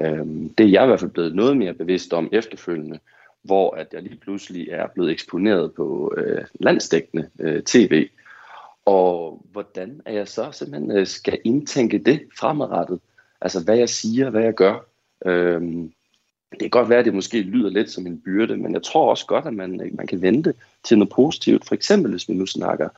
Øh, 0.00 0.26
det 0.58 0.66
er 0.66 0.70
jeg 0.70 0.84
i 0.84 0.86
hvert 0.86 1.00
fald 1.00 1.10
blevet 1.10 1.34
noget 1.34 1.56
mere 1.56 1.74
bevidst 1.74 2.12
om 2.12 2.28
efterfølgende, 2.32 2.98
hvor 3.42 3.74
at 3.74 3.86
jeg 3.92 4.02
lige 4.02 4.16
pludselig 4.16 4.68
er 4.68 4.86
blevet 4.86 5.10
eksponeret 5.10 5.74
på 5.74 6.14
øh, 6.16 6.44
landsdækkende 6.60 7.30
øh, 7.38 7.62
tv. 7.62 8.08
Og 8.84 9.46
hvordan 9.52 10.00
er 10.04 10.12
jeg 10.12 10.28
så 10.28 10.52
simpelthen 10.52 10.90
øh, 10.90 11.06
skal 11.06 11.38
indtænke 11.44 11.98
det 11.98 12.20
fremadrettet? 12.38 13.00
Altså 13.42 13.64
hvad 13.64 13.76
jeg 13.76 13.88
siger, 13.88 14.30
hvad 14.30 14.42
jeg 14.42 14.54
gør. 14.54 14.86
Øhm, 15.26 15.92
det 16.50 16.60
kan 16.60 16.70
godt 16.70 16.88
være, 16.88 16.98
at 16.98 17.04
det 17.04 17.14
måske 17.14 17.40
lyder 17.40 17.70
lidt 17.70 17.90
som 17.90 18.06
en 18.06 18.20
byrde, 18.20 18.56
men 18.56 18.74
jeg 18.74 18.82
tror 18.82 19.10
også 19.10 19.26
godt, 19.26 19.46
at 19.46 19.54
man, 19.54 19.80
øh, 19.80 19.96
man 19.96 20.06
kan 20.06 20.22
vente 20.22 20.54
til 20.84 20.98
noget 20.98 21.12
positivt. 21.12 21.68
For 21.68 21.74
eksempel, 21.74 22.10
hvis 22.10 22.28
vi 22.28 22.34
nu 22.34 22.46
snakker 22.46 22.88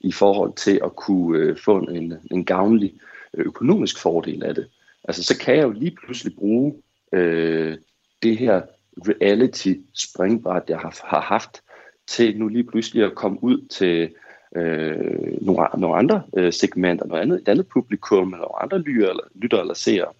i 0.00 0.12
forhold 0.12 0.52
til 0.56 0.80
at 0.84 0.96
kunne 0.96 1.38
øh, 1.38 1.56
få 1.58 1.78
en, 1.78 2.14
en 2.30 2.44
gavnlig 2.44 2.94
øh, 3.34 3.46
økonomisk 3.46 3.98
fordel 3.98 4.44
af 4.44 4.54
det. 4.54 4.66
Altså, 5.04 5.22
så 5.22 5.38
kan 5.38 5.56
jeg 5.56 5.62
jo 5.62 5.70
lige 5.70 5.96
pludselig 6.04 6.34
bruge 6.36 6.74
øh, 7.12 7.78
det 8.22 8.38
her 8.38 8.62
reality-springbræt, 8.98 10.62
jeg 10.68 10.78
har, 10.78 11.00
har 11.04 11.20
haft, 11.20 11.60
til 12.06 12.38
nu 12.38 12.48
lige 12.48 12.64
pludselig 12.64 13.04
at 13.04 13.14
komme 13.14 13.44
ud 13.44 13.66
til 13.68 14.14
øh, 14.54 15.42
nogle, 15.42 15.68
nogle 15.78 15.96
andre 15.96 16.22
øh, 16.36 16.52
segmenter, 16.52 17.06
noget 17.06 17.22
andet, 17.22 17.40
et 17.40 17.48
andet 17.48 17.68
publikum, 17.68 18.32
eller 18.32 18.38
nogle 18.38 18.62
andre 18.62 18.78
lytter 18.78 19.10
eller, 19.10 19.24
lytter 19.34 19.60
eller 19.60 19.74
seere, 19.74 20.12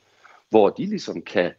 hvor 0.50 0.70
de 0.70 0.86
ligesom 0.86 1.22
kan 1.22 1.52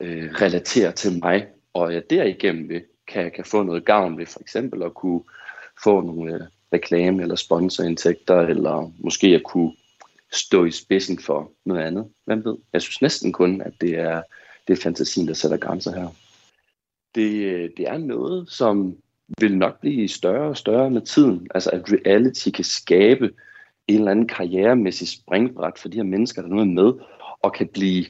øh, 0.00 0.30
relatere 0.32 0.92
til 0.92 1.18
mig, 1.18 1.46
og 1.74 1.94
jeg 1.94 2.10
derigennem 2.10 2.68
vil, 2.68 2.82
kan, 3.08 3.30
kan 3.30 3.44
få 3.44 3.62
noget 3.62 3.84
gavn 3.84 4.18
ved 4.18 4.26
for 4.26 4.40
eksempel 4.40 4.82
at 4.82 4.94
kunne 4.94 5.22
få 5.84 6.00
nogle 6.00 6.34
øh, 6.34 6.40
reklame- 6.74 7.22
eller 7.22 7.36
sponsorindtægter, 7.36 8.40
eller 8.40 8.92
måske 8.98 9.26
at 9.26 9.42
kunne 9.42 9.72
stå 10.32 10.64
i 10.64 10.70
spidsen 10.70 11.18
for 11.18 11.50
noget 11.64 11.82
andet. 11.82 12.08
Hvem 12.24 12.44
ved? 12.44 12.56
Jeg 12.72 12.82
synes 12.82 13.02
næsten 13.02 13.32
kun, 13.32 13.60
at 13.60 13.72
det 13.80 13.98
er, 13.98 14.22
det 14.68 14.78
er 14.78 14.82
fantasien, 14.82 15.28
der 15.28 15.34
sætter 15.34 15.56
grænser 15.56 15.94
her. 15.94 16.08
Det, 17.14 17.32
øh, 17.32 17.70
det 17.76 17.88
er 17.88 17.98
noget, 17.98 18.50
som 18.50 18.96
vil 19.40 19.58
nok 19.58 19.80
blive 19.80 20.08
større 20.08 20.48
og 20.48 20.56
større 20.56 20.90
med 20.90 21.00
tiden. 21.00 21.46
Altså 21.54 21.70
at 21.70 21.82
reality 21.92 22.50
kan 22.50 22.64
skabe 22.64 23.30
en 23.88 23.98
eller 23.98 24.10
anden 24.10 24.28
karrieremæssig 24.28 25.08
springbræt 25.08 25.78
for 25.78 25.88
de 25.88 25.96
her 25.96 26.04
mennesker, 26.04 26.42
der 26.42 26.48
nu 26.48 26.60
er 26.60 26.64
med, 26.64 26.92
og 27.42 27.52
kan 27.52 27.68
blive, 27.72 28.04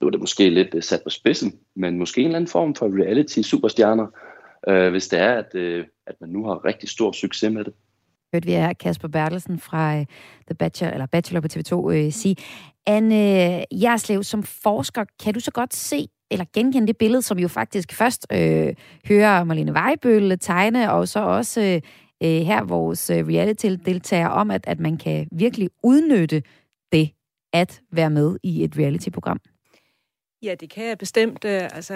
nu 0.00 0.06
er 0.06 0.10
det 0.10 0.20
måske 0.20 0.50
lidt 0.50 0.74
øh, 0.74 0.82
sat 0.82 1.00
på 1.04 1.10
spidsen, 1.10 1.52
men 1.76 1.98
måske 1.98 2.20
en 2.20 2.26
eller 2.26 2.36
anden 2.36 2.50
form 2.50 2.74
for 2.74 3.02
reality-superstjerner, 3.02 4.06
øh, 4.68 4.90
hvis 4.90 5.08
det 5.08 5.18
er, 5.18 5.32
at, 5.32 5.54
øh, 5.54 5.86
at 6.06 6.14
man 6.20 6.30
nu 6.30 6.44
har 6.44 6.64
rigtig 6.64 6.88
stor 6.88 7.12
succes 7.12 7.52
med 7.52 7.64
det. 7.64 7.72
Hørte 8.34 8.46
vi 8.46 8.52
er 8.52 8.72
Kasper 8.72 9.08
Bertelsen 9.08 9.58
fra 9.58 9.98
øh, 9.98 10.06
The 10.46 10.54
Bachelor, 10.54 10.92
eller 10.92 11.06
Bachelor 11.06 11.40
på 11.40 11.48
TV2 11.52 11.92
øh, 11.92 12.12
sige. 12.12 12.36
Anne 12.86 13.14
øh, 13.14 13.82
Jerslev, 13.82 14.22
som 14.22 14.42
forsker, 14.42 15.04
kan 15.22 15.34
du 15.34 15.40
så 15.40 15.50
godt 15.50 15.74
se 15.74 16.08
eller 16.30 16.44
genkende 16.54 16.86
det 16.86 16.96
billede, 16.96 17.22
som 17.22 17.38
jo 17.38 17.48
faktisk 17.48 17.92
først 17.92 18.26
øh, 18.32 18.74
hører 19.08 19.44
Marlene 19.44 19.72
Weibøl 19.72 20.38
tegne, 20.38 20.92
og 20.92 21.08
så 21.08 21.20
også 21.20 21.60
øh, 21.60 21.80
øh 22.22 22.46
her 22.46 22.64
vores 22.64 23.10
øh, 23.10 23.26
reality-deltager 23.26 24.28
om, 24.28 24.50
at, 24.50 24.64
at 24.66 24.80
man 24.80 24.96
kan 24.96 25.28
virkelig 25.32 25.70
udnytte 25.82 26.42
det 26.92 27.10
at 27.52 27.80
være 27.92 28.10
med 28.10 28.36
i 28.42 28.64
et 28.64 28.78
reality-program. 28.78 29.40
Ja, 30.42 30.54
det 30.60 30.70
kan 30.70 30.86
jeg 30.86 30.98
bestemt. 30.98 31.44
Øh, 31.44 31.62
altså, 31.62 31.94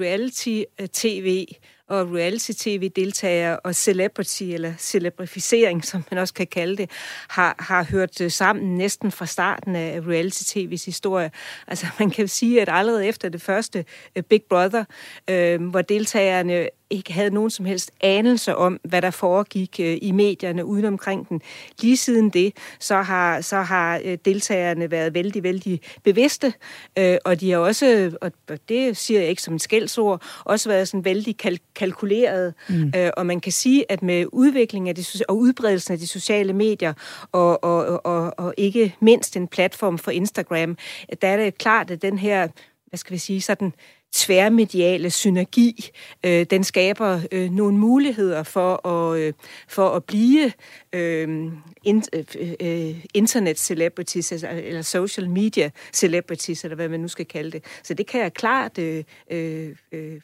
reality-tv 0.00 1.46
og 1.90 2.12
reality-tv-deltagere 2.12 3.60
og 3.60 3.74
celebrity, 3.74 4.42
eller 4.42 4.72
celebrificering, 4.78 5.84
som 5.84 6.04
man 6.10 6.18
også 6.18 6.34
kan 6.34 6.46
kalde 6.46 6.76
det, 6.76 6.90
har, 7.28 7.56
har 7.58 7.84
hørt 7.84 8.20
øh, 8.20 8.30
sammen 8.30 8.74
næsten 8.74 9.12
fra 9.12 9.26
starten 9.26 9.76
af 9.76 10.00
reality-tv's 10.00 10.86
historie. 10.86 11.30
Altså 11.66 11.86
man 12.00 12.10
kan 12.10 12.28
sige, 12.28 12.62
at 12.62 12.68
allerede 12.72 13.06
efter 13.06 13.28
det 13.28 13.42
første 13.42 13.84
øh, 14.16 14.22
Big 14.22 14.42
Brother, 14.42 14.84
øh, 15.30 15.62
hvor 15.62 15.82
deltagerne 15.82 16.68
ikke 16.90 17.12
havde 17.12 17.30
nogen 17.30 17.50
som 17.50 17.64
helst 17.64 17.90
anelse 18.00 18.56
om, 18.56 18.80
hvad 18.84 19.02
der 19.02 19.10
foregik 19.10 19.80
øh, 19.80 19.98
i 20.02 20.12
medierne 20.12 20.64
uden 20.64 20.84
omkring 20.84 21.28
den. 21.28 21.40
Lige 21.80 21.96
siden 21.96 22.30
det, 22.30 22.56
så 22.78 23.02
har, 23.02 23.40
så 23.40 23.56
har 23.56 24.00
øh, 24.04 24.18
deltagerne 24.24 24.90
været 24.90 25.14
vældig, 25.14 25.42
vældig 25.42 25.80
bevidste, 26.04 26.52
øh, 26.98 27.18
og 27.24 27.40
de 27.40 27.50
har 27.50 27.58
også, 27.58 28.12
og 28.20 28.32
det 28.68 28.96
siger 28.96 29.20
jeg 29.20 29.28
ikke 29.28 29.42
som 29.42 29.54
en 29.54 29.58
skældsord, 29.58 30.22
også 30.44 30.68
været 30.68 30.88
sådan 30.88 31.04
vældig 31.04 31.36
kalk- 31.36 31.62
kalkuleret. 31.80 32.54
Mm. 32.68 32.92
Og 33.16 33.26
man 33.26 33.40
kan 33.40 33.52
sige, 33.52 33.92
at 33.92 34.02
med 34.02 34.26
udviklingen 34.32 34.88
af 34.88 34.94
de, 34.94 35.04
og 35.28 35.38
udbredelsen 35.38 35.92
af 35.92 35.98
de 35.98 36.06
sociale 36.06 36.52
medier, 36.52 36.92
og, 37.32 37.64
og, 37.64 38.06
og, 38.06 38.34
og 38.38 38.54
ikke 38.56 38.94
mindst 39.00 39.36
en 39.36 39.48
platform 39.48 39.98
for 39.98 40.10
Instagram, 40.10 40.76
der 41.22 41.28
er 41.28 41.36
det 41.36 41.58
klart, 41.58 41.90
at 41.90 42.02
den 42.02 42.18
her, 42.18 42.48
hvad 42.90 42.98
skal 42.98 43.12
vi 43.12 43.18
sige, 43.18 43.40
sådan 43.40 43.72
tværmediale 44.12 45.10
synergi, 45.10 45.90
øh, 46.26 46.46
den 46.50 46.64
skaber 46.64 47.20
øh, 47.32 47.50
nogle 47.50 47.76
muligheder 47.76 48.42
for 48.42 48.86
at, 48.86 49.20
øh, 49.20 49.32
for 49.68 49.88
at 49.88 50.04
blive 50.04 50.52
øh, 50.92 51.52
in, 51.84 52.02
øh, 52.12 52.54
øh, 52.60 53.04
internet 53.14 53.58
celebrities, 53.58 54.32
altså, 54.32 54.48
eller 54.50 54.82
social 54.82 55.30
media 55.30 55.70
celebrities, 55.92 56.64
eller 56.64 56.74
hvad 56.74 56.88
man 56.88 57.00
nu 57.00 57.08
skal 57.08 57.26
kalde 57.26 57.50
det. 57.50 57.64
Så 57.82 57.94
det 57.94 58.06
kan 58.06 58.20
jeg 58.20 58.32
klart 58.34 58.78
øh, 58.78 59.04
øh, 59.30 59.76
øh, 59.92 60.20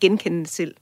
genkende 0.00 0.44
til. 0.44 0.74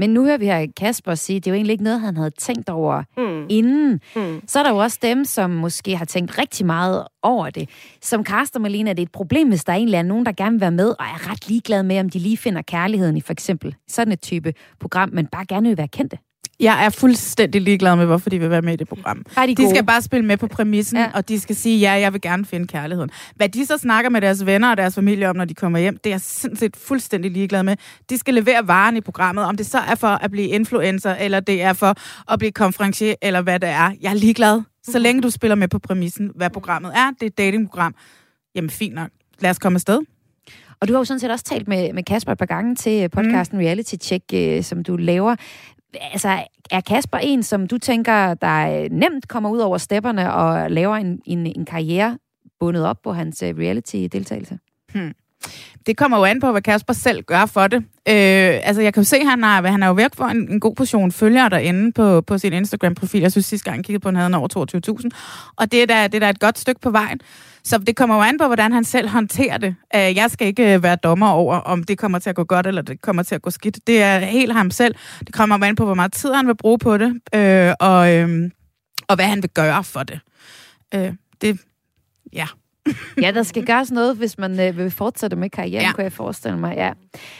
Men 0.00 0.10
nu 0.10 0.24
hører 0.24 0.38
vi 0.38 0.44
her 0.44 0.66
Kasper 0.76 1.14
sige, 1.14 1.36
at 1.36 1.44
det 1.44 1.50
er 1.50 1.54
jo 1.54 1.56
egentlig 1.56 1.72
ikke 1.72 1.84
noget, 1.84 2.00
han 2.00 2.16
havde 2.16 2.30
tænkt 2.30 2.68
over 2.68 3.02
mm. 3.16 3.46
inden. 3.48 4.00
Mm. 4.16 4.42
Så 4.46 4.58
er 4.58 4.62
der 4.62 4.70
jo 4.70 4.76
også 4.76 4.98
dem, 5.02 5.24
som 5.24 5.50
måske 5.50 5.96
har 5.96 6.04
tænkt 6.04 6.38
rigtig 6.38 6.66
meget 6.66 7.06
over 7.22 7.50
det. 7.50 7.68
Som 8.02 8.24
Karsten 8.24 8.62
Malene, 8.62 8.90
er 8.90 8.94
det 8.94 9.02
et 9.02 9.12
problem, 9.12 9.48
hvis 9.48 9.64
der 9.64 9.72
egentlig 9.72 9.96
er 9.96 10.02
nogen, 10.02 10.26
der 10.26 10.32
gerne 10.32 10.52
vil 10.52 10.60
være 10.60 10.70
med, 10.70 10.88
og 10.88 11.04
er 11.04 11.30
ret 11.30 11.48
ligeglad 11.48 11.82
med, 11.82 12.00
om 12.00 12.10
de 12.10 12.18
lige 12.18 12.36
finder 12.36 12.62
kærligheden 12.62 13.16
i 13.16 13.20
for 13.20 13.32
eksempel 13.32 13.74
sådan 13.88 14.12
et 14.12 14.20
type 14.20 14.54
program, 14.80 15.10
men 15.12 15.26
bare 15.26 15.44
gerne 15.48 15.68
vil 15.68 15.78
være 15.78 15.88
kendte. 15.88 16.18
Jeg 16.60 16.84
er 16.84 16.90
fuldstændig 16.90 17.60
ligeglad 17.60 17.96
med, 17.96 18.06
hvorfor 18.06 18.30
de 18.30 18.38
vil 18.38 18.50
være 18.50 18.62
med 18.62 18.72
i 18.72 18.76
det 18.76 18.88
program. 18.88 19.24
Bare 19.34 19.46
de, 19.46 19.54
de 19.54 19.70
skal 19.70 19.86
bare 19.86 20.02
spille 20.02 20.26
med 20.26 20.36
på 20.36 20.46
præmissen, 20.46 20.98
ja. 20.98 21.10
og 21.14 21.28
de 21.28 21.40
skal 21.40 21.56
sige, 21.56 21.78
ja, 21.78 21.92
jeg 21.92 22.12
vil 22.12 22.20
gerne 22.20 22.44
finde 22.44 22.66
kærligheden. 22.66 23.10
Hvad 23.36 23.48
de 23.48 23.66
så 23.66 23.76
snakker 23.76 24.10
med 24.10 24.20
deres 24.20 24.46
venner 24.46 24.70
og 24.70 24.76
deres 24.76 24.94
familie 24.94 25.28
om, 25.30 25.36
når 25.36 25.44
de 25.44 25.54
kommer 25.54 25.78
hjem, 25.78 25.96
det 25.96 26.10
er 26.10 26.14
jeg 26.14 26.20
sindssygt 26.20 26.76
fuldstændig 26.76 27.30
ligeglad 27.30 27.62
med. 27.62 27.76
De 28.10 28.18
skal 28.18 28.34
levere 28.34 28.68
varen 28.68 28.96
i 28.96 29.00
programmet, 29.00 29.44
om 29.44 29.56
det 29.56 29.66
så 29.66 29.78
er 29.78 29.94
for 29.94 30.06
at 30.06 30.30
blive 30.30 30.48
influencer, 30.48 31.14
eller 31.14 31.40
det 31.40 31.62
er 31.62 31.72
for 31.72 31.94
at 32.32 32.38
blive 32.38 32.52
konferencier, 32.52 33.14
eller 33.22 33.40
hvad 33.42 33.60
det 33.60 33.68
er. 33.68 33.92
Jeg 34.00 34.10
er 34.10 34.14
ligeglad. 34.14 34.62
Så 34.82 34.98
mhm. 34.98 35.02
længe 35.02 35.22
du 35.22 35.30
spiller 35.30 35.54
med 35.54 35.68
på 35.68 35.78
præmissen, 35.78 36.30
hvad 36.34 36.50
programmet 36.50 36.92
er, 36.94 37.10
det 37.10 37.22
er 37.22 37.26
et 37.26 37.38
datingprogram, 37.38 37.94
jamen 38.54 38.70
fint 38.70 38.94
nok. 38.94 39.08
Lad 39.40 39.50
os 39.50 39.58
komme 39.58 39.76
afsted. 39.76 39.98
Og 40.80 40.88
du 40.88 40.92
har 40.92 41.00
jo 41.00 41.04
sådan 41.04 41.20
set 41.20 41.30
også 41.30 41.44
talt 41.44 41.68
med, 41.68 41.92
med 41.92 42.02
Kasper 42.02 42.32
et 42.32 42.38
par 42.38 42.46
gange 42.46 42.74
til 42.74 43.08
podcasten 43.08 43.58
mm. 43.58 43.64
Reality 43.64 43.94
Check, 44.02 44.24
øh, 44.34 44.62
som 44.62 44.84
du 44.84 44.96
laver 44.96 45.36
altså, 46.12 46.44
er 46.70 46.80
Kasper 46.80 47.18
en, 47.18 47.42
som 47.42 47.66
du 47.66 47.78
tænker, 47.78 48.34
der 48.34 48.82
øh, 48.82 48.90
nemt 48.90 49.28
kommer 49.28 49.50
ud 49.50 49.58
over 49.58 49.78
stepperne 49.78 50.32
og 50.32 50.70
laver 50.70 50.96
en, 50.96 51.20
en, 51.26 51.46
en 51.46 51.64
karriere 51.64 52.18
bundet 52.60 52.86
op 52.86 53.02
på 53.02 53.12
hans 53.12 53.42
øh, 53.42 53.56
reality-deltagelse? 53.58 54.58
Hmm. 54.92 55.12
Det 55.86 55.96
kommer 55.96 56.18
jo 56.18 56.24
an 56.24 56.40
på, 56.40 56.50
hvad 56.50 56.62
Kasper 56.62 56.92
selv 56.92 57.22
gør 57.22 57.46
for 57.46 57.66
det. 57.66 57.78
Øh, 58.08 58.60
altså, 58.62 58.82
jeg 58.82 58.94
kan 58.94 59.02
jo 59.02 59.04
se, 59.04 59.16
at 59.16 59.26
han, 59.26 59.42
har, 59.42 59.66
han 59.66 59.82
er 59.82 59.86
jo 59.86 59.92
væk 59.92 60.10
for 60.14 60.24
en, 60.24 60.52
en 60.52 60.60
god 60.60 60.74
portion 60.74 61.12
følgere 61.12 61.48
derinde 61.48 61.92
på, 61.92 62.20
på 62.20 62.38
sin 62.38 62.52
Instagram-profil. 62.52 63.20
Jeg 63.20 63.32
synes, 63.32 63.46
sidste 63.46 63.64
gang 63.64 63.76
jeg 63.76 63.84
kiggede 63.84 64.02
på, 64.02 64.08
at 64.08 64.16
han 64.16 64.32
havde 64.32 64.36
over 64.36 65.00
22.000. 65.00 65.52
Og 65.56 65.72
det 65.72 65.82
er, 65.82 65.86
da, 65.86 66.06
det 66.06 66.14
er 66.14 66.18
da 66.18 66.30
et 66.30 66.40
godt 66.40 66.58
stykke 66.58 66.80
på 66.80 66.90
vejen. 66.90 67.20
Så 67.64 67.78
det 67.78 67.96
kommer 67.96 68.16
jo 68.16 68.22
an 68.22 68.38
på, 68.38 68.46
hvordan 68.46 68.72
han 68.72 68.84
selv 68.84 69.08
håndterer 69.08 69.58
det. 69.58 69.74
Øh, 69.94 70.16
jeg 70.16 70.30
skal 70.30 70.46
ikke 70.46 70.74
øh, 70.74 70.82
være 70.82 70.96
dommer 70.96 71.28
over, 71.28 71.56
om 71.56 71.84
det 71.84 71.98
kommer 71.98 72.18
til 72.18 72.30
at 72.30 72.36
gå 72.36 72.44
godt, 72.44 72.66
eller 72.66 72.82
det 72.82 73.00
kommer 73.00 73.22
til 73.22 73.34
at 73.34 73.42
gå 73.42 73.50
skidt. 73.50 73.86
Det 73.86 74.02
er 74.02 74.18
helt 74.18 74.52
ham 74.52 74.70
selv. 74.70 74.94
Det 75.18 75.32
kommer 75.32 75.58
jo 75.58 75.64
an 75.64 75.76
på, 75.76 75.84
hvor 75.84 75.94
meget 75.94 76.12
tid 76.12 76.32
han 76.32 76.46
vil 76.46 76.56
bruge 76.56 76.78
på 76.78 76.98
det, 76.98 77.20
øh, 77.34 77.74
og, 77.80 78.14
øh, 78.14 78.50
og 79.08 79.14
hvad 79.16 79.26
han 79.26 79.42
vil 79.42 79.50
gøre 79.50 79.84
for 79.84 80.02
det. 80.02 80.20
Øh, 80.94 81.12
det, 81.40 81.60
ja 82.32 82.46
ja, 83.22 83.30
der 83.30 83.42
skal 83.42 83.66
gøres 83.66 83.92
noget, 83.92 84.16
hvis 84.16 84.38
man 84.38 84.60
øh, 84.60 84.76
vil 84.76 84.90
fortsætte 84.90 85.36
med 85.36 85.50
karrieren, 85.50 85.86
ja. 85.86 85.92
kunne 85.92 86.04
jeg 86.04 86.12
forestille 86.12 86.58
mig. 86.58 86.76
Ja. 86.76 86.92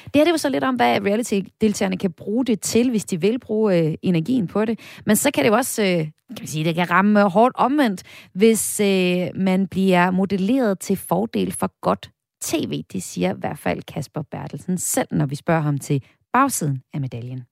Det 0.04 0.16
her 0.16 0.24
det 0.24 0.30
var 0.30 0.36
så 0.36 0.48
lidt 0.48 0.64
om, 0.64 0.74
hvad 0.74 1.00
reality-deltagerne 1.00 1.96
kan 1.96 2.12
bruge 2.12 2.44
det 2.44 2.60
til, 2.60 2.90
hvis 2.90 3.04
de 3.04 3.20
vil 3.20 3.38
bruge 3.38 3.78
øh, 3.78 3.94
energien 4.02 4.46
på 4.46 4.64
det. 4.64 4.78
Men 5.06 5.16
så 5.16 5.30
kan 5.30 5.44
det 5.44 5.50
jo 5.50 5.54
også, 5.54 5.82
øh, 5.82 5.88
kan 5.88 6.12
man 6.40 6.46
sige, 6.46 6.64
det 6.64 6.74
kan 6.74 6.90
ramme 6.90 7.22
hårdt 7.22 7.56
omvendt, 7.56 8.02
hvis 8.32 8.80
øh, 8.80 9.26
man 9.34 9.66
bliver 9.66 10.10
modelleret 10.10 10.78
til 10.78 10.96
fordel 10.96 11.52
for 11.52 11.72
godt 11.80 12.10
tv. 12.42 12.82
Det 12.92 13.02
siger 13.02 13.34
i 13.34 13.38
hvert 13.38 13.58
fald 13.58 13.82
Kasper 13.82 14.22
Bertelsen 14.22 14.78
selv, 14.78 15.08
når 15.10 15.26
vi 15.26 15.34
spørger 15.34 15.60
ham 15.60 15.78
til 15.78 16.02
bagsiden 16.32 16.82
af 16.94 17.00
medaljen. 17.00 17.42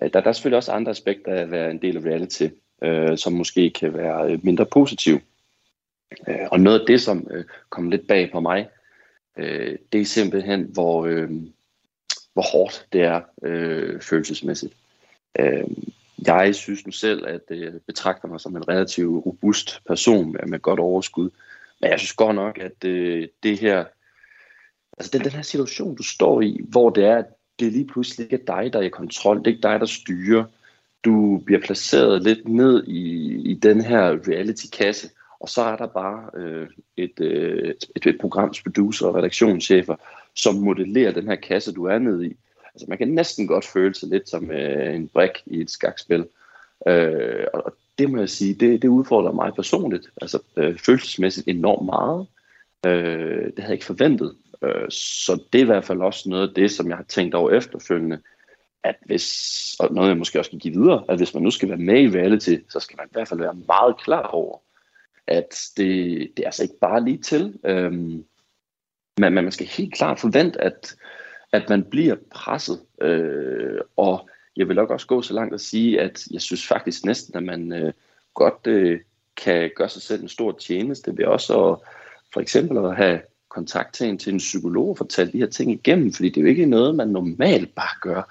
Der, 0.00 0.08
der 0.08 0.28
er 0.28 0.32
selvfølgelig 0.32 0.56
også 0.56 0.72
andre 0.72 0.90
aspekter 0.90 1.32
af 1.32 1.42
at 1.42 1.50
være 1.50 1.70
en 1.70 1.82
del 1.82 1.96
af 1.96 2.00
reality, 2.00 2.48
øh, 2.82 3.18
som 3.18 3.32
måske 3.32 3.70
kan 3.70 3.94
være 3.94 4.32
øh, 4.32 4.38
mindre 4.42 4.66
positive. 4.66 5.20
Øh, 6.28 6.48
og 6.52 6.60
noget 6.60 6.80
af 6.80 6.86
det, 6.86 7.00
som 7.00 7.26
øh, 7.30 7.44
kom 7.70 7.90
lidt 7.90 8.08
bag 8.08 8.30
på 8.32 8.40
mig, 8.40 8.68
øh, 9.38 9.78
det 9.92 10.00
er 10.00 10.04
simpelthen, 10.04 10.62
hvor, 10.62 11.06
øh, 11.06 11.30
hvor 12.32 12.52
hårdt 12.52 12.86
det 12.92 13.02
er 13.02 13.20
øh, 13.42 14.00
følelsesmæssigt. 14.00 14.74
Øh, 15.38 15.64
jeg 16.26 16.54
synes 16.54 16.86
nu 16.86 16.92
selv, 16.92 17.26
at 17.26 17.40
øh, 17.50 17.60
jeg 17.60 17.72
betragter 17.86 18.28
mig 18.28 18.40
som 18.40 18.56
en 18.56 18.68
relativt 18.68 19.26
robust 19.26 19.82
person 19.86 20.32
med, 20.32 20.40
med 20.46 20.58
godt 20.58 20.80
overskud. 20.80 21.30
Men 21.80 21.90
jeg 21.90 21.98
synes 21.98 22.12
godt 22.12 22.34
nok, 22.34 22.58
at 22.58 22.84
øh, 22.84 23.28
det 23.42 23.58
her, 23.58 23.84
altså 24.98 25.10
den, 25.12 25.24
den 25.24 25.32
her 25.32 25.42
situation, 25.42 25.96
du 25.96 26.02
står 26.02 26.40
i, 26.40 26.60
hvor 26.68 26.90
det 26.90 27.04
er, 27.04 27.16
at 27.16 27.26
det 27.60 27.72
lige 27.72 27.86
pludselig 27.86 28.24
ikke 28.24 28.42
er 28.46 28.62
dig, 28.62 28.72
der 28.72 28.78
er 28.78 28.82
i 28.82 28.88
kontrol, 28.88 29.38
det 29.38 29.46
er 29.46 29.50
ikke 29.50 29.68
dig, 29.68 29.80
der 29.80 29.86
styrer. 29.86 30.44
Du 31.04 31.42
bliver 31.46 31.60
placeret 31.60 32.22
lidt 32.22 32.48
ned 32.48 32.84
i, 32.86 33.34
i 33.50 33.54
den 33.54 33.80
her 33.80 34.10
reality-kasse, 34.28 35.08
og 35.40 35.48
så 35.48 35.62
er 35.62 35.76
der 35.76 35.86
bare 35.86 36.30
øh, 36.34 36.68
et, 36.96 37.20
øh, 37.20 37.74
et, 37.96 38.06
et 38.06 38.18
programs 38.20 38.62
producer 38.62 39.06
og 39.06 39.14
redaktionschefer, 39.14 39.96
som 40.34 40.54
modellerer 40.54 41.12
den 41.12 41.28
her 41.28 41.36
kasse, 41.36 41.72
du 41.72 41.84
er 41.84 41.98
nede 41.98 42.26
i. 42.26 42.36
Altså 42.74 42.86
man 42.88 42.98
kan 42.98 43.08
næsten 43.08 43.46
godt 43.46 43.64
føle 43.64 43.94
sig 43.94 44.08
lidt 44.08 44.28
som 44.28 44.50
øh, 44.50 44.94
en 44.94 45.08
brik 45.08 45.42
i 45.46 45.60
et 45.60 45.70
skakspil. 45.70 46.26
Øh, 46.88 47.46
og 47.54 47.74
det 47.98 48.10
må 48.10 48.18
jeg 48.18 48.28
sige, 48.28 48.54
det, 48.54 48.82
det 48.82 48.88
udfordrer 48.88 49.32
mig 49.32 49.52
personligt, 49.54 50.10
altså 50.20 50.38
øh, 50.56 50.78
følelsesmæssigt 50.78 51.48
enormt 51.48 51.86
meget. 51.86 52.26
Øh, 52.86 53.44
det 53.46 53.58
havde 53.58 53.68
jeg 53.68 53.72
ikke 53.72 53.84
forventet. 53.84 54.36
Øh, 54.62 54.90
så 54.90 55.42
det 55.52 55.58
er 55.58 55.62
i 55.62 55.66
hvert 55.66 55.84
fald 55.84 56.00
også 56.00 56.28
noget 56.28 56.48
af 56.48 56.54
det, 56.54 56.70
som 56.70 56.88
jeg 56.88 56.96
har 56.96 57.04
tænkt 57.04 57.34
over 57.34 57.50
efterfølgende, 57.50 58.18
at 58.84 58.96
hvis, 59.06 59.76
og 59.80 59.94
noget 59.94 60.08
jeg 60.08 60.16
måske 60.16 60.38
også 60.38 60.50
kan 60.50 60.60
give 60.60 60.74
videre, 60.74 61.04
at 61.08 61.16
hvis 61.16 61.34
man 61.34 61.42
nu 61.42 61.50
skal 61.50 61.68
være 61.68 61.78
med 61.78 62.00
i 62.00 62.18
reality, 62.18 62.56
så 62.68 62.80
skal 62.80 62.96
man 62.96 63.06
i 63.06 63.12
hvert 63.12 63.28
fald 63.28 63.40
være 63.40 63.54
meget 63.66 63.96
klar 63.96 64.26
over, 64.26 64.58
at 65.26 65.60
det, 65.76 66.30
det 66.36 66.42
er 66.42 66.46
altså 66.46 66.62
ikke 66.62 66.78
bare 66.80 67.04
lige 67.04 67.18
til. 67.18 67.58
Øhm, 67.64 68.24
men 69.18 69.32
man 69.32 69.52
skal 69.52 69.66
helt 69.66 69.94
klart 69.94 70.20
forvente, 70.20 70.60
at, 70.60 70.96
at 71.52 71.68
man 71.68 71.84
bliver 71.84 72.16
presset. 72.30 72.80
Øh, 73.00 73.80
og 73.96 74.28
jeg 74.56 74.68
vil 74.68 74.76
nok 74.76 74.90
også 74.90 75.06
gå 75.06 75.22
så 75.22 75.34
langt 75.34 75.54
at 75.54 75.60
sige, 75.60 76.00
at 76.00 76.26
jeg 76.30 76.40
synes 76.40 76.66
faktisk 76.66 77.04
næsten, 77.04 77.36
at 77.36 77.42
man 77.42 77.72
øh, 77.72 77.92
godt 78.34 78.66
øh, 78.66 79.00
kan 79.36 79.70
gøre 79.76 79.88
sig 79.88 80.02
selv 80.02 80.22
en 80.22 80.28
stor 80.28 80.52
tjeneste 80.52 81.16
ved 81.16 81.24
også 81.24 81.70
at, 81.70 81.78
for 82.32 82.40
eksempel 82.40 82.78
at 82.78 82.96
have 82.96 83.20
kontakt 83.48 83.94
til 83.94 84.08
en, 84.08 84.18
til 84.18 84.32
en 84.32 84.38
psykolog 84.38 84.88
og 84.88 84.98
fortælle 84.98 85.32
de 85.32 85.38
her 85.38 85.46
ting 85.46 85.70
igennem, 85.72 86.12
fordi 86.12 86.28
det 86.28 86.36
er 86.36 86.42
jo 86.42 86.48
ikke 86.48 86.66
noget, 86.66 86.94
man 86.94 87.08
normalt 87.08 87.74
bare 87.74 88.00
gør 88.00 88.22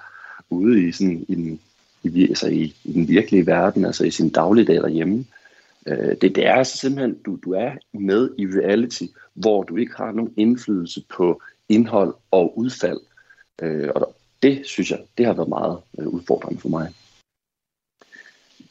ude 0.49 0.87
i, 0.87 0.91
sådan, 0.91 1.25
i, 1.27 1.35
den, 1.35 1.59
i, 2.03 2.23
altså 2.23 2.47
i, 2.47 2.75
i 2.83 2.93
den 2.93 3.07
virkelige 3.07 3.45
verden, 3.45 3.85
altså 3.85 4.03
i 4.03 4.11
sin 4.11 4.29
dagligdag 4.29 4.75
derhjemme. 4.75 5.17
Øh, 5.17 5.25
det, 5.85 6.35
det 6.35 6.45
er 6.45 6.53
altså 6.53 6.77
simpelthen, 6.77 7.23
du, 7.23 7.39
du 7.43 7.53
er 7.53 7.71
med 7.93 8.29
i 8.37 8.45
reality, 8.45 9.03
hvor 9.33 9.63
du 9.63 9.75
ikke 9.77 9.95
har 9.95 10.11
nogen 10.11 10.33
indflydelse 10.37 11.05
på 11.09 11.41
indhold 11.69 12.15
og 12.31 12.57
udfald. 12.57 12.99
Øh, 13.61 13.89
og 13.95 14.15
det 14.43 14.65
synes 14.65 14.91
jeg, 14.91 15.05
det 15.17 15.25
har 15.25 15.33
været 15.33 15.49
meget 15.49 15.79
øh, 15.99 16.07
udfordrende 16.07 16.59
for 16.59 16.69
mig. 16.69 16.93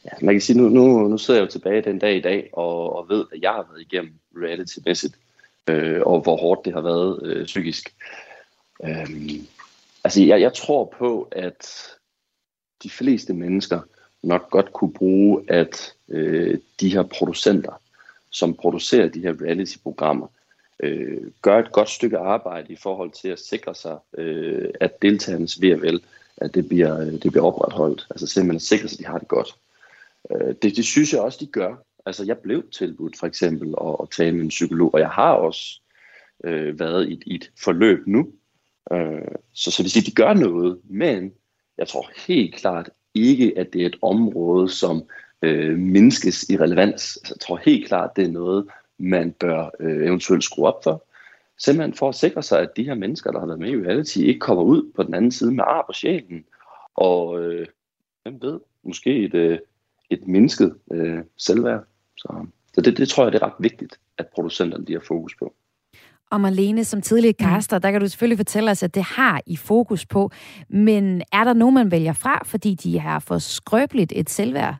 Ja, 0.05 0.11
man 0.21 0.33
kan 0.33 0.41
sige, 0.41 0.57
nu, 0.57 0.69
nu, 0.69 1.07
nu 1.07 1.17
sidder 1.17 1.39
jeg 1.39 1.45
jo 1.45 1.51
tilbage 1.51 1.81
den 1.81 1.99
dag 1.99 2.17
i 2.17 2.21
dag, 2.21 2.49
og, 2.53 2.95
og 2.95 3.09
ved, 3.09 3.25
at 3.33 3.41
jeg 3.41 3.51
har 3.51 3.67
været 3.71 3.81
igennem 3.81 4.13
reality-mæssigt, 4.35 5.15
øh, 5.69 6.01
og 6.01 6.21
hvor 6.21 6.37
hårdt 6.37 6.65
det 6.65 6.73
har 6.73 6.81
været 6.81 7.23
øh, 7.23 7.45
psykisk. 7.45 7.95
Øh, 8.83 9.09
altså, 10.03 10.23
jeg, 10.23 10.41
jeg 10.41 10.53
tror 10.53 10.93
på, 10.97 11.27
at 11.31 11.67
de 12.83 12.89
fleste 12.89 13.33
mennesker 13.33 13.79
nok 14.25 14.49
godt 14.49 14.73
kunne 14.73 14.93
bruge, 14.93 15.43
at 15.47 15.93
øh, 16.09 16.57
de 16.79 16.93
her 16.93 17.03
producenter, 17.03 17.81
som 18.29 18.53
producerer 18.53 19.07
de 19.07 19.21
her 19.21 19.33
reality-programmer, 19.41 20.27
øh, 20.79 21.31
gør 21.41 21.59
et 21.59 21.71
godt 21.71 21.89
stykke 21.89 22.17
arbejde 22.17 22.73
i 22.73 22.75
forhold 22.75 23.11
til 23.11 23.27
at 23.27 23.39
sikre 23.39 23.75
sig, 23.75 23.97
øh, 24.17 24.69
at 24.79 25.01
deltagernes 25.01 25.61
ved 25.61 25.75
vel 25.75 26.01
at 26.37 26.55
det 26.55 26.67
bliver, 26.67 26.99
øh, 26.99 27.11
det 27.11 27.31
bliver 27.31 27.45
opretholdt. 27.45 28.07
Altså 28.09 28.27
simpelthen 28.27 28.55
at 28.55 28.61
sikre 28.61 28.87
sig, 28.87 28.95
at 28.95 28.99
de 28.99 29.11
har 29.11 29.17
det 29.17 29.27
godt. 29.27 29.55
Øh, 30.31 30.55
det, 30.61 30.75
det 30.75 30.85
synes 30.85 31.13
jeg 31.13 31.21
også, 31.21 31.37
de 31.41 31.45
gør. 31.45 31.75
Altså 32.05 32.23
jeg 32.25 32.37
blev 32.37 32.69
tilbudt 32.71 33.19
for 33.19 33.27
eksempel 33.27 33.73
at, 33.81 33.95
at 34.01 34.09
tale 34.09 34.35
med 34.35 34.43
en 34.43 34.49
psykolog, 34.49 34.93
og 34.93 34.99
jeg 34.99 35.09
har 35.09 35.31
også 35.31 35.81
øh, 36.43 36.79
været 36.79 37.09
i, 37.09 37.21
i 37.25 37.35
et 37.35 37.51
forløb 37.63 38.07
nu. 38.07 38.29
Øh, 38.91 39.21
så, 39.53 39.71
så 39.71 39.83
vil 39.83 39.91
sige, 39.91 40.05
de 40.05 40.15
gør 40.15 40.33
noget, 40.33 40.79
men 40.83 41.33
jeg 41.77 41.87
tror 41.87 42.11
helt 42.27 42.55
klart 42.55 42.89
ikke, 43.15 43.53
at 43.57 43.73
det 43.73 43.81
er 43.81 43.85
et 43.85 43.97
område, 44.01 44.69
som 44.69 45.03
øh, 45.41 45.77
mindskes 45.77 46.49
i 46.49 46.57
relevans. 46.57 47.17
Altså, 47.17 47.33
jeg 47.35 47.39
tror 47.39 47.57
helt 47.57 47.87
klart, 47.87 48.15
det 48.15 48.25
er 48.25 48.31
noget, 48.31 48.67
man 48.97 49.31
bør 49.31 49.69
øh, 49.79 50.05
eventuelt 50.05 50.43
skrue 50.43 50.67
op 50.67 50.83
for. 50.83 51.05
Simpelthen 51.57 51.93
for 51.93 52.09
at 52.09 52.15
sikre 52.15 52.43
sig, 52.43 52.59
at 52.59 52.77
de 52.77 52.83
her 52.83 52.95
mennesker, 52.95 53.31
der 53.31 53.39
har 53.39 53.45
været 53.45 53.59
med 53.59 53.69
i 53.69 53.85
reality, 53.85 54.17
ikke 54.17 54.39
kommer 54.39 54.63
ud 54.63 54.91
på 54.95 55.03
den 55.03 55.13
anden 55.13 55.31
side 55.31 55.51
med 55.51 55.63
ar 55.67 55.83
på 55.87 55.93
sjælen. 55.93 56.45
Og 56.95 57.43
øh, 57.43 57.67
hvem 58.23 58.41
ved, 58.41 58.59
måske 58.83 59.23
et, 59.23 59.33
øh, 59.33 59.59
et 60.09 60.27
mindsket 60.27 60.75
øh, 60.91 61.19
selvværd. 61.37 61.83
Så, 62.17 62.45
så 62.73 62.81
det, 62.81 62.97
det 62.97 63.09
tror 63.09 63.23
jeg, 63.23 63.31
det 63.31 63.41
er 63.41 63.45
ret 63.45 63.53
vigtigt, 63.59 63.99
at 64.17 64.27
producenterne 64.27 64.85
de 64.85 64.93
har 64.93 65.03
fokus 65.07 65.35
på. 65.35 65.53
Og 66.35 66.41
Marlene, 66.41 66.83
som 66.83 67.01
tidligere 67.01 67.33
kaster, 67.33 67.79
der 67.79 67.91
kan 67.91 68.01
du 68.01 68.07
selvfølgelig 68.07 68.37
fortælle 68.37 68.71
os, 68.71 68.83
at 68.83 68.95
det 68.95 69.03
har 69.03 69.41
I 69.45 69.55
fokus 69.55 70.05
på. 70.05 70.31
Men 70.69 71.21
er 71.31 71.43
der 71.43 71.53
nogen, 71.53 71.75
man 71.75 71.91
vælger 71.91 72.13
fra, 72.13 72.41
fordi 72.45 72.75
de 72.75 72.99
har 72.99 73.19
for 73.19 73.37
skrøbeligt 73.37 74.13
et 74.15 74.29
selvværd? 74.29 74.75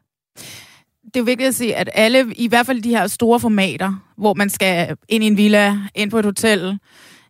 det 1.06 1.16
er 1.16 1.20
jo 1.20 1.26
vigtigt 1.26 1.48
at 1.48 1.56
sige, 1.56 1.76
at 1.76 1.90
alle, 1.94 2.34
i 2.36 2.48
hvert 2.48 2.66
fald 2.66 2.82
de 2.82 2.90
her 2.90 3.08
store 3.08 3.40
formater, 3.40 4.04
hvor 4.18 4.34
man 4.34 4.50
skal 4.50 4.98
ind 5.10 5.24
i 5.24 5.28
en 5.28 5.38
villa, 5.38 5.78
ind 5.96 6.12
på 6.12 6.20
et 6.20 6.26
hotel, 6.26 6.80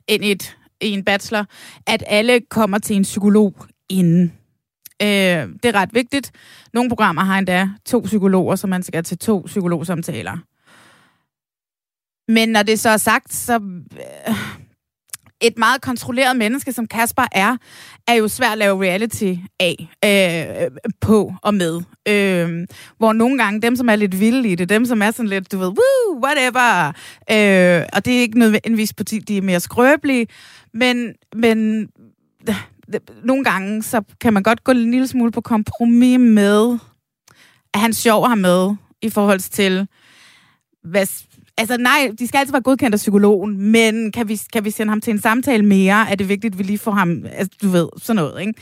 ind 0.07 0.25
i, 0.25 0.31
et, 0.31 0.57
i 0.81 0.89
en 0.89 1.03
bachelor, 1.03 1.45
at 1.87 2.03
alle 2.07 2.39
kommer 2.49 2.77
til 2.77 2.95
en 2.95 3.03
psykolog 3.03 3.65
inden. 3.89 4.33
Øh, 5.01 5.07
det 5.07 5.65
er 5.65 5.75
ret 5.75 5.93
vigtigt. 5.93 6.31
Nogle 6.73 6.89
programmer 6.89 7.21
har 7.21 7.37
endda 7.37 7.69
to 7.85 7.99
psykologer, 7.99 8.55
så 8.55 8.67
man 8.67 8.83
skal 8.83 9.03
til 9.03 9.17
to 9.17 9.43
psykologsamtaler. 9.45 10.37
Men 12.27 12.49
når 12.49 12.63
det 12.63 12.79
så 12.79 12.89
er 12.89 12.97
sagt, 12.97 13.33
så... 13.33 13.59
Øh, 14.27 14.35
et 15.41 15.57
meget 15.57 15.81
kontrolleret 15.81 16.37
menneske, 16.37 16.73
som 16.73 16.87
Kasper 16.87 17.25
er, 17.31 17.57
er 18.07 18.13
jo 18.13 18.27
svært 18.27 18.51
at 18.51 18.57
lave 18.57 18.83
reality 18.83 19.33
af, 19.59 19.89
øh, 20.05 20.71
på 21.01 21.33
og 21.41 21.53
med. 21.53 21.81
Øh, 22.07 22.67
hvor 22.97 23.13
nogle 23.13 23.37
gange, 23.37 23.61
dem 23.61 23.75
som 23.75 23.89
er 23.89 23.95
lidt 23.95 24.19
vilde 24.19 24.49
i 24.49 24.55
det, 24.55 24.69
dem 24.69 24.85
som 24.85 25.01
er 25.01 25.11
sådan 25.11 25.29
lidt, 25.29 25.51
du 25.51 25.57
ved, 25.57 25.67
woo, 25.67 26.23
whatever, 26.23 26.87
øh, 27.31 27.87
og 27.93 28.05
det 28.05 28.17
er 28.17 28.21
ikke 28.21 28.39
nødvendigvis 28.39 28.93
fordi 28.97 29.19
de 29.19 29.37
er 29.37 29.41
mere 29.41 29.59
skrøbelige, 29.59 30.27
men, 30.73 31.13
men 31.35 31.89
øh, 32.49 32.55
nogle 33.23 33.43
gange, 33.43 33.83
så 33.83 34.01
kan 34.21 34.33
man 34.33 34.43
godt 34.43 34.63
gå 34.63 34.71
en 34.71 34.91
lille 34.91 35.07
smule 35.07 35.31
på 35.31 35.41
kompromis 35.41 36.19
med, 36.19 36.77
at 37.73 37.79
han 37.79 37.93
sjov 37.93 38.27
har 38.27 38.35
med, 38.35 38.75
i 39.01 39.09
forhold 39.09 39.39
til, 39.39 39.87
hvad, 40.83 41.07
Altså 41.57 41.77
nej, 41.77 42.11
de 42.19 42.27
skal 42.27 42.37
altid 42.37 42.51
være 42.51 42.61
godkendt 42.61 42.93
af 42.93 42.97
psykologen, 42.97 43.71
men 43.71 44.11
kan 44.11 44.27
vi, 44.27 44.41
kan 44.53 44.65
vi 44.65 44.71
sende 44.71 44.89
ham 44.91 45.01
til 45.01 45.11
en 45.11 45.21
samtale 45.21 45.65
mere? 45.65 46.11
Er 46.11 46.15
det 46.15 46.29
vigtigt, 46.29 46.53
at 46.53 46.57
vi 46.57 46.63
lige 46.63 46.77
får 46.77 46.91
ham, 46.91 47.25
altså 47.31 47.57
du 47.61 47.69
ved, 47.69 47.87
sådan 47.97 48.15
noget, 48.15 48.41
ikke? 48.41 48.53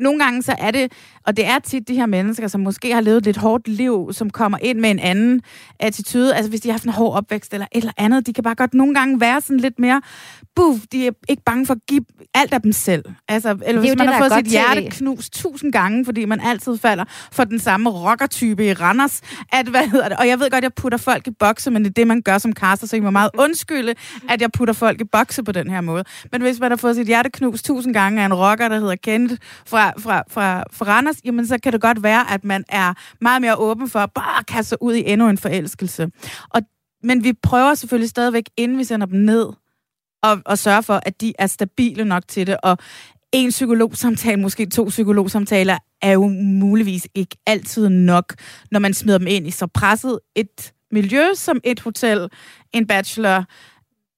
Nogle 0.00 0.18
gange 0.18 0.42
så 0.42 0.54
er 0.58 0.70
det, 0.70 0.92
og 1.26 1.36
det 1.36 1.46
er 1.46 1.58
tit 1.58 1.88
de 1.88 1.94
her 1.94 2.06
mennesker, 2.06 2.48
som 2.48 2.60
måske 2.60 2.94
har 2.94 3.00
levet 3.00 3.16
et 3.16 3.24
lidt 3.24 3.36
hårdt 3.36 3.68
liv, 3.68 4.08
som 4.12 4.30
kommer 4.30 4.58
ind 4.62 4.78
med 4.78 4.90
en 4.90 4.98
anden 4.98 5.42
attitude. 5.80 6.34
Altså 6.34 6.50
hvis 6.50 6.60
de 6.60 6.68
har 6.68 6.72
haft 6.72 6.84
en 6.84 6.90
hård 6.90 7.16
opvækst 7.16 7.54
eller 7.54 7.66
et 7.72 7.78
eller 7.78 7.92
andet, 7.96 8.26
de 8.26 8.32
kan 8.32 8.44
bare 8.44 8.54
godt 8.54 8.74
nogle 8.74 8.94
gange 8.94 9.20
være 9.20 9.40
sådan 9.40 9.60
lidt 9.60 9.78
mere, 9.78 10.02
buff, 10.56 10.78
de 10.92 11.06
er 11.06 11.10
ikke 11.28 11.42
bange 11.46 11.66
for 11.66 11.74
at 11.74 11.80
give 11.88 12.04
alt 12.34 12.52
af 12.52 12.62
dem 12.62 12.72
selv. 12.72 13.04
Altså, 13.28 13.58
eller 13.66 13.80
hvis 13.80 13.94
man 13.98 14.06
det, 14.06 14.14
har 14.14 14.28
fået 14.28 14.32
sit 14.32 14.46
hjerte 14.46 14.80
TV. 14.80 14.90
knust 14.90 15.32
tusind 15.32 15.72
gange, 15.72 16.04
fordi 16.04 16.24
man 16.24 16.40
altid 16.40 16.78
falder 16.78 17.04
for 17.32 17.44
den 17.44 17.58
samme 17.58 17.90
rockertype 17.90 18.66
i 18.66 18.72
Randers. 18.72 19.20
At, 19.52 19.66
hvad 19.66 19.88
hedder 19.88 20.08
det? 20.08 20.16
Og 20.18 20.28
jeg 20.28 20.40
ved 20.40 20.50
godt, 20.50 20.64
jeg 20.64 20.74
putter 20.74 20.98
folk 20.98 21.26
i 21.26 21.30
bokse, 21.30 21.70
men 21.70 21.84
det 21.84 21.90
er 21.90 21.94
det, 21.94 22.06
man 22.06 22.22
gør 22.22 22.38
som 22.38 22.52
kaster, 22.52 22.86
så 22.86 22.96
I 22.96 23.00
må 23.00 23.10
meget 23.10 23.30
undskylde, 23.38 23.94
at 24.28 24.40
jeg 24.40 24.52
putter 24.52 24.74
folk 24.74 25.00
i 25.00 25.04
bokse 25.04 25.42
på 25.42 25.52
den 25.52 25.70
her 25.70 25.80
måde. 25.80 26.04
Men 26.32 26.42
hvis 26.42 26.60
man 26.60 26.70
har 26.70 26.76
fået 26.76 26.96
sit 26.96 27.06
hjerte 27.06 27.30
knust 27.30 27.64
tusind 27.64 27.94
gange 27.94 28.22
af 28.22 28.26
en 28.26 28.34
rocker, 28.34 28.68
der 28.68 28.78
hedder 28.78 28.96
Kent 28.96 29.32
fra, 29.66 29.75
fra, 29.76 30.22
fra, 30.28 30.64
fra 30.72 30.86
Randers, 30.86 31.16
jamen 31.24 31.46
så 31.46 31.58
kan 31.62 31.72
det 31.72 31.80
godt 31.80 32.02
være, 32.02 32.30
at 32.30 32.44
man 32.44 32.64
er 32.68 32.94
meget 33.20 33.42
mere 33.42 33.56
åben 33.56 33.90
for 33.90 33.98
at 33.98 34.12
bare 34.12 34.44
kaste 34.44 34.68
sig 34.68 34.82
ud 34.82 34.94
i 34.94 35.02
endnu 35.06 35.28
en 35.28 35.38
forelskelse. 35.38 36.10
Og, 36.50 36.62
men 37.02 37.24
vi 37.24 37.32
prøver 37.32 37.74
selvfølgelig 37.74 38.10
stadigvæk, 38.10 38.44
inden 38.56 38.78
vi 38.78 38.84
sender 38.84 39.06
dem 39.06 39.20
ned, 39.20 39.46
og, 40.22 40.42
og 40.44 40.58
sørge 40.58 40.82
for, 40.82 41.00
at 41.02 41.20
de 41.20 41.32
er 41.38 41.46
stabile 41.46 42.04
nok 42.04 42.28
til 42.28 42.46
det. 42.46 42.56
Og 42.62 42.78
en 43.32 43.50
psykologsamtale, 43.50 44.40
måske 44.40 44.66
to 44.66 44.84
psykologsamtaler, 44.84 45.78
er 46.02 46.12
jo 46.12 46.28
muligvis 46.42 47.08
ikke 47.14 47.36
altid 47.46 47.88
nok, 47.88 48.34
når 48.70 48.80
man 48.80 48.94
smider 48.94 49.18
dem 49.18 49.26
ind 49.26 49.46
i 49.46 49.50
så 49.50 49.66
presset 49.66 50.18
et 50.34 50.72
miljø 50.90 51.24
som 51.34 51.60
et 51.64 51.80
hotel, 51.80 52.28
en 52.72 52.86
bachelor, 52.86 53.44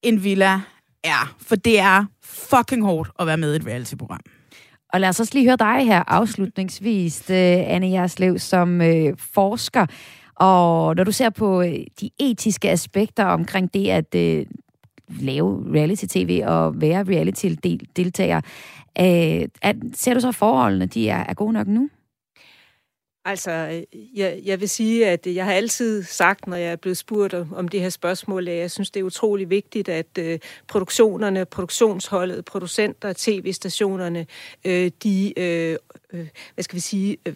en 0.02 0.24
villa 0.24 0.60
er. 1.04 1.34
For 1.40 1.56
det 1.56 1.78
er 1.78 2.04
fucking 2.22 2.84
hårdt 2.84 3.10
at 3.18 3.26
være 3.26 3.36
med 3.36 3.52
i 3.52 3.56
et 3.56 3.66
reality-program. 3.66 4.20
Og 4.92 5.00
lad 5.00 5.08
os 5.08 5.20
også 5.20 5.34
lige 5.34 5.46
høre 5.46 5.56
dig 5.56 5.86
her 5.86 6.02
afslutningsvis, 6.06 7.30
øh, 7.30 7.36
Anne 7.74 7.90
Jerslev, 7.90 8.38
som 8.38 8.80
øh, 8.80 9.14
forsker. 9.18 9.86
Og 10.34 10.96
når 10.96 11.04
du 11.04 11.12
ser 11.12 11.30
på 11.30 11.62
øh, 11.62 11.74
de 12.00 12.10
etiske 12.18 12.70
aspekter 12.70 13.24
omkring 13.24 13.74
det 13.74 13.88
at 13.88 14.14
øh, 14.14 14.46
lave 15.08 15.64
reality-tv 15.74 16.42
og 16.46 16.80
være 16.80 17.02
reality-deltager, 17.02 18.40
øh, 19.00 19.48
at, 19.62 19.76
ser 19.94 20.14
du 20.14 20.20
så 20.20 20.32
forholdene, 20.32 20.86
de 20.86 21.08
er, 21.08 21.24
er 21.28 21.34
gode 21.34 21.52
nok 21.52 21.66
nu? 21.66 21.88
Altså, 23.28 23.82
jeg, 24.14 24.40
jeg 24.44 24.60
vil 24.60 24.68
sige, 24.68 25.06
at 25.06 25.26
jeg 25.26 25.44
har 25.44 25.52
altid 25.52 26.02
sagt, 26.02 26.46
når 26.46 26.56
jeg 26.56 26.72
er 26.72 26.76
blevet 26.76 26.96
spurgt 26.96 27.34
om, 27.34 27.54
om 27.54 27.68
det 27.68 27.80
her 27.80 27.88
spørgsmål, 27.88 28.48
at 28.48 28.56
jeg 28.56 28.70
synes, 28.70 28.90
det 28.90 29.00
er 29.00 29.04
utrolig 29.04 29.50
vigtigt, 29.50 29.88
at 29.88 30.06
øh, 30.18 30.38
produktionerne, 30.68 31.44
produktionsholdet, 31.44 32.44
producenter, 32.44 33.12
tv-stationerne, 33.16 34.26
øh, 34.64 34.90
de 35.02 35.38
øh, 35.38 35.76
øh, 36.12 36.26
hvad 36.54 36.62
skal 36.64 36.76
vi 36.76 36.80
sige, 36.80 37.16
øh, 37.26 37.34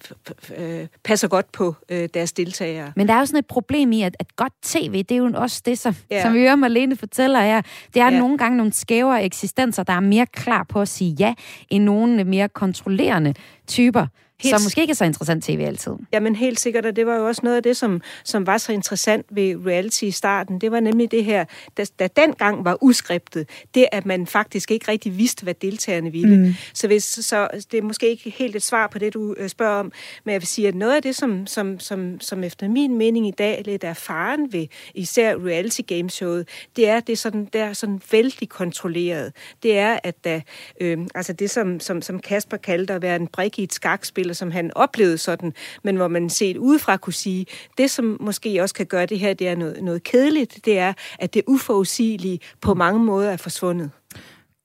øh, 0.59 0.87
passer 1.05 1.29
godt 1.29 1.53
på 1.53 1.75
øh, 1.89 2.09
deres 2.15 2.33
deltagere. 2.33 2.93
Men 2.97 3.09
der 3.09 3.15
er 3.15 3.19
jo 3.19 3.27
sådan 3.27 3.39
et 3.39 3.47
problem 3.47 3.93
i, 3.93 4.03
at, 4.03 4.17
at 4.19 4.37
godt 4.37 4.53
tv, 4.63 4.93
det 4.93 5.11
er 5.11 5.17
jo 5.17 5.31
også 5.35 5.63
det, 5.65 5.79
som, 5.79 5.95
ja. 6.11 6.23
som 6.23 6.35
vi 6.35 6.39
hører 6.39 6.57
Marlene 6.57 6.97
fortæller 6.97 7.41
her. 7.41 7.63
Det 7.95 8.03
er 8.03 8.11
ja. 8.11 8.19
nogle 8.19 8.39
gange 8.39 8.57
nogle 8.57 8.73
skævere 8.73 9.25
eksistenser, 9.25 9.83
der 9.83 9.93
er 9.93 10.01
mere 10.01 10.27
klar 10.27 10.63
på 10.63 10.81
at 10.81 10.89
sige 10.89 11.17
ja, 11.19 11.35
end 11.71 11.85
nogle 11.85 12.25
mere 12.25 12.49
kontrollerende 12.49 13.35
typer. 13.67 14.07
Helt... 14.43 14.61
Så 14.61 14.65
måske 14.65 14.81
ikke 14.81 14.91
er 14.91 14.95
så 14.95 15.05
interessant 15.05 15.45
tv 15.45 15.65
altid. 15.67 15.93
Jamen 16.13 16.37
helt 16.37 16.61
sikkert, 16.61 16.87
og 16.87 16.97
det 16.97 17.07
var 17.07 17.17
jo 17.17 17.27
også 17.27 17.41
noget 17.45 17.57
af 17.57 17.63
det, 17.63 17.77
som, 17.77 18.01
som 18.25 18.47
var 18.47 18.59
så 18.59 18.73
interessant 18.73 19.27
ved 19.31 19.67
reality 19.67 20.03
i 20.03 20.11
starten. 20.11 20.61
Det 20.61 20.73
var 20.73 20.81
nemlig 20.81 21.11
det 21.11 21.25
her, 21.25 21.45
der, 21.77 21.91
der 21.99 22.09
dengang 22.09 22.65
var 22.65 22.79
uskriptet, 22.81 23.49
det 23.75 23.87
at 23.93 24.07
man 24.07 24.27
faktisk 24.27 24.71
ikke 24.71 24.91
rigtig 24.91 25.19
vidste, 25.19 25.43
hvad 25.43 25.55
deltagerne 25.55 26.13
ville. 26.13 26.37
Mm. 26.37 26.55
Så, 26.75 26.87
hvis, 26.87 27.05
så 27.05 27.49
det 27.73 27.79
er 27.79 27.83
måske 27.83 28.09
ikke 28.09 28.31
helt 28.31 28.57
et 28.57 28.63
svar 28.63 28.87
på 28.87 28.99
det, 28.99 29.15
du 29.15 29.35
øh, 29.39 29.49
spørger 29.49 29.75
om, 29.75 29.93
men 30.25 30.33
jeg 30.33 30.41
vil 30.41 30.47
sige, 30.47 30.69
at 30.69 30.75
noget 30.75 30.97
af 30.97 31.03
det, 31.03 31.17
som, 31.17 31.47
som, 31.47 31.81
som, 31.81 32.21
som 32.21 32.45
efter 32.45 32.69
min 32.69 32.99
mening 32.99 33.29
i 33.29 33.31
dag 33.31 33.63
lidt 33.65 33.85
er 33.85 33.95
faren 33.95 34.53
ved 34.53 34.67
især 34.95 35.37
reality 35.37 35.81
gameshowet, 35.87 36.49
det 36.77 36.89
er, 36.89 36.97
at 36.97 37.07
det 37.07 37.13
er 37.13 37.17
sådan, 37.17 37.49
der 37.53 37.73
sådan 37.73 38.01
vældig 38.13 38.49
kontrolleret. 38.49 39.33
Det 39.63 39.79
er, 39.79 39.99
at 40.03 40.25
der, 40.25 40.41
øh, 40.81 40.99
altså 41.15 41.33
det, 41.33 41.51
som, 41.51 41.81
som, 41.81 42.03
som 42.03 42.21
Kasper 42.21 42.57
kaldte 42.57 42.95
at 42.95 43.03
være 43.03 43.17
en 43.17 43.27
brik 43.27 43.59
i 43.59 43.63
et 43.63 43.73
skakspil, 43.73 44.31
eller 44.33 44.37
som 44.37 44.51
han 44.51 44.71
oplevede 44.77 45.19
sådan, 45.19 45.53
men 45.85 45.97
hvor 45.97 46.09
man 46.09 46.31
set 46.31 46.57
udefra 46.57 46.97
kunne 46.97 47.13
sige, 47.13 47.47
det 47.79 47.91
som 47.91 48.17
måske 48.21 48.63
også 48.63 48.75
kan 48.75 48.87
gøre 48.87 49.07
det 49.07 49.19
her, 49.19 49.35
det 49.35 49.49
er 49.49 49.57
noget, 49.57 49.83
noget 49.83 50.03
kedeligt, 50.03 50.65
det 50.65 50.79
er, 50.79 50.93
at 51.19 51.35
det 51.35 51.43
uforudsigelige 51.47 52.41
på 52.61 52.75
mange 52.75 53.01
måder 53.01 53.31
er 53.31 53.37
forsvundet. 53.37 53.91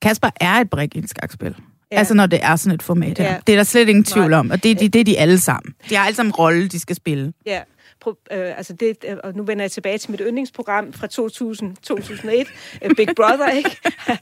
Kasper 0.01 0.29
er 0.41 0.53
et 0.53 0.69
brik 0.69 0.95
i 0.95 0.99
et 0.99 1.09
skakspil. 1.09 1.55
Ja. 1.91 1.97
Altså 1.97 2.13
når 2.13 2.25
det 2.25 2.39
er 2.41 2.55
sådan 2.55 2.75
et 2.75 2.83
format 2.83 3.17
her. 3.17 3.25
Ja. 3.25 3.37
Det 3.47 3.53
er 3.53 3.57
der 3.57 3.63
slet 3.63 3.89
ingen 3.89 4.03
tvivl 4.03 4.33
om, 4.33 4.51
og 4.51 4.63
det, 4.63 4.79
det, 4.79 4.93
det 4.93 4.99
er 4.99 5.03
de 5.03 5.17
alle 5.17 5.39
sammen. 5.39 5.73
De 5.89 5.95
har 5.95 6.05
alle 6.05 6.15
sammen 6.15 6.29
en 6.29 6.35
rolle, 6.35 6.67
de 6.67 6.79
skal 6.79 6.95
spille. 6.95 7.33
Ja 7.45 7.61
øh, 8.07 8.57
altså 8.57 8.73
det, 8.73 8.97
øh, 9.07 9.17
og 9.23 9.33
nu 9.35 9.43
vender 9.43 9.63
jeg 9.63 9.71
tilbage 9.71 9.97
til 9.97 10.11
mit 10.11 10.21
yndlingsprogram 10.25 10.93
fra 10.93 11.07
2000, 11.07 11.75
2001, 11.83 12.47
øh, 12.81 12.95
Big 12.95 13.07
Brother, 13.15 13.49
ikke? 13.49 13.77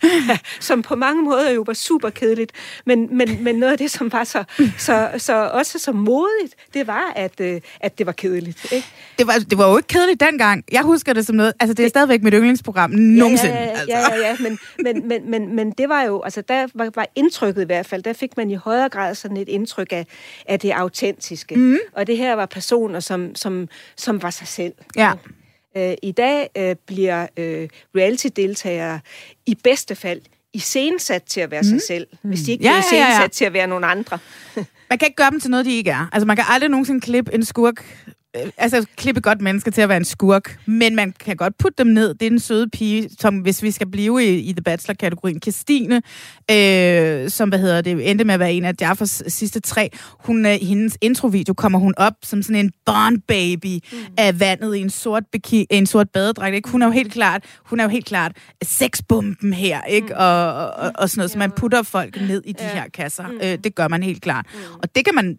som 0.60 0.82
på 0.82 0.96
mange 0.96 1.24
måder 1.24 1.52
jo 1.52 1.64
var 1.68 1.74
super 1.74 2.10
kedeligt, 2.10 2.52
men, 2.86 3.18
men, 3.18 3.44
men 3.44 3.56
noget 3.56 3.72
af 3.72 3.78
det, 3.78 3.92
som 3.92 4.12
var 4.12 4.24
så, 4.24 4.44
så, 4.78 5.10
så 5.18 5.50
også 5.54 5.80
så 5.80 5.92
modigt, 5.92 6.56
det 6.74 6.88
var, 6.88 7.14
at, 7.16 7.42
øh, 7.42 7.62
at 7.80 7.98
det 7.98 8.06
var 8.06 8.12
kedeligt. 8.12 8.72
Ikke? 8.72 8.88
Det, 9.18 9.28
var, 9.28 9.34
det 9.50 9.58
var 9.58 9.70
jo 9.70 9.78
ikke 9.78 9.88
kedeligt 9.88 10.20
dengang. 10.20 10.64
Jeg 10.72 10.82
husker 10.82 11.14
det 11.14 11.26
som 11.26 11.36
noget, 11.36 11.54
altså 11.60 11.74
det 11.74 11.86
er 11.86 11.90
stadigvæk 11.90 12.24
mit 12.24 12.34
yndlingsprogram 12.34 12.90
nogensinde. 12.92 13.56
Ja, 13.56 13.62
ja, 13.62 13.68
ja, 13.68 13.80
altså. 13.80 14.14
ja, 14.14 14.16
ja, 14.16 14.28
ja 14.28 14.36
men, 14.40 14.60
men, 14.80 15.08
men, 15.08 15.32
men, 15.32 15.56
men 15.56 15.72
det 15.72 15.90
var 15.90 16.04
jo, 16.04 16.22
altså 16.22 16.42
der 16.42 16.68
var, 16.74 16.90
var 16.96 17.08
indtrykket 17.16 17.62
i 17.62 17.66
hvert 17.66 17.86
fald, 17.86 18.04
der 18.04 18.14
fik 18.14 18.38
man 18.38 18.52
i 18.52 18.56
højere 18.56 18.90
grad 18.90 19.16
sådan 19.16 19.38
et 19.38 19.50
indtryk 19.50 19.88
af, 19.92 20.06
af 20.46 20.60
det 20.60 20.72
autentiske. 20.72 21.56
Mm. 21.56 21.78
Og 21.94 22.08
det 22.08 22.18
her 22.18 22.34
var 22.34 22.46
personer, 22.46 23.00
som, 23.00 23.36
som 23.36 23.65
som 23.96 24.22
var 24.22 24.30
sig 24.30 24.48
selv. 24.48 24.74
Ja. 24.96 25.14
Øh, 25.78 25.94
I 26.04 26.12
dag 26.12 26.50
øh, 26.58 26.76
bliver 26.86 27.28
øh, 27.38 27.70
reality-deltagere 27.96 29.00
i 29.46 29.56
bedste 29.64 29.96
fald 29.96 30.22
iscenesat 30.54 31.24
til 31.24 31.42
at 31.42 31.52
være 31.52 31.62
mm. 31.62 31.68
sig 31.70 31.82
selv, 31.82 32.08
hvis 32.22 32.42
de 32.42 32.52
ikke 32.52 32.64
Ja, 32.64 32.70
bliver 32.90 33.00
ja, 33.02 33.06
ja, 33.06 33.08
ja. 33.08 33.12
iscenesat 33.12 33.32
til 33.32 33.46
at 33.46 33.54
være 33.54 33.68
nogle 33.68 33.86
andre. 33.86 34.20
Man 34.90 35.00
kan 35.00 35.06
ikke 35.06 35.16
gøre 35.16 35.32
dem 35.32 35.40
til 35.40 35.52
noget, 35.52 35.66
de 35.66 35.78
ikke 35.78 35.92
er. 35.92 36.10
Altså, 36.12 36.26
man 36.26 36.36
kan 36.36 36.46
aldrig 36.50 36.70
nogensinde 36.70 37.02
klippe 37.02 37.34
en 37.34 37.46
skurk 37.46 38.06
altså 38.58 38.86
klippe 38.98 39.22
godt 39.22 39.42
menneske 39.42 39.72
til 39.72 39.82
at 39.82 39.90
være 39.90 39.98
en 39.98 40.06
skurk, 40.06 40.60
men 40.66 40.96
man 40.96 41.14
kan 41.20 41.36
godt 41.36 41.58
putte 41.58 41.84
dem 41.84 41.88
ned. 41.88 42.14
Det 42.14 42.26
er 42.26 42.30
den 42.30 42.40
søde 42.40 42.70
pige, 42.70 43.10
som 43.20 43.38
hvis 43.38 43.64
vi 43.64 43.72
skal 43.72 43.88
blive 43.88 44.24
i, 44.24 44.40
i 44.40 44.54
The 44.54 44.62
Bachelor-kategorien, 44.62 45.42
Christine, 45.42 46.02
øh, 46.52 47.30
som 47.30 47.50
hvad 47.50 47.60
hedder 47.60 47.82
det, 47.82 48.10
endte 48.10 48.26
med 48.26 48.34
at 48.34 48.40
være 48.40 48.54
en 48.54 48.66
af 48.66 48.74
Jaffers 48.82 49.24
sidste 49.28 49.60
tre. 49.60 49.90
Hun, 50.20 50.46
øh, 50.46 50.52
hendes 50.52 50.98
introvideo 51.02 51.54
kommer 51.54 51.80
hun 51.80 51.94
op 51.98 52.14
som 52.24 52.42
sådan 52.42 52.66
en 52.66 52.72
barn 52.86 53.22
baby 53.22 53.80
mm. 53.92 53.98
af 54.18 54.40
vandet 54.40 54.76
i 54.76 54.80
en 54.80 54.90
sort, 54.90 55.24
biki, 55.32 55.66
en 55.70 55.86
sort 55.86 56.10
badedragt. 56.10 56.56
Ikke? 56.56 56.70
Hun 56.70 56.82
er 56.82 56.86
jo 56.86 56.92
helt 56.92 57.14
klart, 57.14 57.44
hun 57.66 57.80
er 57.80 57.84
jo 57.84 57.90
helt 57.90 58.06
klart 58.06 58.32
sexbomben 58.64 59.54
her, 59.54 59.82
ikke? 59.82 60.08
Mm. 60.08 60.14
Og, 60.18 60.68
og, 60.68 60.92
og 60.96 61.10
sådan 61.10 61.20
noget, 61.20 61.32
så 61.32 61.38
man 61.38 61.52
putter 61.52 61.84
folk 61.84 62.22
ned 62.22 62.42
i 62.46 62.52
de 62.52 62.64
ja. 62.64 62.74
her 62.74 62.90
kasser. 62.94 63.28
Mm. 63.28 63.40
Øh, 63.44 63.58
det 63.64 63.76
gør 63.76 63.88
man 63.88 64.04
helt 64.04 64.22
klart. 64.22 64.46
Mm. 64.54 64.80
Og 64.84 64.96
det 64.96 65.06
kan 65.06 65.16
man 65.16 65.38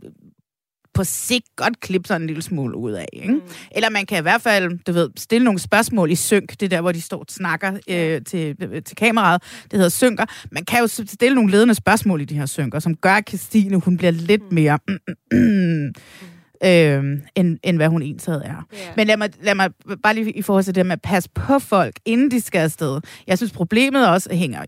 på 0.97 1.05
sigt 1.05 1.47
godt 1.57 1.80
klippe 1.80 2.09
sådan 2.09 2.20
en 2.20 2.26
lille 2.26 2.42
smule 2.42 2.76
ud 2.76 2.92
af. 2.92 3.09
Ikke? 3.12 3.32
Mm. 3.32 3.40
Eller 3.70 3.90
man 3.90 4.07
kan 4.07 4.18
i 4.18 4.22
hvert 4.22 4.42
fald, 4.42 4.78
du 4.86 4.92
ved, 4.92 5.11
stille 5.16 5.44
nogle 5.44 5.61
spørgsmål 5.61 6.11
i 6.11 6.14
synk, 6.14 6.61
det 6.61 6.70
der, 6.70 6.80
hvor 6.80 6.92
de 6.92 7.01
står 7.01 7.18
og 7.18 7.26
snakker 7.28 7.72
øh, 7.88 8.22
til, 8.22 8.57
til 8.84 8.97
kameraet. 8.97 9.42
Det 9.62 9.72
hedder 9.72 9.88
synker. 9.88 10.24
Man 10.51 10.64
kan 10.64 10.80
jo 10.80 10.86
stille 10.86 11.34
nogle 11.34 11.51
ledende 11.51 11.74
spørgsmål 11.74 12.20
i 12.20 12.24
de 12.24 12.34
her 12.34 12.47
synker, 12.47 12.78
som 12.78 12.97
gør, 12.97 13.14
at 13.14 13.28
Christine, 13.28 13.76
hun 13.76 13.97
bliver 13.97 14.11
lidt 14.11 14.53
mere... 14.53 14.78
Mm, 14.88 14.99
mm, 15.32 15.38
mm, 15.38 15.94
øh, 16.65 17.05
end, 17.35 17.59
end 17.63 17.77
hvad 17.77 17.89
hun 17.89 18.03
egentlig 18.03 18.29
er. 18.29 18.39
Yeah. 18.39 18.63
Men 18.97 19.07
lad 19.07 19.17
mig, 19.17 19.31
lad 19.43 19.55
mig 19.55 19.71
bare 20.03 20.15
lige 20.15 20.33
i 20.33 20.43
forhold 20.43 20.65
til 20.65 20.75
det 20.75 20.87
med 20.87 20.93
at 20.93 21.03
passe 21.03 21.31
på 21.35 21.59
folk, 21.59 21.95
inden 22.05 22.31
de 22.31 22.41
skal 22.41 22.59
afsted. 22.59 23.01
Jeg 23.27 23.39
synes, 23.39 23.53
problemet 23.53 24.09
også 24.09 24.35
hænger, 24.35 24.65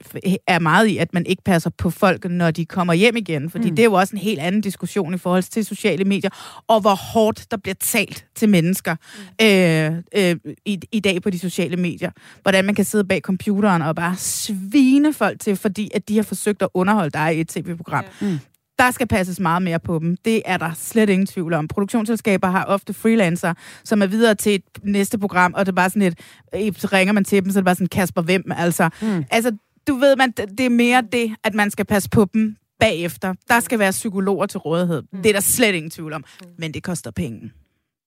er 0.46 0.58
meget 0.58 0.86
i, 0.86 0.98
at 0.98 1.14
man 1.14 1.26
ikke 1.26 1.42
passer 1.44 1.70
på 1.70 1.90
folk, 1.90 2.24
når 2.24 2.50
de 2.50 2.66
kommer 2.66 2.94
hjem 2.94 3.16
igen. 3.16 3.50
Fordi 3.50 3.70
mm. 3.70 3.76
det 3.76 3.82
er 3.82 3.86
jo 3.86 3.92
også 3.92 4.16
en 4.16 4.22
helt 4.22 4.40
anden 4.40 4.60
diskussion 4.60 5.14
i 5.14 5.18
forhold 5.18 5.42
til 5.42 5.64
sociale 5.64 6.04
medier, 6.04 6.30
og 6.68 6.80
hvor 6.80 6.94
hårdt 6.94 7.50
der 7.50 7.56
bliver 7.56 7.74
talt 7.80 8.26
til 8.34 8.48
mennesker 8.48 8.96
mm. 9.40 9.46
øh, 9.46 10.30
øh, 10.30 10.54
i, 10.64 10.80
i 10.92 11.00
dag 11.00 11.22
på 11.22 11.30
de 11.30 11.38
sociale 11.38 11.76
medier. 11.76 12.10
Hvordan 12.42 12.64
man 12.64 12.74
kan 12.74 12.84
sidde 12.84 13.04
bag 13.04 13.20
computeren 13.20 13.82
og 13.82 13.96
bare 13.96 14.16
svine 14.16 15.12
folk 15.12 15.40
til, 15.40 15.56
fordi 15.56 15.90
at 15.94 16.08
de 16.08 16.16
har 16.16 16.22
forsøgt 16.22 16.62
at 16.62 16.68
underholde 16.74 17.10
dig 17.10 17.36
i 17.36 17.40
et 17.40 17.48
tv-program. 17.48 18.04
Yeah. 18.22 18.32
Mm 18.32 18.38
der 18.78 18.90
skal 18.90 19.08
passes 19.08 19.40
meget 19.40 19.62
mere 19.62 19.78
på 19.78 19.98
dem. 19.98 20.16
Det 20.16 20.42
er 20.44 20.56
der 20.56 20.70
slet 20.76 21.10
ingen 21.10 21.26
tvivl 21.26 21.52
om. 21.52 21.68
Produktionsselskaber 21.68 22.48
har 22.48 22.64
ofte 22.64 22.92
freelancer, 22.92 23.54
som 23.84 24.02
er 24.02 24.06
videre 24.06 24.34
til 24.34 24.54
et 24.54 24.62
næste 24.82 25.18
program, 25.18 25.54
og 25.54 25.66
det 25.66 25.72
er 25.72 25.76
bare 25.76 25.90
sådan 25.90 26.02
et, 26.02 26.80
så 26.80 26.88
ringer 26.92 27.12
man 27.12 27.24
til 27.24 27.44
dem, 27.44 27.52
så 27.52 27.58
er 27.58 27.60
det 27.60 27.64
bare 27.64 27.74
sådan, 27.74 27.86
Kasper, 27.86 28.22
hvem? 28.22 28.52
Altså, 28.56 28.90
mm. 29.02 29.24
altså 29.30 29.52
du 29.88 29.94
ved, 29.94 30.16
man, 30.16 30.30
det 30.30 30.60
er 30.60 30.70
mere 30.70 31.02
det, 31.12 31.34
at 31.44 31.54
man 31.54 31.70
skal 31.70 31.84
passe 31.84 32.10
på 32.10 32.26
dem 32.34 32.56
bagefter. 32.80 33.34
Der 33.48 33.60
skal 33.60 33.78
være 33.78 33.90
psykologer 33.90 34.46
til 34.46 34.58
rådighed. 34.58 35.02
Mm. 35.12 35.22
Det 35.22 35.28
er 35.28 35.32
der 35.32 35.40
slet 35.40 35.74
ingen 35.74 35.90
tvivl 35.90 36.12
om. 36.12 36.24
Men 36.58 36.74
det 36.74 36.82
koster 36.82 37.10
penge. 37.10 37.52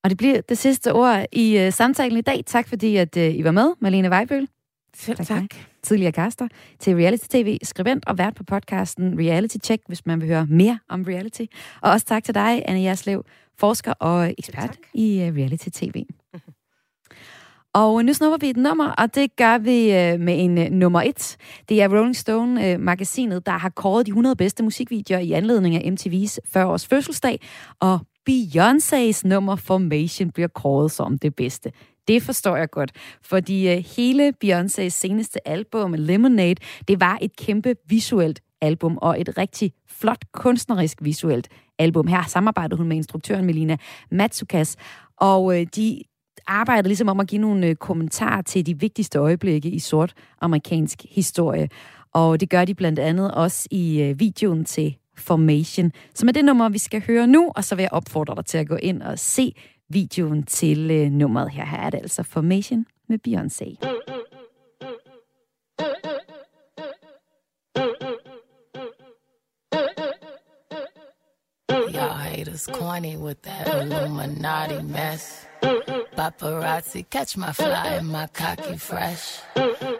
Og 0.04 0.10
det 0.10 0.18
bliver 0.18 0.42
det 0.42 0.58
sidste 0.58 0.94
ord 0.94 1.26
i 1.32 1.68
uh, 1.68 1.74
samtalen 1.74 2.18
i 2.18 2.22
dag. 2.22 2.44
Tak 2.46 2.68
fordi, 2.68 2.96
at 2.96 3.18
uh, 3.18 3.24
I 3.24 3.44
var 3.44 3.52
med, 3.52 3.74
Malene 3.80 4.10
Vejbøl. 4.10 4.48
Selv 4.96 5.18
tak. 5.18 5.28
tak. 5.28 5.50
Tidligere 5.84 6.12
kaster 6.12 6.48
til 6.80 6.96
Reality 6.96 7.26
TV, 7.30 7.58
skribent 7.64 8.08
og 8.08 8.18
vært 8.18 8.36
på 8.36 8.44
podcasten 8.44 9.20
Reality 9.20 9.58
Check, 9.64 9.84
hvis 9.88 10.06
man 10.06 10.22
vil 10.22 10.28
høre 10.28 10.46
mere 10.50 10.80
om 10.90 11.04
reality. 11.04 11.46
Og 11.82 11.92
også 11.92 12.06
tak 12.06 12.24
til 12.24 12.36
dig, 12.36 12.64
Anne 12.66 12.82
Jerslev, 12.82 13.24
forsker 13.60 13.94
og 13.94 14.34
ekspert 14.38 14.70
tak. 14.70 14.78
i 14.94 15.28
uh, 15.28 15.36
Reality 15.36 15.70
TV. 15.74 16.06
Og 17.74 18.06
nu 18.06 18.14
snupper 18.14 18.38
vi 18.38 18.50
et 18.50 18.58
nummer, 18.58 18.90
og 18.90 19.16
det 19.16 19.36
gør 19.36 19.58
vi 19.58 19.86
uh, 19.86 20.20
med 20.20 20.44
en 20.44 20.58
uh, 20.58 20.64
nummer 20.64 21.02
et. 21.02 21.38
Det 21.70 21.82
er 21.82 21.98
Rolling 21.98 22.16
Stone-magasinet, 22.16 23.46
der 23.46 23.52
har 23.58 23.70
kåret 23.70 24.06
de 24.06 24.10
100 24.10 24.36
bedste 24.36 24.64
musikvideoer 24.64 25.20
i 25.20 25.32
anledning 25.32 25.76
af 25.76 25.92
MTV's 25.92 26.38
40-års 26.58 26.88
fødselsdag, 26.88 27.40
og 27.80 28.00
Beyoncé's 28.30 29.22
nummer 29.24 29.56
Formation 29.56 30.32
bliver 30.32 30.48
kåret 30.48 30.92
som 30.92 31.18
det 31.18 31.36
bedste. 31.36 31.72
Det 32.12 32.24
forstår 32.24 32.56
jeg 32.56 32.70
godt, 32.70 32.92
fordi 33.22 33.70
øh, 33.70 33.84
hele 33.96 34.34
Beyoncés 34.46 34.90
seneste 34.90 35.48
album, 35.48 35.94
Lemonade, 35.94 36.56
det 36.88 37.00
var 37.00 37.18
et 37.22 37.36
kæmpe 37.36 37.76
visuelt 37.90 38.42
album 38.62 38.98
og 38.98 39.22
et 39.22 39.38
rigtig 39.38 39.72
flot 39.90 40.26
kunstnerisk 40.34 40.98
visuelt 41.02 41.48
album. 41.80 42.08
Her 42.08 42.24
samarbejdede 42.28 42.78
hun 42.78 42.88
med 42.88 42.98
instruktøren 42.98 43.46
Melina 43.46 43.78
Matsukas, 44.12 44.76
og 45.18 45.60
øh, 45.60 45.68
de 45.76 46.02
arbejdede 46.48 46.88
ligesom 46.88 47.10
om 47.10 47.20
at 47.20 47.28
give 47.28 47.42
nogle 47.42 47.68
øh, 47.68 47.76
kommentarer 47.76 48.42
til 48.42 48.66
de 48.66 48.80
vigtigste 48.80 49.20
øjeblikke 49.20 49.70
i 49.70 49.80
sort 49.80 50.14
amerikansk 50.42 51.06
historie. 51.10 51.70
Og 52.14 52.40
det 52.40 52.50
gør 52.50 52.66
de 52.66 52.76
blandt 52.76 53.00
andet 53.00 53.32
også 53.34 53.68
i 53.72 54.14
videoen 54.18 54.66
til 54.66 54.98
Formation, 55.18 55.92
som 56.16 56.30
er 56.30 56.34
det 56.34 56.46
nummer, 56.46 56.70
vi 56.70 56.78
skal 56.78 57.04
høre 57.08 57.28
nu, 57.28 57.52
og 57.56 57.64
så 57.64 57.76
vil 57.76 57.84
jeg 57.84 57.92
opfordre 57.92 58.36
dig 58.36 58.46
til 58.46 58.58
at 58.58 58.68
gå 58.68 58.76
ind 58.76 59.02
og 59.02 59.20
se 59.20 59.54
videoen 59.94 60.44
til 60.44 60.92
øh, 60.92 61.12
nummeret 61.12 61.52
her. 61.52 61.66
Her 61.66 61.78
er 61.78 61.90
det 61.90 61.98
altså 61.98 62.24
Formation 62.24 62.86
med 63.08 63.20
Beyoncé. 63.28 63.78
Y'all 71.70 72.10
haters 72.10 72.68
corny 72.74 73.16
with 73.18 73.42
that 73.44 73.68
Illuminati 73.68 74.82
mess. 74.84 75.46
Paparazzi 76.16 77.10
catch 77.10 77.38
my 77.38 77.52
fly 77.52 77.88
and 78.00 78.08
my 78.08 78.28
cocky 78.28 78.78
fresh. 78.78 79.40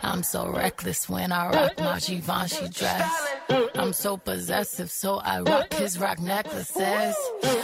I'm 0.04 0.24
so 0.24 0.48
reckless 0.50 1.10
when 1.10 1.32
I 1.32 1.48
rock 1.48 1.80
my 1.80 2.00
Givenchy 2.00 2.68
dress. 2.70 3.31
I'm 3.76 3.94
so 3.94 4.18
possessive, 4.18 4.92
so 4.92 5.20
I 5.24 5.42
rock 5.42 5.74
his 5.74 6.00
rock 6.00 6.20
necklaces. 6.20 7.16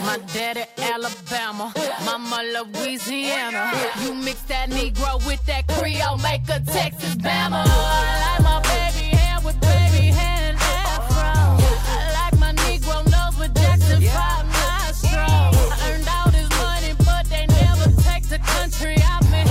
My 0.02 0.20
daddy 0.34 0.66
Alabama, 0.78 1.74
mama 2.06 2.44
Louisiana. 2.56 3.72
You 4.02 4.14
mix 4.14 4.42
that 4.44 4.70
Negro 4.70 5.26
with 5.28 5.46
that 5.46 5.68
Creole, 5.68 6.18
make 6.18 6.44
a 6.50 6.60
Texas 6.60 7.16
Bama. 7.16 7.64
I 7.66 8.20
like 8.26 8.44
my 8.44 8.62
baby 8.62 9.18
with 9.46 9.60
baby 9.62 10.10
afro. 10.12 11.24
I 11.24 12.12
like 12.20 12.40
my 12.40 12.54
Negro 12.54 13.40
with 13.40 13.54
Jackson 13.56 14.02
5 14.02 14.46
nostrils. 14.46 15.72
I 15.72 15.92
earned 15.92 16.08
all 16.08 16.32
this 16.32 16.50
money, 16.58 16.94
but 17.06 17.26
they 17.30 17.46
never 17.48 17.90
take 18.02 18.24
the 18.28 18.40
country 18.40 18.98
out 19.04 19.24
me. 19.32 19.44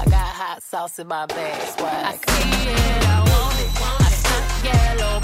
I 0.00 0.04
got 0.04 0.28
hot 0.40 0.62
sauce 0.62 0.98
in 0.98 1.06
my 1.08 1.26
bag, 1.26 1.60
swag. 1.78 2.04
I 2.06 2.12
see 2.12 2.70
it, 2.70 3.08
I 3.08 3.20
want 3.20 3.60
it. 3.60 3.70
I 3.80 4.04
yellow, 4.64 5.23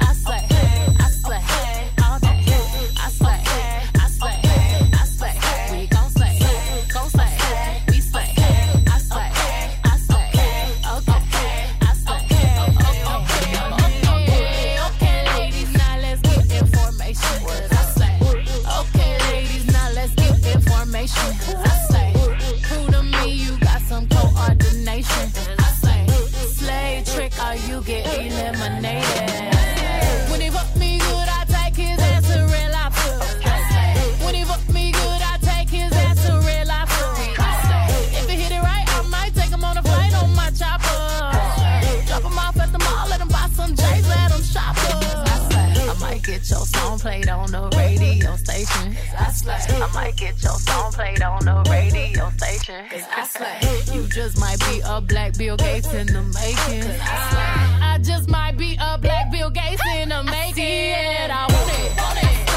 get 50.21 50.43
your 50.43 50.59
song 50.59 50.91
played 50.91 51.21
on 51.23 51.43
the 51.43 51.67
radio 51.67 52.29
station. 52.37 52.85
You 53.91 54.07
just 54.07 54.39
might 54.39 54.59
be 54.59 54.79
a 54.85 55.01
black 55.01 55.35
Bill 55.35 55.57
Gates 55.57 55.91
in 55.93 56.05
the 56.05 56.21
making. 56.21 56.91
I 57.01 57.99
just 58.03 58.29
might 58.29 58.55
be 58.55 58.77
a 58.79 58.99
black 58.99 59.31
Bill 59.31 59.49
Gates 59.49 59.81
in 59.97 60.09
the 60.09 60.23
making. 60.23 61.31
I 61.31 61.47
want 61.49 61.71
it. 61.73 61.97
Want 61.97 62.23
it. 62.23 62.50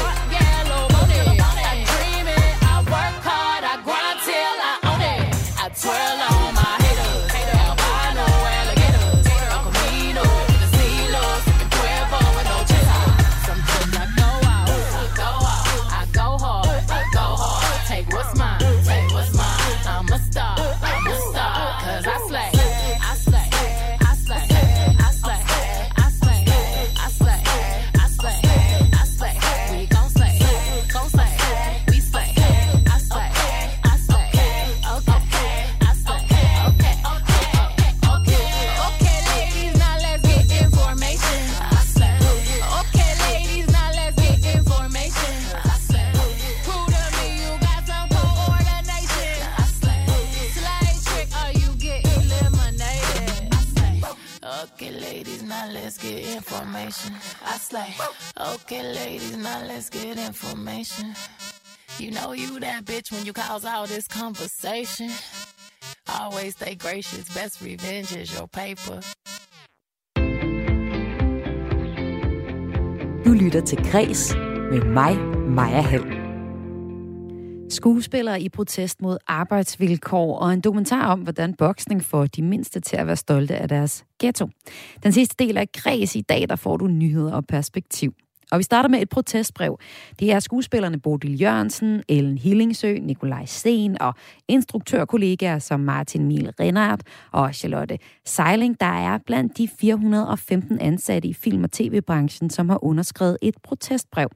Bitch 63.05 63.17
when 63.17 63.25
you 63.25 63.33
cause 63.33 63.65
all 63.65 63.87
this 63.87 64.07
conversation. 64.07 65.09
Always 66.07 66.53
stay 66.53 66.75
gracious, 66.75 67.29
best 67.33 67.61
revenge 67.61 68.15
is 68.21 68.31
your 68.37 68.47
paper. 68.47 69.01
Du 73.25 73.33
lytter 73.33 73.61
til 73.61 73.77
Græs 73.91 74.35
med 74.71 74.81
mig, 74.81 75.17
Maja 75.49 75.81
Hall. 75.81 76.25
Skuespillere 77.69 78.41
i 78.41 78.49
protest 78.49 79.01
mod 79.01 79.17
arbejdsvilkår 79.27 80.39
og 80.39 80.53
en 80.53 80.61
dokumentar 80.61 81.11
om, 81.11 81.19
hvordan 81.19 81.53
boksning 81.53 82.03
får 82.03 82.25
de 82.25 82.41
mindste 82.41 82.79
til 82.79 82.97
at 82.97 83.07
være 83.07 83.15
stolte 83.15 83.55
af 83.55 83.67
deres 83.67 84.05
ghetto. 84.19 84.49
Den 85.03 85.11
sidste 85.11 85.35
del 85.39 85.57
af 85.57 85.71
Græs 85.71 86.15
i 86.15 86.21
dag, 86.21 86.49
der 86.49 86.55
får 86.55 86.77
du 86.77 86.87
nyheder 86.87 87.33
og 87.33 87.45
perspektiv. 87.45 88.13
Og 88.51 88.57
vi 88.57 88.63
starter 88.63 88.89
med 88.89 89.01
et 89.01 89.09
protestbrev. 89.09 89.79
Det 90.19 90.31
er 90.31 90.39
skuespillerne 90.39 90.99
Bodil 90.99 91.41
Jørgensen, 91.41 92.03
Ellen 92.09 92.37
Hillingsø, 92.37 92.97
Nikolaj 92.99 93.45
Sten 93.45 94.01
og 94.01 94.13
instruktørkollegaer 94.47 95.59
som 95.59 95.79
Martin 95.79 96.27
Miel 96.27 96.51
Rennert 96.59 97.01
og 97.31 97.55
Charlotte 97.55 97.97
Seiling, 98.25 98.79
der 98.79 98.85
er 98.85 99.17
blandt 99.25 99.57
de 99.57 99.67
415 99.79 100.79
ansatte 100.79 101.27
i 101.27 101.33
film- 101.33 101.63
og 101.63 101.71
tv-branchen, 101.71 102.49
som 102.49 102.69
har 102.69 102.83
underskrevet 102.83 103.37
et 103.41 103.55
protestbrev. 103.63 104.29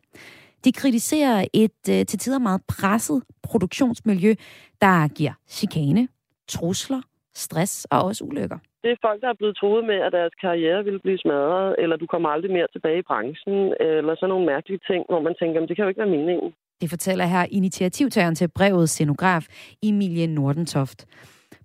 De 0.64 0.72
kritiserer 0.72 1.45
et 1.53 1.89
øh, 1.89 2.05
til 2.05 2.20
tider 2.20 2.39
meget 2.39 2.62
presset 2.68 3.24
produktionsmiljø, 3.43 4.36
der 4.82 5.07
giver 5.07 5.34
chikane, 5.47 6.07
trusler, 6.47 7.01
stress 7.36 7.86
og 7.86 8.03
også 8.03 8.24
ulykker. 8.24 8.57
Det 8.84 8.90
er 8.92 9.04
folk, 9.08 9.22
der 9.22 9.30
er 9.30 9.40
blevet 9.42 9.58
troet 9.58 9.84
med, 9.86 10.00
at 10.06 10.12
deres 10.12 10.34
karriere 10.46 10.84
ville 10.84 11.00
blive 11.06 11.18
smadret, 11.18 11.76
eller 11.82 11.96
du 11.96 12.08
kommer 12.14 12.30
aldrig 12.30 12.52
mere 12.52 12.68
tilbage 12.74 13.00
i 13.00 13.08
branchen, 13.10 13.58
eller 13.80 14.14
sådan 14.16 14.30
nogle 14.30 14.46
mærkelige 14.46 14.82
ting, 14.90 15.02
hvor 15.10 15.22
man 15.22 15.36
tænker, 15.40 15.66
det 15.66 15.76
kan 15.76 15.84
jo 15.86 15.90
ikke 15.90 16.04
være 16.04 16.18
meningen. 16.18 16.54
Det 16.82 16.90
fortæller 16.90 17.26
her 17.26 17.46
initiativtageren 17.52 18.36
til 18.36 18.48
brevet 18.48 18.90
scenograf 18.90 19.46
Emilie 19.84 20.28
Nordentoft. 20.28 21.00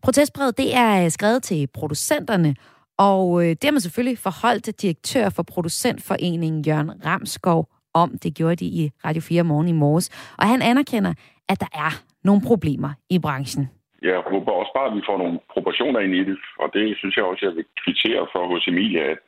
Protestbrevet 0.03 0.59
det 0.59 0.77
er 0.77 1.05
øh, 1.05 1.11
skrevet 1.11 1.43
til 1.43 1.69
producenterne, 1.75 2.57
og 2.99 3.43
øh, 3.43 3.49
det 3.49 3.65
har 3.65 3.73
man 3.73 3.81
selvfølgelig 3.81 4.19
forholdt 4.19 4.65
til 4.65 4.75
direktør 4.75 5.29
for 5.29 5.43
producentforeningen 5.43 6.65
Jørgen 6.67 7.07
Ramskov 7.07 7.69
om. 7.95 8.19
Det 8.19 8.35
gjorde 8.35 8.57
de 8.57 8.67
i 8.67 8.91
Radio 9.05 9.23
4 9.23 9.43
morgen 9.45 9.69
i 9.69 9.73
morges. 9.73 10.35
Og 10.39 10.47
han 10.49 10.63
anerkender, 10.63 11.15
at 11.49 11.61
der 11.61 11.67
er 11.75 12.03
nogle 12.25 12.43
problemer 12.43 12.91
i 13.11 13.19
branchen. 13.19 13.69
Jeg 14.09 14.19
håber 14.33 14.53
også 14.53 14.73
bare, 14.77 14.91
at 14.91 14.97
vi 14.99 15.09
får 15.09 15.19
nogle 15.19 15.39
proportioner 15.55 16.01
ind 16.01 16.15
i 16.15 16.25
det, 16.31 16.39
og 16.63 16.69
det 16.75 16.99
synes 16.99 17.17
jeg 17.17 17.25
også, 17.25 17.47
jeg 17.47 17.57
vil 17.57 17.67
kvittere 17.83 18.27
for 18.33 18.43
hos 18.53 18.69
Emilia, 18.69 19.05
at, 19.13 19.19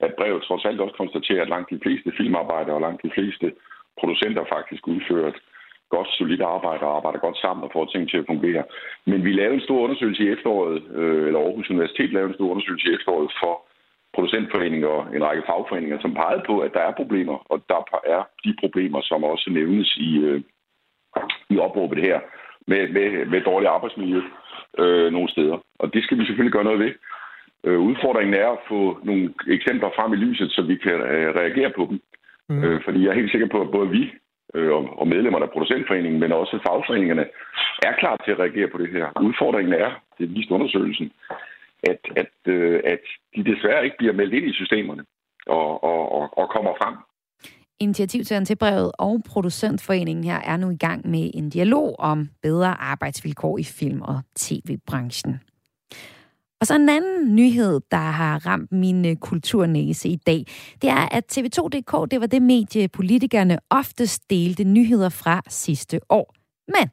at 0.00 0.14
brevet 0.18 0.42
trods 0.42 0.64
alt 0.64 0.80
også 0.80 0.96
konstaterer, 1.02 1.42
at 1.42 1.52
langt 1.54 1.70
de 1.70 1.80
fleste 1.84 2.12
filmarbejdere 2.18 2.74
og 2.74 2.84
langt 2.86 3.02
de 3.06 3.10
fleste 3.16 3.46
producenter 4.00 4.44
faktisk 4.54 4.88
udfører 4.88 5.28
et 5.28 5.40
godt, 5.94 6.08
solidt 6.18 6.42
arbejde 6.42 6.82
og 6.86 6.96
arbejder 6.96 7.18
godt 7.18 7.38
sammen 7.38 7.64
og 7.64 7.70
får 7.72 7.84
ting 7.84 8.10
til 8.10 8.18
at 8.18 8.28
fungere. 8.32 8.64
Men 9.06 9.24
vi 9.24 9.32
lavede 9.32 9.54
en 9.54 9.66
stor 9.68 9.80
undersøgelse 9.86 10.22
i 10.24 10.32
efteråret, 10.34 10.82
øh, 11.00 11.26
eller 11.26 11.40
Aarhus 11.40 11.70
Universitet 11.70 12.12
lavede 12.12 12.28
en 12.28 12.34
stor 12.34 12.50
undersøgelse 12.50 12.88
i 12.88 12.94
efteråret 12.94 13.32
for 13.42 13.54
producentforeninger 14.14 14.88
og 14.88 15.16
en 15.16 15.24
række 15.24 15.42
fagforeninger, 15.46 15.98
som 16.00 16.14
pegede 16.14 16.42
på, 16.46 16.54
at 16.60 16.72
der 16.74 16.80
er 16.80 16.98
problemer, 17.00 17.36
og 17.52 17.58
der 17.68 17.80
er 18.16 18.22
de 18.44 18.56
problemer, 18.60 19.00
som 19.02 19.24
også 19.24 19.50
nævnes 19.50 19.96
i, 19.96 20.10
øh, 20.18 20.40
i 21.50 21.58
opråbet 21.58 21.98
her, 22.08 22.20
med, 22.66 22.88
med, 22.88 23.26
med 23.26 23.40
dårligt 23.40 23.70
arbejdsmiljø 23.70 24.20
øh, 24.78 25.12
nogle 25.12 25.28
steder. 25.30 25.58
Og 25.78 25.94
det 25.94 26.04
skal 26.04 26.18
vi 26.18 26.26
selvfølgelig 26.26 26.52
gøre 26.52 26.64
noget 26.64 26.80
ved. 26.80 26.92
Øh, 27.64 27.80
udfordringen 27.80 28.34
er 28.34 28.48
at 28.48 28.64
få 28.68 28.98
nogle 29.04 29.34
eksempler 29.48 29.90
frem 29.96 30.12
i 30.12 30.16
lyset, 30.16 30.50
så 30.50 30.62
vi 30.62 30.76
kan 30.76 30.92
øh, 30.92 31.34
reagere 31.40 31.72
på 31.76 31.86
dem. 31.90 32.00
Mm. 32.48 32.64
Øh, 32.64 32.80
fordi 32.84 33.02
jeg 33.02 33.10
er 33.10 33.20
helt 33.20 33.30
sikker 33.30 33.48
på, 33.48 33.60
at 33.60 33.70
både 33.70 33.90
vi 33.90 34.12
øh, 34.54 34.72
og 35.00 35.08
medlemmerne 35.08 35.44
af 35.44 35.50
producentforeningen, 35.50 36.20
men 36.20 36.32
også 36.32 36.58
fagforeningerne, 36.66 37.24
er 37.88 37.92
klar 37.98 38.16
til 38.24 38.32
at 38.32 38.38
reagere 38.38 38.68
på 38.68 38.78
det 38.78 38.88
her. 38.88 39.06
Udfordringen 39.22 39.74
er, 39.74 39.90
det 40.18 40.34
viste 40.34 40.54
undersøgelsen, 40.54 41.12
at, 41.90 42.00
at, 42.16 42.52
øh, 42.54 42.80
at 42.84 43.00
de 43.36 43.44
desværre 43.44 43.84
ikke 43.84 43.96
bliver 43.98 44.12
meldt 44.12 44.34
ind 44.34 44.46
i 44.46 44.52
systemerne 44.52 45.04
og, 45.46 45.84
og, 45.84 46.12
og, 46.12 46.38
og 46.38 46.50
kommer 46.50 46.72
frem. 46.82 46.94
Initiativtageren 47.80 48.44
til 48.44 48.56
brevet 48.56 48.92
og 48.98 49.22
producentforeningen 49.24 50.24
her 50.24 50.36
er 50.36 50.56
nu 50.56 50.70
i 50.70 50.76
gang 50.76 51.10
med 51.10 51.30
en 51.34 51.50
dialog 51.50 51.96
om 51.98 52.28
bedre 52.42 52.80
arbejdsvilkår 52.80 53.58
i 53.58 53.64
film- 53.64 54.02
og 54.02 54.20
tv-branchen. 54.36 55.40
Og 56.60 56.66
så 56.66 56.74
en 56.74 56.88
anden 56.88 57.34
nyhed, 57.34 57.80
der 57.90 57.96
har 57.96 58.46
ramt 58.46 58.72
min 58.72 59.06
øh, 59.06 59.16
kulturnæse 59.16 60.08
i 60.08 60.16
dag, 60.16 60.46
det 60.82 60.90
er, 60.90 61.08
at 61.08 61.38
TV2.dk, 61.38 62.10
det 62.10 62.20
var 62.20 62.26
det 62.26 62.42
medie, 62.42 62.88
politikerne 62.88 63.58
oftest 63.70 64.30
delte 64.30 64.64
nyheder 64.64 65.08
fra 65.08 65.42
sidste 65.48 66.00
år. 66.08 66.34
Men 66.68 66.90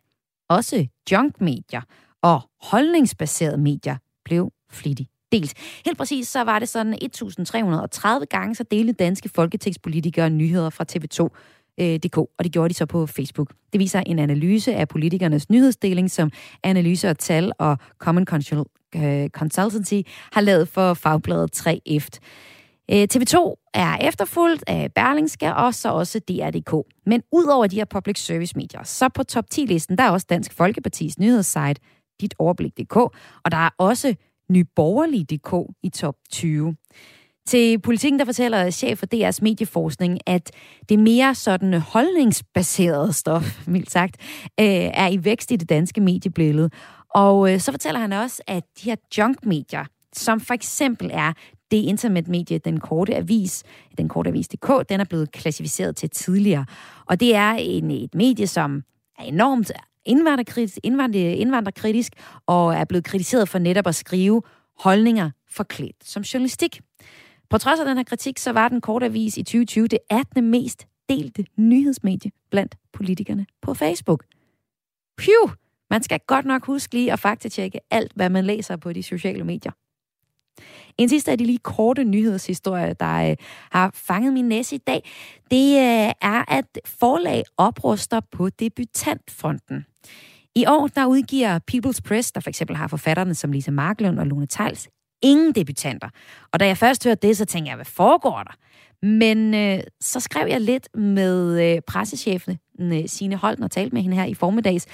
også 0.49 0.87
junkmedier 1.11 1.81
og 2.21 2.41
holdningsbaserede 2.61 3.57
medier 3.57 3.97
blev 4.25 4.51
flittigt 4.71 5.12
delt. 5.33 5.53
Helt 5.85 5.97
præcis 5.97 6.27
så 6.27 6.43
var 6.43 6.59
det 6.59 6.69
sådan 6.69 6.93
1330 6.93 8.25
gange, 8.25 8.55
så 8.55 8.63
delte 8.63 8.93
danske 8.93 9.29
folketingspolitikere 9.29 10.29
nyheder 10.29 10.69
fra 10.69 10.85
TV2 10.91 11.29
øh, 11.79 11.99
DK, 11.99 12.17
og 12.17 12.43
det 12.43 12.51
gjorde 12.51 12.69
de 12.69 12.73
så 12.73 12.85
på 12.85 13.05
Facebook. 13.07 13.53
Det 13.73 13.79
viser 13.79 13.99
en 13.99 14.19
analyse 14.19 14.75
af 14.75 14.87
politikernes 14.87 15.49
nyhedsdeling, 15.49 16.11
som 16.11 16.31
Analyse 16.63 17.09
og 17.09 17.19
Tal 17.19 17.51
og 17.59 17.77
Common 17.97 18.25
øh, 18.95 19.29
Consultancy 19.29 20.09
har 20.33 20.41
lavet 20.41 20.67
for 20.67 20.93
fagbladet 20.93 21.57
3F. 21.57 22.07
Øh, 22.91 23.07
TV2 23.13 23.69
er 23.73 23.97
efterfulgt 24.07 24.63
af 24.67 24.93
Berlingske 24.95 25.55
og 25.55 25.73
så 25.73 25.89
også 25.89 26.19
DR.dk. 26.19 26.87
Men 27.05 27.21
udover 27.31 27.67
de 27.67 27.75
her 27.75 27.85
public 27.85 28.25
service 28.25 28.53
medier, 28.55 28.83
så 28.83 29.09
på 29.09 29.23
top 29.23 29.45
10-listen, 29.55 29.97
der 29.97 30.03
er 30.03 30.09
også 30.09 30.27
Dansk 30.29 30.53
Folkepartis 30.53 31.19
nyhedssite, 31.19 31.81
dit 32.21 32.35
overblik.dk, 32.39 32.95
og 33.43 33.51
der 33.51 33.57
er 33.57 33.69
også 33.77 34.15
nyborgerlig.dk 34.49 35.75
i 35.83 35.89
top 35.89 36.15
20. 36.31 36.75
Til 37.47 37.79
politikken, 37.79 38.19
der 38.19 38.25
fortæller 38.25 38.69
chef 38.69 38.99
for 38.99 39.05
DR's 39.15 39.39
medieforskning, 39.41 40.19
at 40.25 40.51
det 40.89 40.99
mere 40.99 41.35
sådan 41.35 41.73
holdningsbaserede 41.73 43.13
stof, 43.13 43.59
mildt 43.67 43.91
sagt, 43.91 44.17
øh, 44.59 44.65
er 44.93 45.07
i 45.07 45.25
vækst 45.25 45.51
i 45.51 45.55
det 45.55 45.69
danske 45.69 46.01
mediebillede. 46.01 46.69
Og 47.09 47.53
øh, 47.53 47.59
så 47.59 47.71
fortæller 47.71 47.99
han 47.99 48.13
også, 48.13 48.41
at 48.47 48.63
de 48.83 48.89
her 48.89 48.95
junk-medier, 49.17 49.85
som 50.13 50.39
for 50.39 50.53
eksempel 50.53 51.09
er 51.13 51.33
det 51.71 51.77
internetmedie, 51.77 52.57
Den 52.57 52.79
Korte 52.79 53.15
Avis, 53.15 53.63
Den 53.97 54.09
Korte 54.09 54.29
Avis.dk, 54.29 54.89
den 54.89 54.99
er 54.99 55.05
blevet 55.09 55.31
klassificeret 55.31 55.95
til 55.95 56.09
tidligere. 56.09 56.65
Og 57.05 57.19
det 57.19 57.35
er 57.35 57.51
en, 57.51 57.91
et 57.91 58.15
medie, 58.15 58.47
som 58.47 58.83
er 59.19 59.23
enormt 59.23 59.71
indvandrerkritisk, 60.05 60.79
indvandrerkritisk 60.83 62.13
og 62.45 62.75
er 62.75 62.85
blevet 62.85 63.05
kritiseret 63.05 63.49
for 63.49 63.59
netop 63.59 63.87
at 63.87 63.95
skrive 63.95 64.41
holdninger 64.79 65.31
forklædt 65.49 65.95
som 66.03 66.23
journalistik. 66.23 66.81
På 67.49 67.57
trods 67.57 67.79
af 67.79 67.85
den 67.85 67.97
her 67.97 68.03
kritik, 68.03 68.39
så 68.39 68.51
var 68.51 68.69
den 68.69 68.81
korte 68.81 69.05
avis 69.05 69.37
i 69.37 69.43
2020 69.43 69.87
det 69.87 69.99
18. 70.09 70.49
mest 70.49 70.87
delte 71.09 71.45
nyhedsmedie 71.57 72.31
blandt 72.51 72.75
politikerne 72.93 73.45
på 73.61 73.73
Facebook. 73.73 74.23
Phew! 75.17 75.51
Man 75.89 76.03
skal 76.03 76.19
godt 76.27 76.45
nok 76.45 76.65
huske 76.65 76.93
lige 76.93 77.13
at 77.13 77.19
faktatjekke 77.19 77.79
alt, 77.91 78.11
hvad 78.15 78.29
man 78.29 78.45
læser 78.45 78.75
på 78.75 78.93
de 78.93 79.03
sociale 79.03 79.43
medier. 79.43 79.71
En 80.97 81.09
sidste 81.09 81.31
af 81.31 81.37
de 81.37 81.45
lige 81.45 81.57
korte 81.57 82.03
nyhedshistorier, 82.03 82.93
der 82.93 83.29
øh, 83.29 83.35
har 83.71 83.91
fanget 83.93 84.33
min 84.33 84.45
næse 84.45 84.75
i 84.75 84.79
dag, 84.87 85.09
det 85.51 85.75
øh, 85.75 86.11
er, 86.21 86.51
at 86.51 86.65
forlag 86.85 87.43
opruster 87.57 88.19
på 88.31 88.49
debutantfronten. 88.49 89.85
I 90.55 90.65
år, 90.65 90.87
der 90.87 91.05
udgiver 91.05 91.59
People's 91.71 91.99
Press, 92.07 92.31
der 92.31 92.39
for 92.39 92.49
eksempel 92.49 92.75
har 92.75 92.87
forfatterne 92.87 93.35
som 93.35 93.51
Lisa 93.51 93.71
Marklund 93.71 94.19
og 94.19 94.27
Lone 94.27 94.47
Tejls, 94.47 94.87
ingen 95.21 95.51
debutanter. 95.55 96.09
Og 96.53 96.59
da 96.59 96.67
jeg 96.67 96.77
først 96.77 97.03
hørte 97.03 97.27
det, 97.27 97.37
så 97.37 97.45
tænkte 97.45 97.69
jeg, 97.69 97.75
hvad 97.75 97.85
foregår 97.85 98.43
der? 98.43 98.55
Men 99.05 99.53
øh, 99.53 99.79
så 100.01 100.19
skrev 100.19 100.47
jeg 100.47 100.61
lidt 100.61 100.87
med 100.95 101.61
øh, 101.61 101.81
pressechefen 101.87 102.57
øh, 102.79 103.03
Signe 103.07 103.35
Holten 103.35 103.63
og 103.63 103.71
talte 103.71 103.93
med 103.93 104.01
hende 104.01 104.15
her 104.15 104.25
i 104.25 104.33
formiddags. 104.33 104.85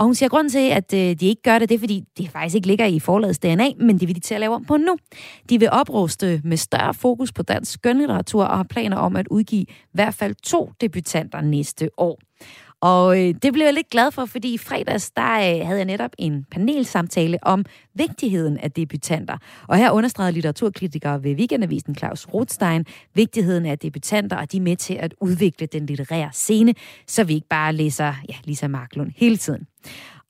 Og 0.00 0.06
hun 0.06 0.14
siger, 0.14 0.26
at 0.26 0.30
grunden 0.30 0.50
til, 0.50 0.70
at 0.70 0.94
øh, 0.94 1.20
de 1.20 1.26
ikke 1.26 1.42
gør 1.42 1.58
det, 1.58 1.68
det 1.68 1.74
er, 1.74 1.78
fordi 1.78 2.04
det 2.18 2.30
faktisk 2.30 2.56
ikke 2.56 2.66
ligger 2.66 2.86
i 2.86 2.98
forlagets 2.98 3.38
DNA, 3.38 3.68
men 3.80 4.00
det 4.00 4.08
vil 4.08 4.14
de 4.14 4.20
til 4.20 4.34
at 4.34 4.40
lave 4.40 4.54
om 4.54 4.64
på 4.64 4.76
nu. 4.76 4.96
De 5.50 5.58
vil 5.58 5.70
opruste 5.70 6.40
med 6.44 6.56
større 6.56 6.94
fokus 6.94 7.32
på 7.32 7.42
dansk 7.42 7.72
skønlitteratur 7.72 8.44
og 8.44 8.56
har 8.56 8.66
planer 8.70 8.96
om 8.96 9.16
at 9.16 9.28
udgive 9.28 9.62
i 9.62 9.66
hvert 9.92 10.14
fald 10.14 10.34
to 10.34 10.72
debutanter 10.80 11.40
næste 11.40 11.90
år. 11.96 12.18
Og 12.80 13.20
øh, 13.20 13.34
det 13.42 13.52
blev 13.52 13.64
jeg 13.64 13.74
lidt 13.74 13.90
glad 13.90 14.10
for, 14.10 14.24
fordi 14.24 14.54
i 14.54 14.58
fredags, 14.58 15.10
der 15.10 15.32
øh, 15.32 15.66
havde 15.66 15.78
jeg 15.78 15.84
netop 15.84 16.10
en 16.18 16.44
panelsamtale 16.50 17.38
om 17.42 17.64
vigtigheden 17.94 18.58
af 18.58 18.72
debutanter. 18.72 19.36
Og 19.68 19.76
her 19.76 19.90
understregede 19.90 20.32
litteraturkritikere 20.32 21.24
ved 21.24 21.34
Weekendavisen 21.34 21.94
Claus 21.94 22.28
Rothstein 22.34 22.86
vigtigheden 23.14 23.66
af 23.66 23.78
debutanter, 23.78 24.36
og 24.36 24.52
de 24.52 24.56
er 24.56 24.60
med 24.60 24.76
til 24.76 24.94
at 24.94 25.14
udvikle 25.20 25.66
den 25.66 25.86
litterære 25.86 26.30
scene, 26.32 26.74
så 27.06 27.24
vi 27.24 27.34
ikke 27.34 27.48
bare 27.48 27.72
læser 27.72 28.14
ja, 28.28 28.34
Lisa 28.44 28.68
Marklund 28.68 29.10
hele 29.16 29.36
tiden. 29.36 29.66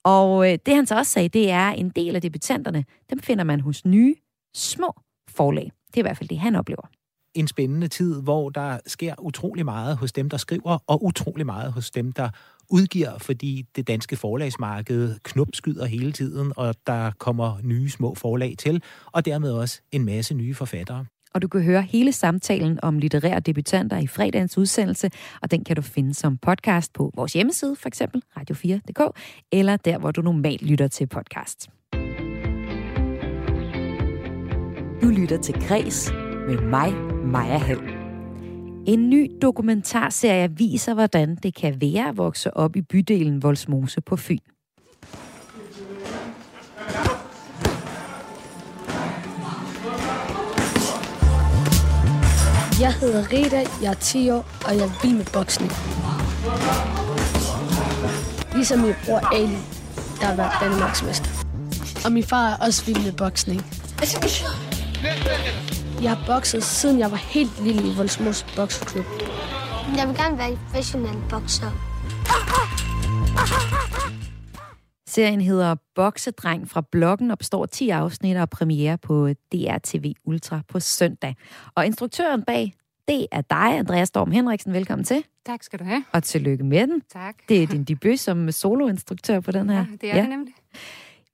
Og 0.05 0.53
øh, 0.53 0.59
det 0.67 0.75
han 0.75 0.87
så 0.87 0.97
også 0.97 1.13
sagde, 1.13 1.29
det 1.29 1.51
er, 1.51 1.69
en 1.69 1.89
del 1.89 2.17
af 2.17 2.23
debutanterne, 2.23 2.85
dem 3.11 3.19
finder 3.19 3.45
man 3.45 3.61
hos 3.61 3.85
nye, 3.85 4.15
små 4.55 5.01
forlag. 5.29 5.73
Det 5.87 5.97
er 5.97 6.01
i 6.01 6.03
hvert 6.03 6.17
fald 6.17 6.29
det, 6.29 6.39
han 6.39 6.57
oplever 6.57 7.00
en 7.35 7.49
spændende 7.49 7.89
tid, 7.89 8.23
hvor 8.23 8.51
der 8.51 8.79
sker 8.87 9.15
utrolig 9.19 9.65
meget 9.65 9.97
hos 9.97 10.13
dem, 10.13 10.31
der 10.31 10.37
skriver, 10.37 10.79
og 10.87 11.05
utrolig 11.05 11.47
meget 11.47 11.73
hos 11.73 11.91
dem, 11.91 12.13
der 12.13 12.29
udgiver, 12.71 13.19
fordi 13.19 13.67
det 13.77 13.89
danske 13.89 14.17
forlagsmarked 14.17 15.17
knopskyder 15.23 15.85
hele 15.85 16.13
tiden, 16.13 16.53
og 16.57 16.75
der 16.87 17.11
kommer 17.19 17.59
nye 17.63 17.91
små 17.91 18.15
forlag 18.15 18.55
til, 18.59 18.83
og 19.07 19.25
dermed 19.25 19.53
også 19.53 19.81
en 19.93 20.05
masse 20.05 20.35
nye 20.35 20.55
forfattere. 20.55 21.07
Og 21.35 21.43
du 21.43 21.49
kan 21.49 21.63
høre 21.63 21.83
hele 21.83 22.13
samtalen 22.13 22.79
om 22.83 22.99
litterære 22.99 23.41
debutanter 23.41 23.99
i 23.99 24.07
fredagens 24.07 24.59
udsendelse, 24.59 25.11
og 25.43 25.51
den 25.51 25.65
kan 25.65 25.77
du 25.77 25.83
finde 25.83 26.15
som 26.15 26.37
podcast 26.37 26.93
på 26.93 27.11
vores 27.15 27.33
hjemmeside, 27.33 27.77
for 27.77 27.89
eksempel 27.89 28.23
radio4.dk, 28.39 29.21
eller 29.53 29.77
der, 29.77 29.99
hvor 29.99 30.11
du 30.11 30.23
normalt 30.23 30.63
lytter 30.63 30.89
til 30.89 31.07
podcast. 31.07 31.69
Du 35.03 35.09
lytter 35.09 35.39
til 35.43 35.55
Græs 35.69 36.13
med 36.47 36.59
mig, 36.59 36.95
Maja 37.25 37.59
Hall. 37.59 37.81
En 38.87 39.11
ny 39.11 39.31
dokumentarserie 39.43 40.51
viser, 40.57 40.95
hvordan 40.95 41.37
det 41.43 41.55
kan 41.55 41.81
være 41.81 42.09
at 42.09 42.17
vokse 42.17 42.57
op 42.57 42.77
i 42.77 42.83
bydelen 42.83 43.43
Volsmose 43.43 44.01
på 44.01 44.17
Fyn. 44.17 44.39
Jeg 52.81 52.95
hedder 52.95 53.33
Rita, 53.33 53.65
jeg 53.83 53.91
er 53.91 53.95
10 53.95 54.31
år, 54.31 54.49
og 54.67 54.77
jeg 54.77 54.91
vil 55.03 55.15
med 55.15 55.25
boksning. 55.33 55.73
Ligesom 58.55 58.79
min 58.79 58.95
bror 59.05 59.35
Ali, 59.35 59.59
der 60.21 60.27
har 60.27 60.37
været 60.37 60.53
Danmarksmester. 60.61 61.31
Og 62.05 62.13
min 62.13 62.25
far 62.25 62.49
er 62.51 62.57
også 62.67 62.85
vild 62.85 63.05
med 63.05 63.13
boksning. 63.13 63.61
Jeg 66.03 66.17
har 66.17 66.25
bokset, 66.27 66.63
siden 66.63 66.99
jeg 66.99 67.11
var 67.11 67.17
helt 67.17 67.65
lille 67.65 67.83
i 67.83 67.95
Voldsmos 67.97 68.47
Bokseklub. 68.57 69.05
Jeg 69.97 70.09
vil 70.09 70.17
gerne 70.17 70.39
være 70.39 70.57
professionel 70.57 71.17
bokser. 71.31 71.71
Serien 75.07 75.41
hedder 75.41 75.75
Boksedreng 75.95 76.71
fra 76.71 76.81
bloggen 76.93 77.31
og 77.31 77.39
består 77.39 77.63
af 77.63 77.69
10 77.69 77.89
afsnit 77.89 78.37
og 78.37 78.51
premiere 78.51 78.99
på 78.99 79.29
DRTV 79.53 80.13
Ultra 80.25 80.61
på 80.69 80.81
søndag. 80.81 81.37
Og 81.75 81.87
instruktøren 81.87 82.43
bag, 82.43 82.75
det 83.09 83.27
er 83.33 83.41
dig, 83.41 83.79
Andreas 83.79 84.09
Storm 84.09 84.31
Henriksen. 84.31 84.73
Velkommen 84.73 85.05
til. 85.05 85.25
Tak 85.47 85.63
skal 85.63 85.79
du 85.79 85.85
have. 85.85 86.05
Og 86.13 86.23
tillykke 86.23 86.65
med 86.65 86.87
den. 86.87 87.03
Tak. 87.13 87.35
Det 87.49 87.63
er 87.63 87.67
din 87.67 87.85
debut 87.85 88.21
som 88.21 88.53
soloinstruktør 88.53 89.41
på 89.41 89.53
den 89.53 89.71
her. 89.71 89.77
Ja, 89.77 89.87
det 90.01 90.11
er 90.11 90.17
ja. 90.17 90.21
det 90.21 90.29
nemlig. 90.29 90.55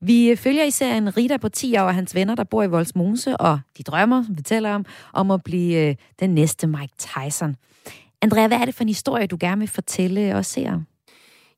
Vi 0.06 0.36
følger 0.36 0.64
i 0.64 0.70
serien 0.70 1.16
Rita 1.16 1.36
på 1.36 1.48
10 1.48 1.76
år 1.76 1.82
og 1.82 1.94
hans 1.94 2.14
venner, 2.14 2.34
der 2.34 2.44
bor 2.44 2.62
i 2.62 2.66
Voldsmose, 2.66 3.36
og 3.36 3.60
de 3.78 3.82
drømmer, 3.82 4.22
som 4.22 4.34
vi 4.34 4.38
fortæller 4.38 4.74
om, 4.74 4.84
om 5.12 5.30
at 5.30 5.42
blive 5.44 5.88
øh, 5.88 5.94
den 6.20 6.34
næste 6.34 6.66
Mike 6.66 6.92
Tyson. 6.98 7.56
Andrea, 8.22 8.46
hvad 8.46 8.58
er 8.60 8.64
det 8.64 8.74
for 8.74 8.84
en 8.84 8.88
historie, 8.88 9.26
du 9.26 9.36
gerne 9.40 9.58
vil 9.58 9.68
fortælle 9.68 10.34
os 10.34 10.46
seere? 10.46 10.84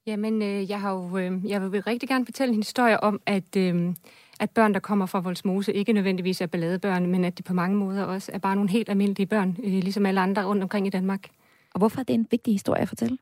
Jamen, 0.06 0.42
øh, 0.42 0.70
jeg 0.70 0.80
har 0.80 0.92
jo, 0.92 1.18
øh, 1.18 1.50
jeg 1.50 1.72
vil 1.72 1.82
rigtig 1.82 2.08
gerne 2.08 2.24
fortælle 2.24 2.54
en 2.54 2.60
historie 2.60 3.02
om, 3.02 3.20
at, 3.26 3.56
øh, 3.56 3.94
at 4.40 4.50
børn, 4.50 4.74
der 4.74 4.80
kommer 4.80 5.06
fra 5.06 5.20
Voldsmose, 5.20 5.72
ikke 5.72 5.92
nødvendigvis 5.92 6.40
er 6.40 6.46
balladebørn, 6.46 7.06
men 7.06 7.24
at 7.24 7.38
de 7.38 7.42
på 7.42 7.54
mange 7.54 7.76
måder 7.76 8.04
også 8.04 8.32
er 8.34 8.38
bare 8.38 8.54
nogle 8.54 8.70
helt 8.70 8.88
almindelige 8.88 9.26
børn, 9.26 9.56
øh, 9.64 9.72
ligesom 9.72 10.06
alle 10.06 10.20
andre 10.20 10.44
rundt 10.44 10.62
omkring 10.62 10.86
i 10.86 10.90
Danmark. 10.90 11.28
Og 11.74 11.78
hvorfor 11.78 12.00
er 12.00 12.04
det 12.04 12.14
en 12.14 12.26
vigtig 12.30 12.54
historie 12.54 12.82
at 12.82 12.88
fortælle? 12.88 13.18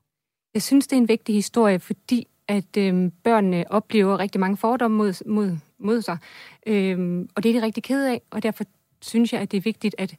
Jeg 0.55 0.63
synes, 0.63 0.87
det 0.87 0.97
er 0.97 1.01
en 1.01 1.09
vigtig 1.09 1.35
historie, 1.35 1.79
fordi 1.79 2.27
at 2.49 2.77
øh, 2.79 3.11
børnene 3.25 3.65
oplever 3.71 4.19
rigtig 4.19 4.41
mange 4.41 4.57
fordomme 4.57 4.97
mod, 4.97 5.25
mod, 5.27 5.57
mod 5.79 6.03
sig. 6.03 6.19
Øh, 6.67 7.27
og 7.35 7.43
det 7.43 7.49
er 7.49 7.61
de 7.61 7.67
rigtig 7.67 7.83
ked 7.83 8.07
af, 8.07 8.21
og 8.31 8.43
derfor 8.43 8.65
synes 9.03 9.33
jeg, 9.33 9.41
at 9.41 9.51
det 9.51 9.57
er 9.57 9.63
vigtigt 9.63 9.95
at 9.99 10.15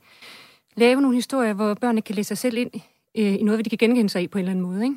lave 0.76 1.02
nogle 1.02 1.16
historier, 1.16 1.54
hvor 1.54 1.74
børnene 1.74 2.02
kan 2.02 2.16
læse 2.16 2.28
sig 2.28 2.38
selv 2.38 2.58
ind 2.58 2.72
øh, 3.18 3.34
i 3.34 3.44
noget, 3.44 3.66
de 3.66 3.70
kan 3.70 3.78
genkende 3.78 4.10
sig 4.10 4.24
i 4.24 4.28
på 4.28 4.38
en 4.38 4.40
eller 4.40 4.52
anden 4.52 4.66
måde. 4.66 4.84
Ikke? 4.84 4.96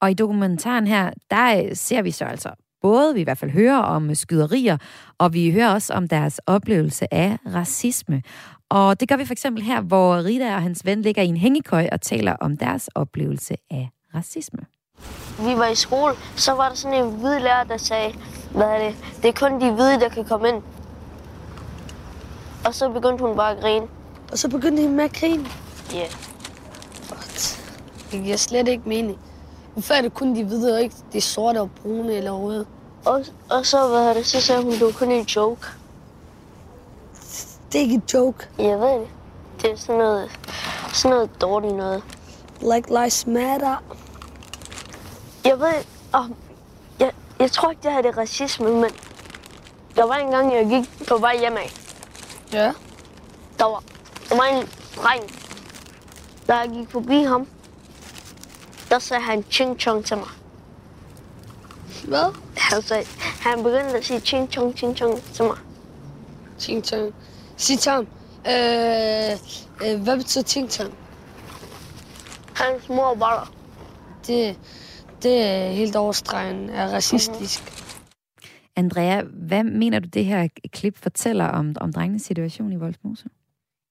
Og 0.00 0.10
i 0.10 0.14
dokumentaren 0.14 0.86
her, 0.86 1.10
der 1.30 1.64
øh, 1.64 1.76
ser 1.76 2.02
vi 2.02 2.10
så 2.10 2.24
altså 2.24 2.50
både, 2.80 3.14
vi 3.14 3.20
i 3.20 3.24
hvert 3.24 3.38
fald 3.38 3.50
hører 3.50 3.78
om 3.78 4.14
skyderier, 4.14 4.78
og 5.18 5.34
vi 5.34 5.50
hører 5.50 5.72
også 5.72 5.92
om 5.92 6.08
deres 6.08 6.40
oplevelse 6.46 7.14
af 7.14 7.38
racisme. 7.46 8.22
Og 8.68 9.00
det 9.00 9.08
gør 9.08 9.16
vi 9.16 9.24
for 9.24 9.32
eksempel 9.32 9.62
her, 9.62 9.80
hvor 9.80 10.24
Rita 10.24 10.54
og 10.54 10.62
hans 10.62 10.84
ven 10.84 11.02
ligger 11.02 11.22
i 11.22 11.26
en 11.26 11.36
hængekøj 11.36 11.88
og 11.92 12.00
taler 12.00 12.32
om 12.32 12.56
deres 12.56 12.88
oplevelse 12.88 13.54
af 13.70 13.88
racisme. 14.14 14.60
Vi 15.38 15.56
var 15.58 15.66
i 15.66 15.74
skole, 15.74 16.14
så 16.36 16.52
var 16.52 16.68
der 16.68 16.76
sådan 16.76 17.04
en 17.04 17.10
hvid 17.10 17.38
lærer, 17.38 17.64
der 17.64 17.76
sagde, 17.76 18.14
hvad 18.50 18.66
er 18.66 18.78
det, 18.78 18.96
det 19.22 19.28
er 19.28 19.32
kun 19.32 19.60
de 19.60 19.70
hvide, 19.70 20.00
der 20.00 20.08
kan 20.08 20.24
komme 20.24 20.48
ind. 20.48 20.62
Og 22.66 22.74
så 22.74 22.88
begyndte 22.88 23.24
hun 23.24 23.36
bare 23.36 23.56
at 23.56 23.60
grine. 23.60 23.86
Og 24.32 24.38
så 24.38 24.48
begyndte 24.48 24.82
hun 24.82 24.96
med 24.96 25.04
at 25.04 25.12
grine? 25.12 25.46
Ja. 25.92 25.98
Yeah. 25.98 26.10
Det 28.12 28.24
giver 28.24 28.36
slet 28.36 28.68
ikke 28.68 28.88
mening. 28.88 29.18
Hvorfor 29.72 29.94
er 29.94 30.02
det 30.02 30.14
kun 30.14 30.36
de 30.36 30.44
hvide, 30.44 30.74
og 30.74 30.82
ikke 30.82 30.94
de 31.12 31.20
sorte 31.20 31.60
og 31.60 31.70
brune 31.82 32.12
eller 32.12 32.32
røde? 32.32 32.66
Og, 33.04 33.24
og 33.50 33.66
så, 33.66 33.88
hvad 33.88 34.00
er 34.00 34.14
det, 34.14 34.26
så 34.26 34.40
sagde 34.40 34.62
hun, 34.62 34.72
det 34.72 34.80
var 34.80 34.92
kun 34.92 35.10
en 35.10 35.24
joke. 35.24 35.66
Det 37.72 37.78
er 37.78 37.82
ikke 37.82 37.94
en 37.94 38.02
joke. 38.14 38.48
Jeg 38.58 38.80
ved 38.80 39.00
det. 39.00 39.08
Det 39.62 39.72
er 39.72 39.76
sådan 39.76 39.98
noget, 39.98 40.30
sådan 40.92 41.10
noget 41.16 41.40
dårligt 41.40 41.74
noget. 41.74 42.02
Like 42.60 42.88
lives 42.88 43.26
matter. 43.26 43.82
Jeg 45.46 45.60
ved, 45.60 45.84
oh, 46.14 46.24
jeg, 47.00 47.12
jeg 47.38 47.52
tror 47.52 47.70
ikke, 47.70 47.82
det 47.82 47.92
her 47.92 48.02
det 48.02 48.08
er 48.08 48.18
racisme, 48.18 48.70
men 48.70 48.90
der 49.96 50.06
var 50.06 50.14
en 50.14 50.30
gang, 50.30 50.54
jeg 50.54 50.66
gik 50.66 51.08
på 51.08 51.18
vej 51.18 51.38
hjemme 51.38 51.60
af. 51.60 51.72
Ja. 52.52 52.72
Der 53.58 53.64
var, 53.64 53.82
der 54.28 54.36
var 54.36 54.44
en 54.44 54.68
dreng, 54.96 55.22
da 56.48 56.54
jeg 56.54 56.70
gik 56.70 56.90
forbi 56.90 57.22
ham. 57.22 57.46
Der 58.90 58.98
sagde 58.98 59.22
han 59.22 59.44
ching 59.50 59.80
chong 59.80 60.04
til 60.04 60.16
mig. 60.16 60.28
Hvad? 62.04 62.34
Han, 62.56 62.82
sagde, 62.82 63.06
han 63.40 63.62
begyndte 63.62 63.96
at 63.98 64.04
sige 64.04 64.20
ching 64.20 64.52
chong, 64.52 64.76
ching 64.76 64.96
chong 64.96 65.22
til 65.34 65.44
mig. 65.44 65.56
Ching 66.58 66.84
chong. 66.86 67.14
Sig 67.56 67.78
til 67.78 67.92
ham, 67.92 68.06
øh, 68.46 69.32
øh, 69.84 70.02
hvad 70.02 70.16
betyder 70.16 70.44
ching 70.44 70.70
chong? 70.70 70.94
Hans 72.54 72.88
mor 72.88 73.14
var 73.14 73.34
der. 73.34 73.52
Det, 74.26 74.56
det 75.26 75.42
er 75.42 75.70
helt 75.70 75.96
overstregen 75.96 76.70
er 76.70 76.86
racistisk. 76.86 77.62
Mm-hmm. 77.62 77.86
Andrea, 78.76 79.22
hvad 79.22 79.64
mener 79.64 79.98
du, 79.98 80.08
det 80.08 80.24
her 80.24 80.48
klip 80.72 80.96
fortæller 80.96 81.44
om, 81.44 81.76
om 81.80 81.92
drengenes 81.92 82.22
situation 82.22 82.72
i 82.72 82.76
Voldsmose? 82.76 83.28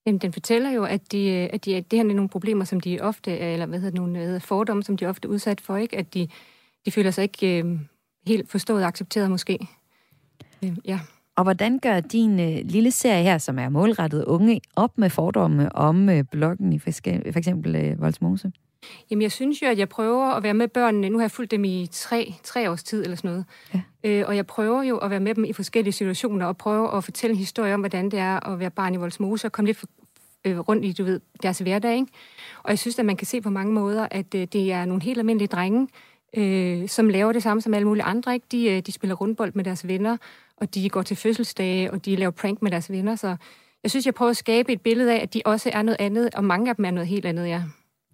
Jamen, 0.05 0.19
den 0.19 0.33
fortæller 0.33 0.71
jo, 0.71 0.83
at, 0.83 1.11
de, 1.11 1.29
at, 1.29 1.65
de, 1.65 1.75
at 1.75 1.91
det 1.91 1.99
her 1.99 2.09
er 2.09 2.13
nogle 2.13 2.29
problemer, 2.29 2.65
som 2.65 2.79
de 2.79 2.99
ofte, 3.01 3.37
eller 3.37 3.65
hvad 3.65 3.79
hedder 3.79 3.91
det, 3.91 3.99
nogle 3.99 4.39
fordomme, 4.39 4.83
som 4.83 4.97
de 4.97 5.05
ofte 5.05 5.25
er 5.25 5.29
udsat 5.29 5.61
for, 5.61 5.77
ikke? 5.77 5.97
At 5.97 6.13
de, 6.13 6.27
de 6.85 6.91
føler 6.91 7.11
sig 7.11 7.21
ikke 7.21 7.63
øh, 7.63 7.79
helt 8.27 8.51
forstået 8.51 8.81
og 8.81 8.87
accepteret, 8.87 9.31
måske. 9.31 9.67
Øh, 10.63 10.77
ja. 10.85 10.99
Og 11.35 11.43
hvordan 11.43 11.79
gør 11.79 11.99
din 11.99 12.39
øh, 12.39 12.57
lille 12.63 12.91
serie 12.91 13.23
her, 13.23 13.37
som 13.37 13.59
er 13.59 13.69
målrettet 13.69 14.25
unge, 14.25 14.61
op 14.75 14.97
med 14.97 15.09
fordomme 15.09 15.75
om 15.75 16.09
øh, 16.09 16.23
bloggen 16.23 16.73
i 16.73 16.79
for, 16.79 16.91
for 17.31 17.37
eksempel 17.37 17.75
øh, 17.75 18.01
Voldsmose? 18.01 18.51
Jamen, 19.11 19.21
jeg 19.21 19.31
synes 19.31 19.61
jo, 19.61 19.67
at 19.67 19.77
jeg 19.77 19.89
prøver 19.89 20.25
at 20.25 20.43
være 20.43 20.53
med 20.53 20.67
børnene. 20.67 21.09
Nu 21.09 21.17
har 21.17 21.23
jeg 21.23 21.31
fulgt 21.31 21.51
dem 21.51 21.63
i 21.63 21.87
tre, 21.91 22.33
tre 22.43 22.71
års 22.71 22.83
tid 22.83 23.03
eller 23.03 23.15
sådan 23.15 23.29
noget. 23.29 23.45
Ja. 23.73 23.81
Øh, 24.03 24.27
og 24.27 24.35
jeg 24.35 24.47
prøver 24.47 24.83
jo 24.83 24.97
at 24.97 25.09
være 25.09 25.19
med 25.19 25.35
dem 25.35 25.45
i 25.45 25.53
forskellige 25.53 25.93
situationer 25.93 26.45
og 26.45 26.57
prøve 26.57 26.97
at 26.97 27.03
fortælle 27.03 27.31
en 27.31 27.37
historie 27.37 27.73
om, 27.73 27.79
hvordan 27.79 28.05
det 28.05 28.19
er 28.19 28.49
at 28.49 28.59
være 28.59 28.71
barn 28.71 28.93
i 28.93 28.97
Voldsmose 28.97 29.47
og 29.47 29.51
komme 29.51 29.67
lidt 29.67 29.77
for, 29.77 29.87
øh, 30.45 30.59
rundt 30.59 30.85
i, 30.85 30.91
du 30.91 31.03
ved, 31.03 31.19
deres 31.43 31.59
hverdag. 31.59 31.95
Ikke? 31.95 32.07
Og 32.63 32.69
jeg 32.69 32.79
synes, 32.79 32.99
at 32.99 33.05
man 33.05 33.17
kan 33.17 33.27
se 33.27 33.41
på 33.41 33.49
mange 33.49 33.73
måder, 33.73 34.07
at 34.11 34.35
øh, 34.35 34.47
det 34.53 34.71
er 34.71 34.85
nogle 34.85 35.03
helt 35.03 35.17
almindelige 35.17 35.47
drenge, 35.47 35.87
øh, 36.37 36.89
som 36.89 37.09
laver 37.09 37.31
det 37.31 37.43
samme 37.43 37.61
som 37.61 37.73
alle 37.73 37.87
mulige 37.87 38.03
andre. 38.03 38.33
Ikke? 38.33 38.45
De, 38.51 38.65
øh, 38.65 38.81
de 38.81 38.91
spiller 38.91 39.15
rundbold 39.15 39.51
med 39.53 39.63
deres 39.63 39.87
venner, 39.87 40.17
og 40.57 40.75
de 40.75 40.89
går 40.89 41.01
til 41.01 41.17
fødselsdage, 41.17 41.91
og 41.91 42.05
de 42.05 42.15
laver 42.15 42.31
prank 42.31 42.61
med 42.61 42.71
deres 42.71 42.91
venner. 42.91 43.15
Så 43.15 43.35
jeg 43.83 43.91
synes, 43.91 44.05
jeg 44.05 44.13
prøver 44.13 44.29
at 44.29 44.37
skabe 44.37 44.71
et 44.71 44.81
billede 44.81 45.13
af, 45.13 45.21
at 45.21 45.33
de 45.33 45.41
også 45.45 45.69
er 45.73 45.81
noget 45.81 45.97
andet, 45.99 46.35
og 46.35 46.43
mange 46.43 46.69
af 46.69 46.75
dem 46.75 46.85
er 46.85 46.91
noget 46.91 47.07
helt 47.07 47.25
andet, 47.25 47.47
ja. 47.47 47.63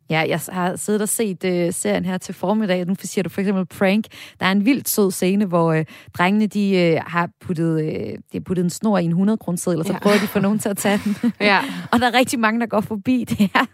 Ja, 0.10 0.26
jeg 0.28 0.40
har 0.50 0.76
siddet 0.76 1.02
og 1.02 1.10
set 1.10 1.44
uh, 1.44 1.74
serien 1.74 2.06
her 2.06 2.18
til 2.18 2.36
formiddag. 2.36 2.86
Nu 2.86 2.96
siger 3.00 3.24
du 3.24 3.30
for 3.30 3.42
eksempel 3.42 3.66
prank. 3.66 4.06
Der 4.40 4.46
er 4.46 4.52
en 4.52 4.66
vildt 4.66 4.90
sød 4.90 5.12
scene, 5.12 5.46
hvor 5.46 5.76
uh, 5.76 5.84
drengene 6.18 6.48
de, 6.48 6.94
uh, 6.98 7.12
har, 7.12 7.30
puttet, 7.42 7.76
uh, 7.76 7.82
de 7.82 8.18
har 8.34 8.40
puttet 8.40 8.64
en 8.64 8.70
snor 8.70 8.98
i 8.98 9.04
en 9.04 9.10
100 9.10 9.38
kroner 9.38 9.52
og 9.52 9.86
så 9.86 9.94
ja. 9.94 10.00
prøver 10.00 10.18
de 10.18 10.24
at 10.24 10.30
få 10.30 10.40
nogen 10.40 10.60
til 10.60 10.70
at 10.70 10.78
tage 10.78 11.02
den. 11.06 11.16
ja. 11.42 11.60
og 11.92 12.00
der 12.00 12.08
er 12.08 12.14
rigtig 12.14 12.40
mange, 12.40 12.60
der 12.60 12.66
går 12.66 12.82
forbi. 12.82 13.26
Det 13.42 13.50
er, 13.54 13.66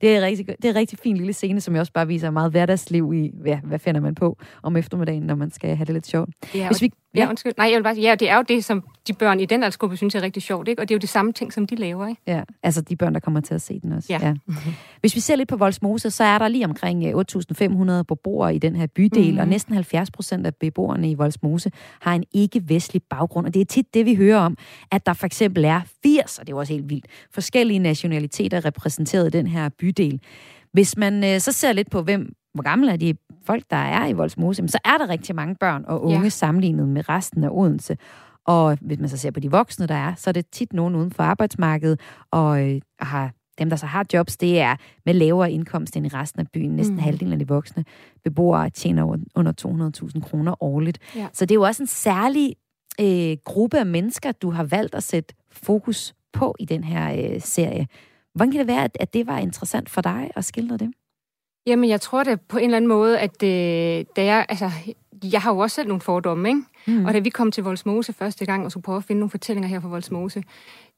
det 0.00 0.16
er, 0.16 0.20
rigtig, 0.20 0.46
det 0.46 0.64
er 0.64 0.68
en 0.68 0.76
rigtig 0.76 0.98
fin 0.98 1.16
lille 1.16 1.32
scene, 1.32 1.60
som 1.60 1.74
jeg 1.74 1.80
også 1.80 1.92
bare 1.92 2.06
viser 2.06 2.30
meget 2.30 2.50
hverdagsliv 2.50 3.12
i, 3.14 3.30
ja, 3.46 3.60
hvad 3.64 3.78
finder 3.78 4.00
man 4.00 4.14
på 4.14 4.38
om 4.62 4.76
eftermiddagen, 4.76 5.22
når 5.22 5.34
man 5.34 5.50
skal 5.50 5.76
have 5.76 5.84
det 5.84 5.94
lidt 5.94 6.06
sjovt. 6.06 6.30
Ja, 6.54 6.66
hvis, 6.66 6.82
vi, 6.82 6.90
Ja, 7.16 7.22
Ja. 7.22 7.28
undskyld. 7.28 7.52
Nej, 7.56 7.66
jeg 7.70 7.76
vil 7.76 7.82
bare, 7.82 7.94
ja, 7.96 8.14
det 8.14 8.30
er 8.30 8.36
jo 8.36 8.42
det, 8.48 8.64
som 8.64 8.84
de 9.08 9.12
børn 9.12 9.40
i 9.40 9.44
den 9.46 9.62
aldersgruppe 9.62 9.96
synes 9.96 10.14
er 10.14 10.22
rigtig 10.22 10.42
sjovt, 10.42 10.68
ikke? 10.68 10.82
Og 10.82 10.88
det 10.88 10.94
er 10.94 10.96
jo 10.96 11.00
de 11.00 11.06
samme 11.06 11.32
ting, 11.32 11.52
som 11.52 11.66
de 11.66 11.74
laver, 11.76 12.08
ikke? 12.08 12.22
Ja, 12.26 12.42
altså 12.62 12.80
de 12.80 12.96
børn, 12.96 13.14
der 13.14 13.20
kommer 13.20 13.40
til 13.40 13.54
at 13.54 13.62
se 13.62 13.80
den 13.80 13.92
også. 13.92 14.06
Ja. 14.12 14.34
Hvis 15.00 15.14
vi 15.14 15.20
ser 15.20 15.36
lidt 15.36 15.48
på 15.48 15.56
Voldsmose, 15.56 16.10
så 16.10 16.24
er 16.24 16.38
der 16.38 16.48
lige 16.48 16.64
omkring 16.64 17.04
øh, 17.06 17.14
8.500 17.98 18.02
beboere 18.02 18.54
i 18.54 18.58
den 18.58 18.76
her 18.76 18.86
bydel, 18.86 19.30
Mhm. 19.30 19.38
og 19.40 19.48
næsten 19.48 19.74
70 19.74 20.10
procent 20.10 20.46
af 20.46 20.54
beboerne 20.54 21.10
i 21.10 21.14
Voldsmose 21.14 21.70
har 22.00 22.14
en 22.14 22.24
ikke-vestlig 22.32 23.02
baggrund. 23.10 23.46
Og 23.46 23.54
det 23.54 23.60
er 23.60 23.64
tit 23.64 23.94
det, 23.94 24.06
vi 24.06 24.14
hører 24.14 24.38
om, 24.38 24.56
at 24.90 25.06
der 25.06 25.12
for 25.12 25.26
eksempel 25.26 25.64
er 25.64 25.80
80, 26.02 26.38
og 26.38 26.46
det 26.46 26.52
er 26.52 26.56
jo 26.56 26.58
også 26.60 26.72
helt 26.72 26.88
vildt, 26.90 27.06
forskellige 27.30 27.78
nationaliteter 27.78 28.64
repræsenteret 28.64 29.26
i 29.26 29.30
den 29.38 29.46
her 29.46 29.68
bydel. 29.68 30.20
Hvis 30.72 30.96
man 30.96 31.24
øh, 31.24 31.40
så 31.40 31.52
ser 31.52 31.72
lidt 31.72 31.90
på, 31.90 32.02
hvem, 32.02 32.32
hvor 32.56 32.62
gamle 32.62 32.92
er 32.92 32.96
de 32.96 33.14
folk, 33.44 33.64
der 33.70 33.76
er 33.76 34.06
i 34.06 34.12
Voldsmose, 34.12 34.68
så 34.68 34.78
er 34.84 34.98
der 34.98 35.08
rigtig 35.08 35.34
mange 35.34 35.54
børn 35.54 35.84
og 35.88 36.04
unge 36.04 36.22
Ja. 36.22 36.28
sammenlignet 36.28 36.88
med 36.88 37.08
resten 37.08 37.44
af 37.44 37.48
Odense. 37.52 37.96
Og 38.44 38.78
hvis 38.80 38.98
man 38.98 39.08
så 39.08 39.16
ser 39.16 39.30
på 39.30 39.40
de 39.40 39.50
voksne, 39.50 39.86
der 39.86 39.94
er, 39.94 40.14
så 40.14 40.30
er 40.30 40.32
det 40.32 40.46
tit 40.52 40.72
nogen 40.72 40.94
uden 40.94 41.10
for 41.10 41.22
arbejdsmarkedet, 41.22 42.00
og 42.30 42.70
øh, 42.70 42.80
har 43.00 43.30
dem, 43.58 43.70
der 43.70 43.76
så 43.76 43.86
har 43.86 44.06
jobs, 44.12 44.36
det 44.36 44.60
er 44.60 44.76
med 45.06 45.14
lavere 45.14 45.52
indkomst 45.52 45.96
end 45.96 46.06
i 46.06 46.08
resten 46.08 46.40
af 46.40 46.46
byen. 46.52 46.70
Næsten 46.76 46.94
Mm. 46.96 47.02
halvdelen 47.02 47.32
af 47.32 47.38
de 47.38 47.48
voksne 47.48 47.84
beboere 48.24 48.70
tjener 48.70 49.16
under 49.34 49.52
200.000 50.16 50.20
kroner 50.20 50.62
årligt. 50.62 50.98
Ja. 51.16 51.26
Så 51.32 51.44
det 51.44 51.50
er 51.50 51.54
jo 51.54 51.62
også 51.62 51.82
en 51.82 51.86
særlig 51.86 52.54
øh, 53.00 53.36
gruppe 53.44 53.78
af 53.78 53.86
mennesker, 53.86 54.32
du 54.32 54.50
har 54.50 54.64
valgt 54.64 54.94
at 54.94 55.02
sætte 55.02 55.34
fokus 55.52 56.14
på 56.32 56.54
i 56.58 56.64
den 56.64 56.84
her 56.84 57.32
øh, 57.34 57.40
serie. 57.40 57.86
Hvordan 58.34 58.50
kan 58.52 58.58
det 58.58 58.66
være, 58.68 58.84
at, 58.84 58.96
at 59.00 59.14
det 59.14 59.26
var 59.26 59.38
interessant 59.38 59.90
for 59.90 60.00
dig 60.00 60.30
at 60.36 60.44
skildre 60.44 60.76
det? 60.76 60.90
Jamen, 61.66 61.90
jeg 61.90 62.00
tror 62.00 62.22
da 62.22 62.36
på 62.48 62.58
en 62.58 62.64
eller 62.64 62.76
anden 62.76 62.88
måde, 62.88 63.18
at 63.18 63.42
øh, 63.42 64.04
da 64.16 64.24
jeg, 64.24 64.46
altså, 64.48 64.70
jeg 65.32 65.40
har 65.40 65.52
jo 65.52 65.58
også 65.58 65.74
selv 65.74 65.88
nogle 65.88 66.00
fordomme, 66.00 66.48
ikke? 66.48 66.62
Mm. 66.86 67.04
Og 67.04 67.14
da 67.14 67.18
vi 67.18 67.30
kom 67.30 67.50
til 67.50 67.64
Voldsmose 67.64 68.12
første 68.12 68.46
gang 68.46 68.64
og 68.64 68.70
skulle 68.70 68.84
prøve 68.84 68.96
at 68.96 69.04
finde 69.04 69.20
nogle 69.20 69.30
fortællinger 69.30 69.68
her 69.68 69.80
fra 69.80 69.88
Voldsmose, 69.88 70.42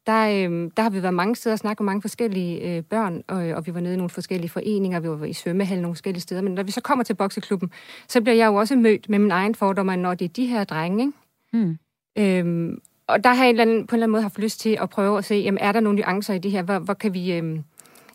der, 0.06 0.28
øh, 0.28 0.70
der 0.76 0.82
har 0.82 0.90
vi 0.90 1.02
været 1.02 1.14
mange 1.14 1.36
steder 1.36 1.52
og 1.54 1.58
snakket 1.58 1.80
med 1.80 1.86
mange 1.86 2.02
forskellige 2.02 2.76
øh, 2.76 2.82
børn, 2.82 3.22
og, 3.28 3.36
og 3.36 3.66
vi 3.66 3.74
var 3.74 3.80
nede 3.80 3.94
i 3.94 3.96
nogle 3.96 4.10
forskellige 4.10 4.50
foreninger, 4.50 5.00
vi 5.00 5.08
var 5.08 5.24
i 5.24 5.32
svømmehallen 5.32 5.82
nogle 5.82 5.94
forskellige 5.94 6.22
steder, 6.22 6.42
men 6.42 6.54
når 6.54 6.62
vi 6.62 6.70
så 6.70 6.80
kommer 6.80 7.04
til 7.04 7.14
bokseklubben, 7.14 7.70
så 8.08 8.20
bliver 8.20 8.36
jeg 8.36 8.46
jo 8.46 8.54
også 8.54 8.76
mødt 8.76 9.08
med 9.08 9.18
min 9.18 9.30
egen 9.30 9.54
fordomme, 9.54 9.96
når 9.96 10.14
det 10.14 10.24
er 10.24 10.28
de 10.28 10.46
her 10.46 10.64
drenge, 10.64 11.04
ikke? 11.04 11.66
Mm. 11.66 11.78
Øhm, 12.18 12.80
og 13.06 13.24
der 13.24 13.34
har 13.34 13.44
jeg 13.44 13.50
en 13.50 13.60
eller 13.60 13.62
anden, 13.62 13.86
på 13.86 13.94
en 13.94 13.96
eller 13.96 14.04
anden 14.04 14.12
måde 14.12 14.22
haft 14.22 14.38
lyst 14.38 14.60
til 14.60 14.78
at 14.80 14.90
prøve 14.90 15.18
at 15.18 15.24
se, 15.24 15.34
jamen, 15.34 15.58
er 15.58 15.72
der 15.72 15.80
nogle 15.80 16.00
nuancer 16.00 16.34
i 16.34 16.38
det 16.38 16.50
her? 16.50 16.62
Hvor, 16.62 16.78
hvor 16.78 16.94
kan 16.94 17.14
vi... 17.14 17.32
Øhm, 17.32 17.64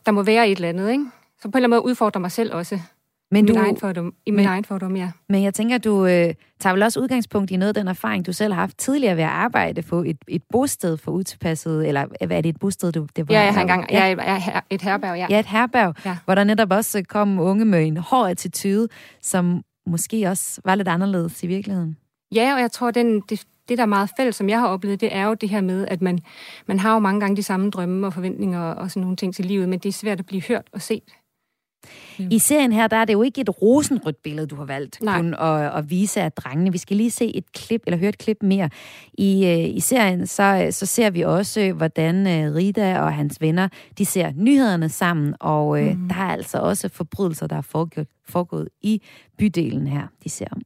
der 0.06 0.12
må 0.12 0.24
være 0.24 0.50
et 0.50 0.56
eller 0.56 0.70
andet, 0.70 0.92
ikke? 0.92 1.06
Så 1.44 1.50
på 1.50 1.58
en 1.58 1.64
eller 1.64 1.68
anden 1.68 1.70
måde 1.84 1.86
udfordrer 1.92 2.20
mig 2.22 2.32
selv 2.32 2.54
også. 2.54 2.80
Men 3.32 3.46
I 3.46 3.52
min 3.52 3.56
du- 3.56 3.62
egen 3.62 3.78
fordom, 3.78 4.14
I 4.26 4.32
min 4.32 4.36
men- 4.36 4.46
egen 4.46 4.66
fordom, 4.66 4.96
ja. 4.96 5.12
Men 5.30 5.44
jeg 5.44 5.54
tænker, 5.54 5.78
du 5.78 6.06
øh, 6.06 6.34
tager 6.60 6.74
vel 6.74 6.84
også 6.84 7.00
udgangspunkt 7.00 7.52
i 7.52 7.58
noget 7.58 7.68
af 7.68 7.74
den 7.74 7.88
erfaring, 7.88 8.26
du 8.26 8.34
selv 8.34 8.54
har 8.54 8.60
haft 8.62 8.78
tidligere 8.78 9.16
ved 9.18 9.24
at 9.24 9.30
arbejde 9.30 9.82
på 9.82 10.04
et, 10.04 10.18
et 10.28 10.44
bosted 10.52 10.98
for 10.98 11.12
utilpasset, 11.12 11.88
eller 11.88 12.06
hvad 12.28 12.38
er 12.38 12.42
det 12.42 12.50
et 12.50 12.60
bosted, 12.60 12.92
du, 12.92 13.08
det 13.16 13.28
var? 13.30 13.36
Ja, 13.36 13.42
jeg 13.42 13.54
har 13.54 13.62
engang 13.62 13.92
ja. 13.92 14.04
jeg, 14.04 14.62
et 14.70 14.82
herberg, 14.82 15.18
ja. 15.18 15.28
Ja, 15.30 15.40
et 15.40 15.46
herberg, 15.46 15.96
Ja. 16.06 16.10
ja. 16.10 16.18
hvor 16.26 16.36
der 16.36 16.44
netop 16.44 16.72
også 16.72 17.04
kom 17.10 17.40
unge 17.40 17.66
med 17.66 17.88
en 17.88 17.98
hård 17.98 18.30
attitude, 18.30 18.88
som 19.22 19.62
måske 19.88 20.28
også 20.30 20.62
var 20.66 20.76
lidt 20.76 20.88
anderledes 20.88 21.44
i 21.44 21.48
virkeligheden. 21.48 21.98
Ja, 22.36 22.54
og 22.54 22.60
jeg 22.62 22.72
tror, 22.72 22.92
den, 22.92 23.22
det, 23.30 23.44
det, 23.70 23.78
der 23.78 23.84
er 23.84 23.88
meget 23.88 24.10
fælles, 24.18 24.36
som 24.36 24.50
jeg 24.50 24.60
har 24.60 24.68
oplevet, 24.68 25.02
det 25.02 25.16
er 25.16 25.26
jo 25.26 25.34
det 25.34 25.50
her 25.50 25.62
med, 25.62 25.88
at 25.88 26.02
man, 26.02 26.20
man 26.68 26.80
har 26.80 26.94
jo 26.94 27.00
mange 27.00 27.20
gange 27.20 27.36
de 27.36 27.44
samme 27.44 27.70
drømme 27.70 28.08
og 28.08 28.14
forventninger 28.14 28.62
og 28.62 28.92
sådan 28.92 29.02
nogle 29.02 29.16
ting 29.16 29.36
til 29.36 29.46
livet, 29.46 29.70
men 29.70 29.80
det 29.80 29.90
er 29.90 29.94
svært 29.94 30.20
at 30.20 30.26
blive 30.26 30.42
hørt 30.48 30.68
og 30.74 30.82
set. 30.82 31.04
I 32.20 32.40
serien 32.40 32.72
her, 32.72 32.88
der 32.88 32.98
er 32.98 33.06
det 33.06 33.14
jo 33.14 33.22
ikke 33.22 33.42
et 33.42 33.62
rosenrødt 33.62 34.24
billede, 34.24 34.48
du 34.48 34.56
har 34.56 34.66
valgt 34.66 35.02
Nej. 35.02 35.18
kun 35.18 35.34
at, 35.34 35.78
at 35.78 35.90
vise 35.90 36.22
af 36.22 36.32
drengene. 36.32 36.72
Vi 36.72 36.78
skal 36.78 36.98
lige 36.98 37.12
se 37.12 37.36
et 37.36 37.52
klip, 37.52 37.82
eller 37.88 37.98
høre 37.98 38.10
et 38.10 38.18
klip 38.18 38.38
mere. 38.44 38.70
I, 39.14 39.46
øh, 39.46 39.76
i 39.76 39.80
serien, 39.80 40.28
så, 40.28 40.68
så 40.72 40.86
ser 40.86 41.10
vi 41.10 41.22
også, 41.22 41.74
hvordan 41.74 42.28
øh, 42.28 42.56
Rita 42.56 43.00
og 43.00 43.14
hans 43.14 43.42
venner, 43.42 43.68
de 43.98 44.06
ser 44.06 44.32
nyhederne 44.36 44.90
sammen, 44.90 45.36
og 45.40 45.82
øh, 45.82 45.98
mm. 45.98 46.10
der 46.10 46.16
er 46.16 46.32
altså 46.32 46.58
også 46.58 46.90
forbrydelser, 46.90 47.48
der 47.48 47.58
er 47.58 47.62
foregået, 47.62 48.08
foregået 48.30 48.70
i 48.82 49.02
bydelen 49.38 49.88
her, 49.88 50.08
de 50.24 50.30
ser 50.30 50.46
om. 50.52 50.62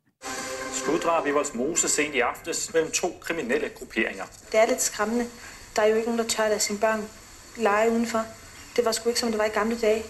Skuddrab 0.72 1.28
i 1.28 1.32
Voldsmose 1.32 1.90
sent 1.90 2.16
i 2.16 2.20
aftes 2.20 2.74
mellem 2.74 2.92
to 2.92 3.08
kriminelle 3.22 3.70
grupperinger. 3.76 4.24
Det 4.52 4.60
er 4.60 4.68
lidt 4.68 4.82
skræmmende. 4.82 5.26
Der 5.76 5.82
er 5.82 5.88
jo 5.88 5.96
ikke 5.96 6.08
nogen, 6.08 6.20
der 6.20 6.28
tør 6.28 6.48
lade 6.48 6.60
sine 6.60 6.80
børn 6.80 7.00
lege 7.58 7.92
udenfor. 7.92 8.22
Det 8.76 8.86
var 8.86 8.92
sgu 8.92 9.10
ikke, 9.10 9.20
som 9.20 9.30
det 9.30 9.38
var 9.38 9.46
i 9.46 9.50
gamle 9.50 9.78
dage. 9.78 10.04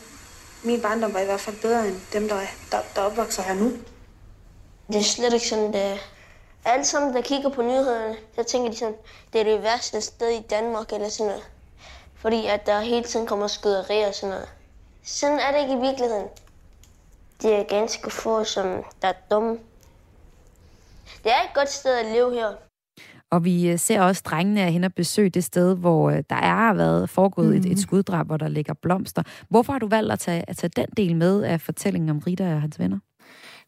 Min 0.67 0.81
barndom 0.81 1.13
var 1.13 1.19
i 1.19 1.25
hvert 1.25 1.39
fald 1.39 1.61
bedre 1.61 1.87
end 1.87 1.95
dem, 2.13 2.27
der, 2.29 2.35
er- 2.35 2.55
der, 2.71 2.81
der 2.95 3.01
opvokser 3.01 3.43
her 3.43 3.53
nu. 3.53 3.71
Det 4.87 4.95
er 4.95 5.03
slet 5.03 5.33
ikke 5.33 5.47
sådan, 5.47 5.73
det 5.73 5.81
er. 5.81 5.97
Alle 6.65 6.85
sammen, 6.85 7.13
der 7.13 7.21
kigger 7.21 7.49
på 7.49 7.61
nyhederne, 7.61 8.15
så 8.35 8.43
tænker 8.43 8.71
de 8.71 8.77
sådan, 8.77 8.95
det 9.33 9.41
er 9.41 9.45
det 9.45 9.63
værste 9.63 10.01
sted 10.01 10.29
i 10.29 10.41
Danmark 10.49 10.93
eller 10.93 11.09
sådan 11.09 11.27
noget. 11.27 11.43
Fordi 12.15 12.45
at 12.47 12.65
der 12.65 12.79
hele 12.79 13.03
tiden 13.03 13.27
kommer 13.27 13.47
skyderier 13.47 14.07
og 14.07 14.15
sådan 14.15 14.29
noget. 14.29 14.49
Sådan 15.03 15.39
er 15.39 15.51
det 15.51 15.61
ikke 15.61 15.73
i 15.73 15.81
virkeligheden. 15.89 16.27
Det 17.41 17.53
er 17.55 17.63
ganske 17.63 18.11
få, 18.11 18.43
som 18.43 18.83
der 19.01 19.07
er 19.07 19.13
dumme. 19.31 19.59
Det 21.23 21.31
er 21.31 21.41
et 21.43 21.53
godt 21.53 21.69
sted 21.69 21.93
at 21.97 22.05
leve 22.05 22.33
her. 22.33 22.53
Og 23.31 23.45
vi 23.45 23.69
øh, 23.69 23.79
ser 23.79 24.01
også 24.01 24.21
drengene 24.25 24.61
er 24.61 24.69
hen 24.69 24.83
og 24.83 24.93
besøge 24.93 25.29
det 25.29 25.43
sted, 25.43 25.75
hvor 25.75 26.09
øh, 26.09 26.23
der 26.29 26.35
er 26.35 26.73
været 26.73 27.09
foregået 27.09 27.49
mm. 27.49 27.57
et, 27.57 27.65
et 27.65 27.79
skuddrab, 27.79 28.27
hvor 28.27 28.37
der 28.37 28.47
ligger 28.47 28.73
blomster. 28.73 29.23
Hvorfor 29.49 29.73
har 29.73 29.79
du 29.79 29.87
valgt 29.87 30.11
at 30.11 30.19
tage, 30.19 30.49
at 30.49 30.57
tage 30.57 30.71
den 30.75 30.85
del 30.97 31.15
med 31.15 31.43
af 31.43 31.61
fortællingen 31.61 32.09
om 32.09 32.17
Rita 32.17 32.53
og 32.53 32.61
hans 32.61 32.79
venner? 32.79 32.99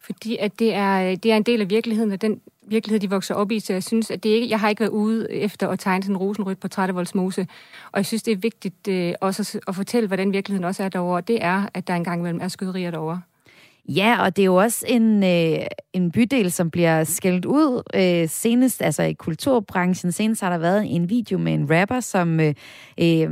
Fordi 0.00 0.36
at 0.36 0.58
det 0.58 0.74
er, 0.74 1.16
det 1.16 1.32
er 1.32 1.36
en 1.36 1.42
del 1.42 1.60
af 1.60 1.70
virkeligheden, 1.70 2.12
og 2.12 2.20
den 2.20 2.40
virkelighed, 2.68 3.00
de 3.00 3.10
vokser 3.10 3.34
op 3.34 3.52
i, 3.52 3.60
så 3.60 3.72
jeg 3.72 3.82
synes, 3.82 4.10
at 4.10 4.22
det 4.22 4.28
ikke, 4.28 4.50
jeg 4.50 4.60
har 4.60 4.68
ikke 4.68 4.80
været 4.80 4.90
ude 4.90 5.32
efter 5.32 5.68
at 5.68 5.78
tegne 5.78 6.02
sådan 6.02 6.14
en 6.14 6.18
rosenrødt 6.18 6.60
portræt 6.60 6.88
af 6.88 6.94
Voldsmose, 6.94 7.46
og 7.92 7.96
jeg 7.96 8.06
synes, 8.06 8.22
det 8.22 8.32
er 8.32 8.36
vigtigt 8.36 8.88
øh, 8.88 9.12
også 9.20 9.42
at, 9.42 9.60
at 9.68 9.74
fortælle, 9.74 10.06
hvordan 10.06 10.32
virkeligheden 10.32 10.64
også 10.64 10.82
er 10.82 10.88
derovre, 10.88 11.16
og 11.16 11.28
det 11.28 11.44
er, 11.44 11.66
at 11.74 11.86
der 11.86 11.94
engang 11.94 12.20
imellem 12.20 12.40
er 12.40 12.48
skyderier 12.48 12.90
derovre. 12.90 13.20
Ja, 13.88 14.22
og 14.22 14.36
det 14.36 14.42
er 14.42 14.46
jo 14.46 14.56
også 14.56 14.84
en, 14.88 15.24
øh, 15.24 15.66
en 15.92 16.10
bydel, 16.12 16.52
som 16.52 16.70
bliver 16.70 17.04
skældt 17.04 17.44
ud 17.44 17.82
øh, 17.94 18.28
senest, 18.28 18.82
altså 18.82 19.02
i 19.02 19.12
kulturbranchen. 19.12 20.12
Senest 20.12 20.42
har 20.42 20.50
der 20.50 20.58
været 20.58 20.94
en 20.94 21.10
video 21.10 21.38
med 21.38 21.54
en 21.54 21.70
rapper, 21.70 22.00
som 22.00 22.40
øh, 22.40 22.54
øh, 23.00 23.30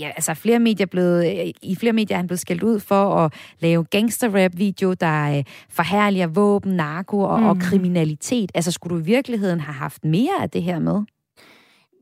ja, 0.00 0.08
altså 0.16 0.34
flere 0.34 0.58
medier 0.58 0.86
blevet, 0.86 1.26
øh, 1.26 1.52
i 1.62 1.76
flere 1.76 1.92
medier 1.92 2.16
er 2.16 2.18
han 2.18 2.26
blevet 2.26 2.40
skældt 2.40 2.62
ud 2.62 2.80
for 2.80 3.14
at 3.14 3.34
lave 3.58 3.84
gangsterrap-video, 3.84 4.92
der 4.92 5.38
øh, 5.38 5.44
forherliger 5.70 6.26
våben, 6.26 6.72
narko 6.72 7.20
og, 7.20 7.40
mm. 7.40 7.46
og 7.46 7.58
kriminalitet. 7.58 8.52
Altså 8.54 8.72
skulle 8.72 8.96
du 8.96 9.02
i 9.02 9.04
virkeligheden 9.04 9.60
have 9.60 9.74
haft 9.74 10.04
mere 10.04 10.42
af 10.42 10.50
det 10.50 10.62
her 10.62 10.78
med? 10.78 11.02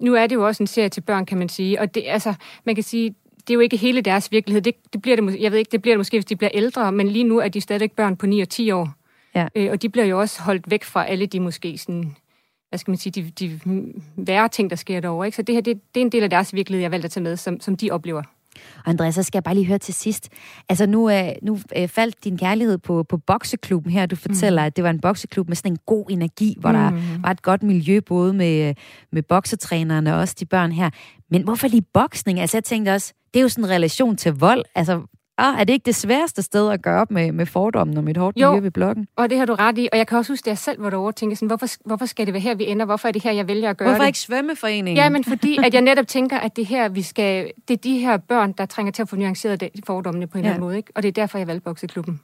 Nu 0.00 0.14
er 0.14 0.26
det 0.26 0.34
jo 0.34 0.46
også 0.46 0.62
en 0.62 0.66
serie 0.66 0.88
til 0.88 1.00
børn, 1.00 1.26
kan 1.26 1.38
man 1.38 1.48
sige, 1.48 1.80
og 1.80 1.94
det, 1.94 2.04
altså, 2.06 2.34
man 2.66 2.74
kan 2.74 2.84
sige, 2.84 3.14
det 3.46 3.50
er 3.50 3.54
jo 3.54 3.60
ikke 3.60 3.76
hele 3.76 4.00
deres 4.00 4.32
virkelighed. 4.32 4.62
Det, 4.62 4.74
det 4.92 5.02
bliver 5.02 5.16
det, 5.16 5.40
jeg 5.40 5.52
ved 5.52 5.58
ikke, 5.58 5.72
det 5.72 5.82
bliver 5.82 5.94
det 5.94 5.98
måske, 6.00 6.16
hvis 6.16 6.24
de 6.24 6.36
bliver 6.36 6.50
ældre, 6.54 6.92
men 6.92 7.08
lige 7.08 7.24
nu 7.24 7.38
er 7.38 7.48
de 7.48 7.60
stadig 7.60 7.92
børn 7.92 8.16
på 8.16 8.26
9 8.26 8.40
og 8.40 8.48
10 8.48 8.70
år. 8.70 8.88
Ja. 9.34 9.48
Øh, 9.54 9.70
og 9.70 9.82
de 9.82 9.88
bliver 9.88 10.04
jo 10.04 10.20
også 10.20 10.42
holdt 10.42 10.70
væk 10.70 10.84
fra 10.84 11.06
alle 11.06 11.26
de 11.26 11.40
måske 11.40 11.78
sådan, 11.78 12.16
hvad 12.68 12.78
skal 12.78 12.90
man 12.90 12.98
sige, 12.98 13.22
de, 13.22 13.30
de 13.30 13.60
værre 14.16 14.48
ting, 14.48 14.70
der 14.70 14.76
sker 14.76 15.00
derovre. 15.00 15.26
Ikke? 15.26 15.36
Så 15.36 15.42
det 15.42 15.54
her, 15.54 15.62
det, 15.62 15.80
det 15.94 16.00
er 16.00 16.04
en 16.04 16.12
del 16.12 16.22
af 16.22 16.30
deres 16.30 16.54
virkelighed, 16.54 16.80
jeg 16.80 16.86
har 16.86 16.90
valgt 16.90 17.04
at 17.04 17.10
tage 17.10 17.24
med, 17.24 17.36
som, 17.36 17.60
som 17.60 17.76
de 17.76 17.90
oplever. 17.90 18.22
Og 18.84 18.90
Andreas, 18.90 19.14
så 19.14 19.22
skal 19.22 19.36
jeg 19.36 19.44
bare 19.44 19.54
lige 19.54 19.66
høre 19.66 19.78
til 19.78 19.94
sidst. 19.94 20.28
Altså 20.68 20.86
nu, 20.86 21.10
øh, 21.10 21.28
nu 21.42 21.58
øh, 21.76 21.88
faldt 21.88 22.24
din 22.24 22.38
kærlighed 22.38 22.78
på, 22.78 23.02
på 23.02 23.16
bokseklubben 23.16 23.92
her. 23.92 24.06
Du 24.06 24.16
fortæller, 24.16 24.62
mm. 24.62 24.66
at 24.66 24.76
det 24.76 24.84
var 24.84 24.90
en 24.90 25.00
bokseklub 25.00 25.48
med 25.48 25.56
sådan 25.56 25.72
en 25.72 25.78
god 25.86 26.06
energi, 26.10 26.56
hvor 26.60 26.70
mm. 26.70 26.76
der 26.76 27.18
var 27.22 27.30
et 27.30 27.42
godt 27.42 27.62
miljø, 27.62 28.00
både 28.00 28.32
med, 28.32 28.68
øh, 28.68 28.74
med 29.12 29.22
boksetrænerne 29.22 30.14
og 30.14 30.20
også 30.20 30.36
de 30.40 30.46
børn 30.46 30.72
her. 30.72 30.90
Men 31.30 31.42
hvorfor 31.42 31.68
lige 31.68 31.86
boksning? 31.94 32.40
Altså 32.40 32.56
jeg 32.56 32.64
tænkte 32.64 32.90
også, 32.90 33.12
det 33.34 33.40
er 33.40 33.42
jo 33.42 33.48
sådan 33.48 33.64
en 33.64 33.70
relation 33.70 34.16
til 34.16 34.32
vold. 34.32 34.64
Altså, 34.74 35.00
ah, 35.38 35.60
er 35.60 35.64
det 35.64 35.72
ikke 35.72 35.84
det 35.86 35.94
sværeste 35.94 36.42
sted 36.42 36.70
at 36.70 36.82
gøre 36.82 37.00
op 37.00 37.10
med, 37.10 37.32
med 37.32 37.46
fordommen 37.46 37.96
om 37.98 38.08
et 38.08 38.16
hårdt 38.16 38.36
Jo. 38.40 38.50
miljø 38.50 38.60
ved 38.62 38.70
blokken? 38.70 39.06
Og 39.16 39.30
det 39.30 39.38
har 39.38 39.44
du 39.46 39.54
ret 39.54 39.78
i, 39.78 39.88
og 39.92 39.98
jeg 39.98 40.06
kan 40.06 40.18
også 40.18 40.32
huske, 40.32 40.44
at 40.44 40.48
jeg 40.48 40.58
selv 40.58 40.82
var 40.82 40.90
derovre 40.90 41.08
og 41.10 41.16
tænkte 41.16 41.36
sådan, 41.36 41.46
hvorfor, 41.46 41.66
hvorfor 41.84 42.06
skal 42.06 42.26
det 42.26 42.34
være 42.34 42.40
her, 42.40 42.54
vi 42.54 42.66
ender? 42.66 42.84
Hvorfor 42.86 43.08
er 43.08 43.12
det 43.12 43.22
her, 43.22 43.32
jeg 43.32 43.48
vælger 43.48 43.70
at 43.70 43.76
gøre 43.76 43.88
Hvorfor 43.88 44.02
det? 44.02 44.06
ikke 44.08 44.18
svømmeforeningen? 44.18 44.96
Ja, 44.96 45.08
men 45.08 45.24
fordi 45.24 45.58
at 45.64 45.74
jeg 45.74 45.82
netop 45.82 46.06
tænker, 46.06 46.38
at 46.38 46.56
det 46.56 46.66
her, 46.66 46.88
vi 46.88 47.02
skal, 47.02 47.50
det 47.68 47.74
er 47.74 47.78
de 47.78 47.98
her 47.98 48.16
børn, 48.16 48.52
der 48.58 48.66
trænger 48.66 48.92
til 48.92 49.02
at 49.02 49.08
få 49.08 49.16
nuanceret 49.16 49.60
de 49.60 49.70
fordommene 49.86 50.26
på 50.26 50.38
en 50.38 50.44
Ja. 50.44 50.48
eller 50.48 50.54
anden 50.54 50.66
måde. 50.66 50.76
Ikke? 50.76 50.92
Og 50.94 51.02
det 51.02 51.08
er 51.08 51.12
derfor, 51.12 51.38
jeg 51.38 51.46
valgte 51.46 51.64
bokseklubben. 51.64 52.20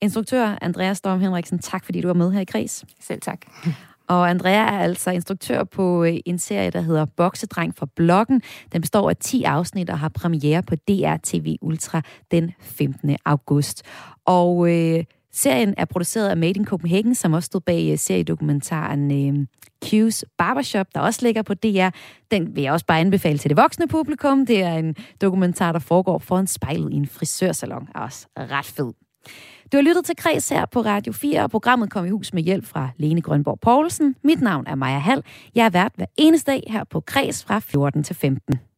Instruktør 0.00 0.58
Andreas 0.62 0.96
Storm 0.98 1.20
Henriksen, 1.20 1.58
tak 1.58 1.84
fordi 1.84 2.00
du 2.00 2.06
var 2.06 2.14
med 2.14 2.32
her 2.32 2.40
i 2.40 2.44
Græs. 2.44 2.84
Selv 3.00 3.20
tak. 3.20 3.38
Og 4.12 4.30
Andrea 4.30 4.52
er 4.52 4.78
altså 4.78 5.10
instruktør 5.10 5.64
på 5.64 6.04
øh, 6.04 6.16
en 6.26 6.38
serie, 6.38 6.70
der 6.70 6.80
hedder 6.80 7.04
Boksedreng 7.04 7.76
fra 7.76 7.86
Blokken. 7.96 8.42
Den 8.72 8.80
består 8.80 9.10
af 9.10 9.16
10 9.16 9.42
afsnit 9.42 9.90
og 9.90 9.98
har 9.98 10.08
premiere 10.08 10.62
på 10.62 10.74
DR 10.74 11.16
TV 11.22 11.56
Ultra 11.62 12.02
den 12.30 12.52
15. 12.60 13.16
august. 13.24 13.82
Og 14.26 14.70
øh, 14.70 15.04
serien 15.32 15.74
er 15.76 15.84
produceret 15.84 16.28
af 16.28 16.36
Made 16.36 16.50
in 16.50 16.64
Copenhagen, 16.64 17.14
som 17.14 17.32
også 17.32 17.46
stod 17.46 17.60
bag 17.60 17.92
øh, 17.92 17.98
seriedokumentaren 17.98 19.10
øh, 19.10 19.46
Q's 19.84 20.22
Barbershop, 20.38 20.86
der 20.94 21.00
også 21.00 21.20
ligger 21.22 21.42
på 21.42 21.54
DR. 21.54 21.88
Den 22.30 22.56
vil 22.56 22.62
jeg 22.62 22.72
også 22.72 22.86
bare 22.86 23.00
anbefale 23.00 23.38
til 23.38 23.50
det 23.50 23.56
voksne 23.56 23.88
publikum. 23.88 24.46
Det 24.46 24.62
er 24.62 24.74
en 24.74 24.96
dokumentar, 25.20 25.72
der 25.72 25.78
foregår 25.78 26.18
foran 26.18 26.46
spejlet 26.46 26.92
i 26.92 26.96
en 26.96 27.06
frisørsalon. 27.06 27.88
Er 27.94 28.00
også 28.00 28.26
ret 28.36 28.66
fed. 28.66 28.92
Du 29.72 29.76
har 29.76 29.82
lyttet 29.82 30.04
til 30.04 30.16
Kreds 30.16 30.48
her 30.48 30.66
på 30.66 30.80
Radio 30.80 31.12
4, 31.12 31.42
og 31.42 31.50
programmet 31.50 31.90
kom 31.90 32.06
i 32.06 32.10
hus 32.10 32.34
med 32.34 32.42
hjælp 32.42 32.66
fra 32.66 32.88
Lene 32.96 33.22
Grønborg 33.22 33.60
Poulsen. 33.60 34.16
Mit 34.24 34.40
navn 34.40 34.66
er 34.66 34.74
Maja 34.74 34.98
Hall. 34.98 35.24
Jeg 35.54 35.66
er 35.66 35.70
vært 35.70 35.92
hver 35.96 36.06
eneste 36.16 36.50
dag 36.50 36.62
her 36.68 36.84
på 36.84 37.00
Kreds 37.00 37.44
fra 37.44 37.58
14 37.58 38.04
til 38.04 38.16
15. 38.16 38.71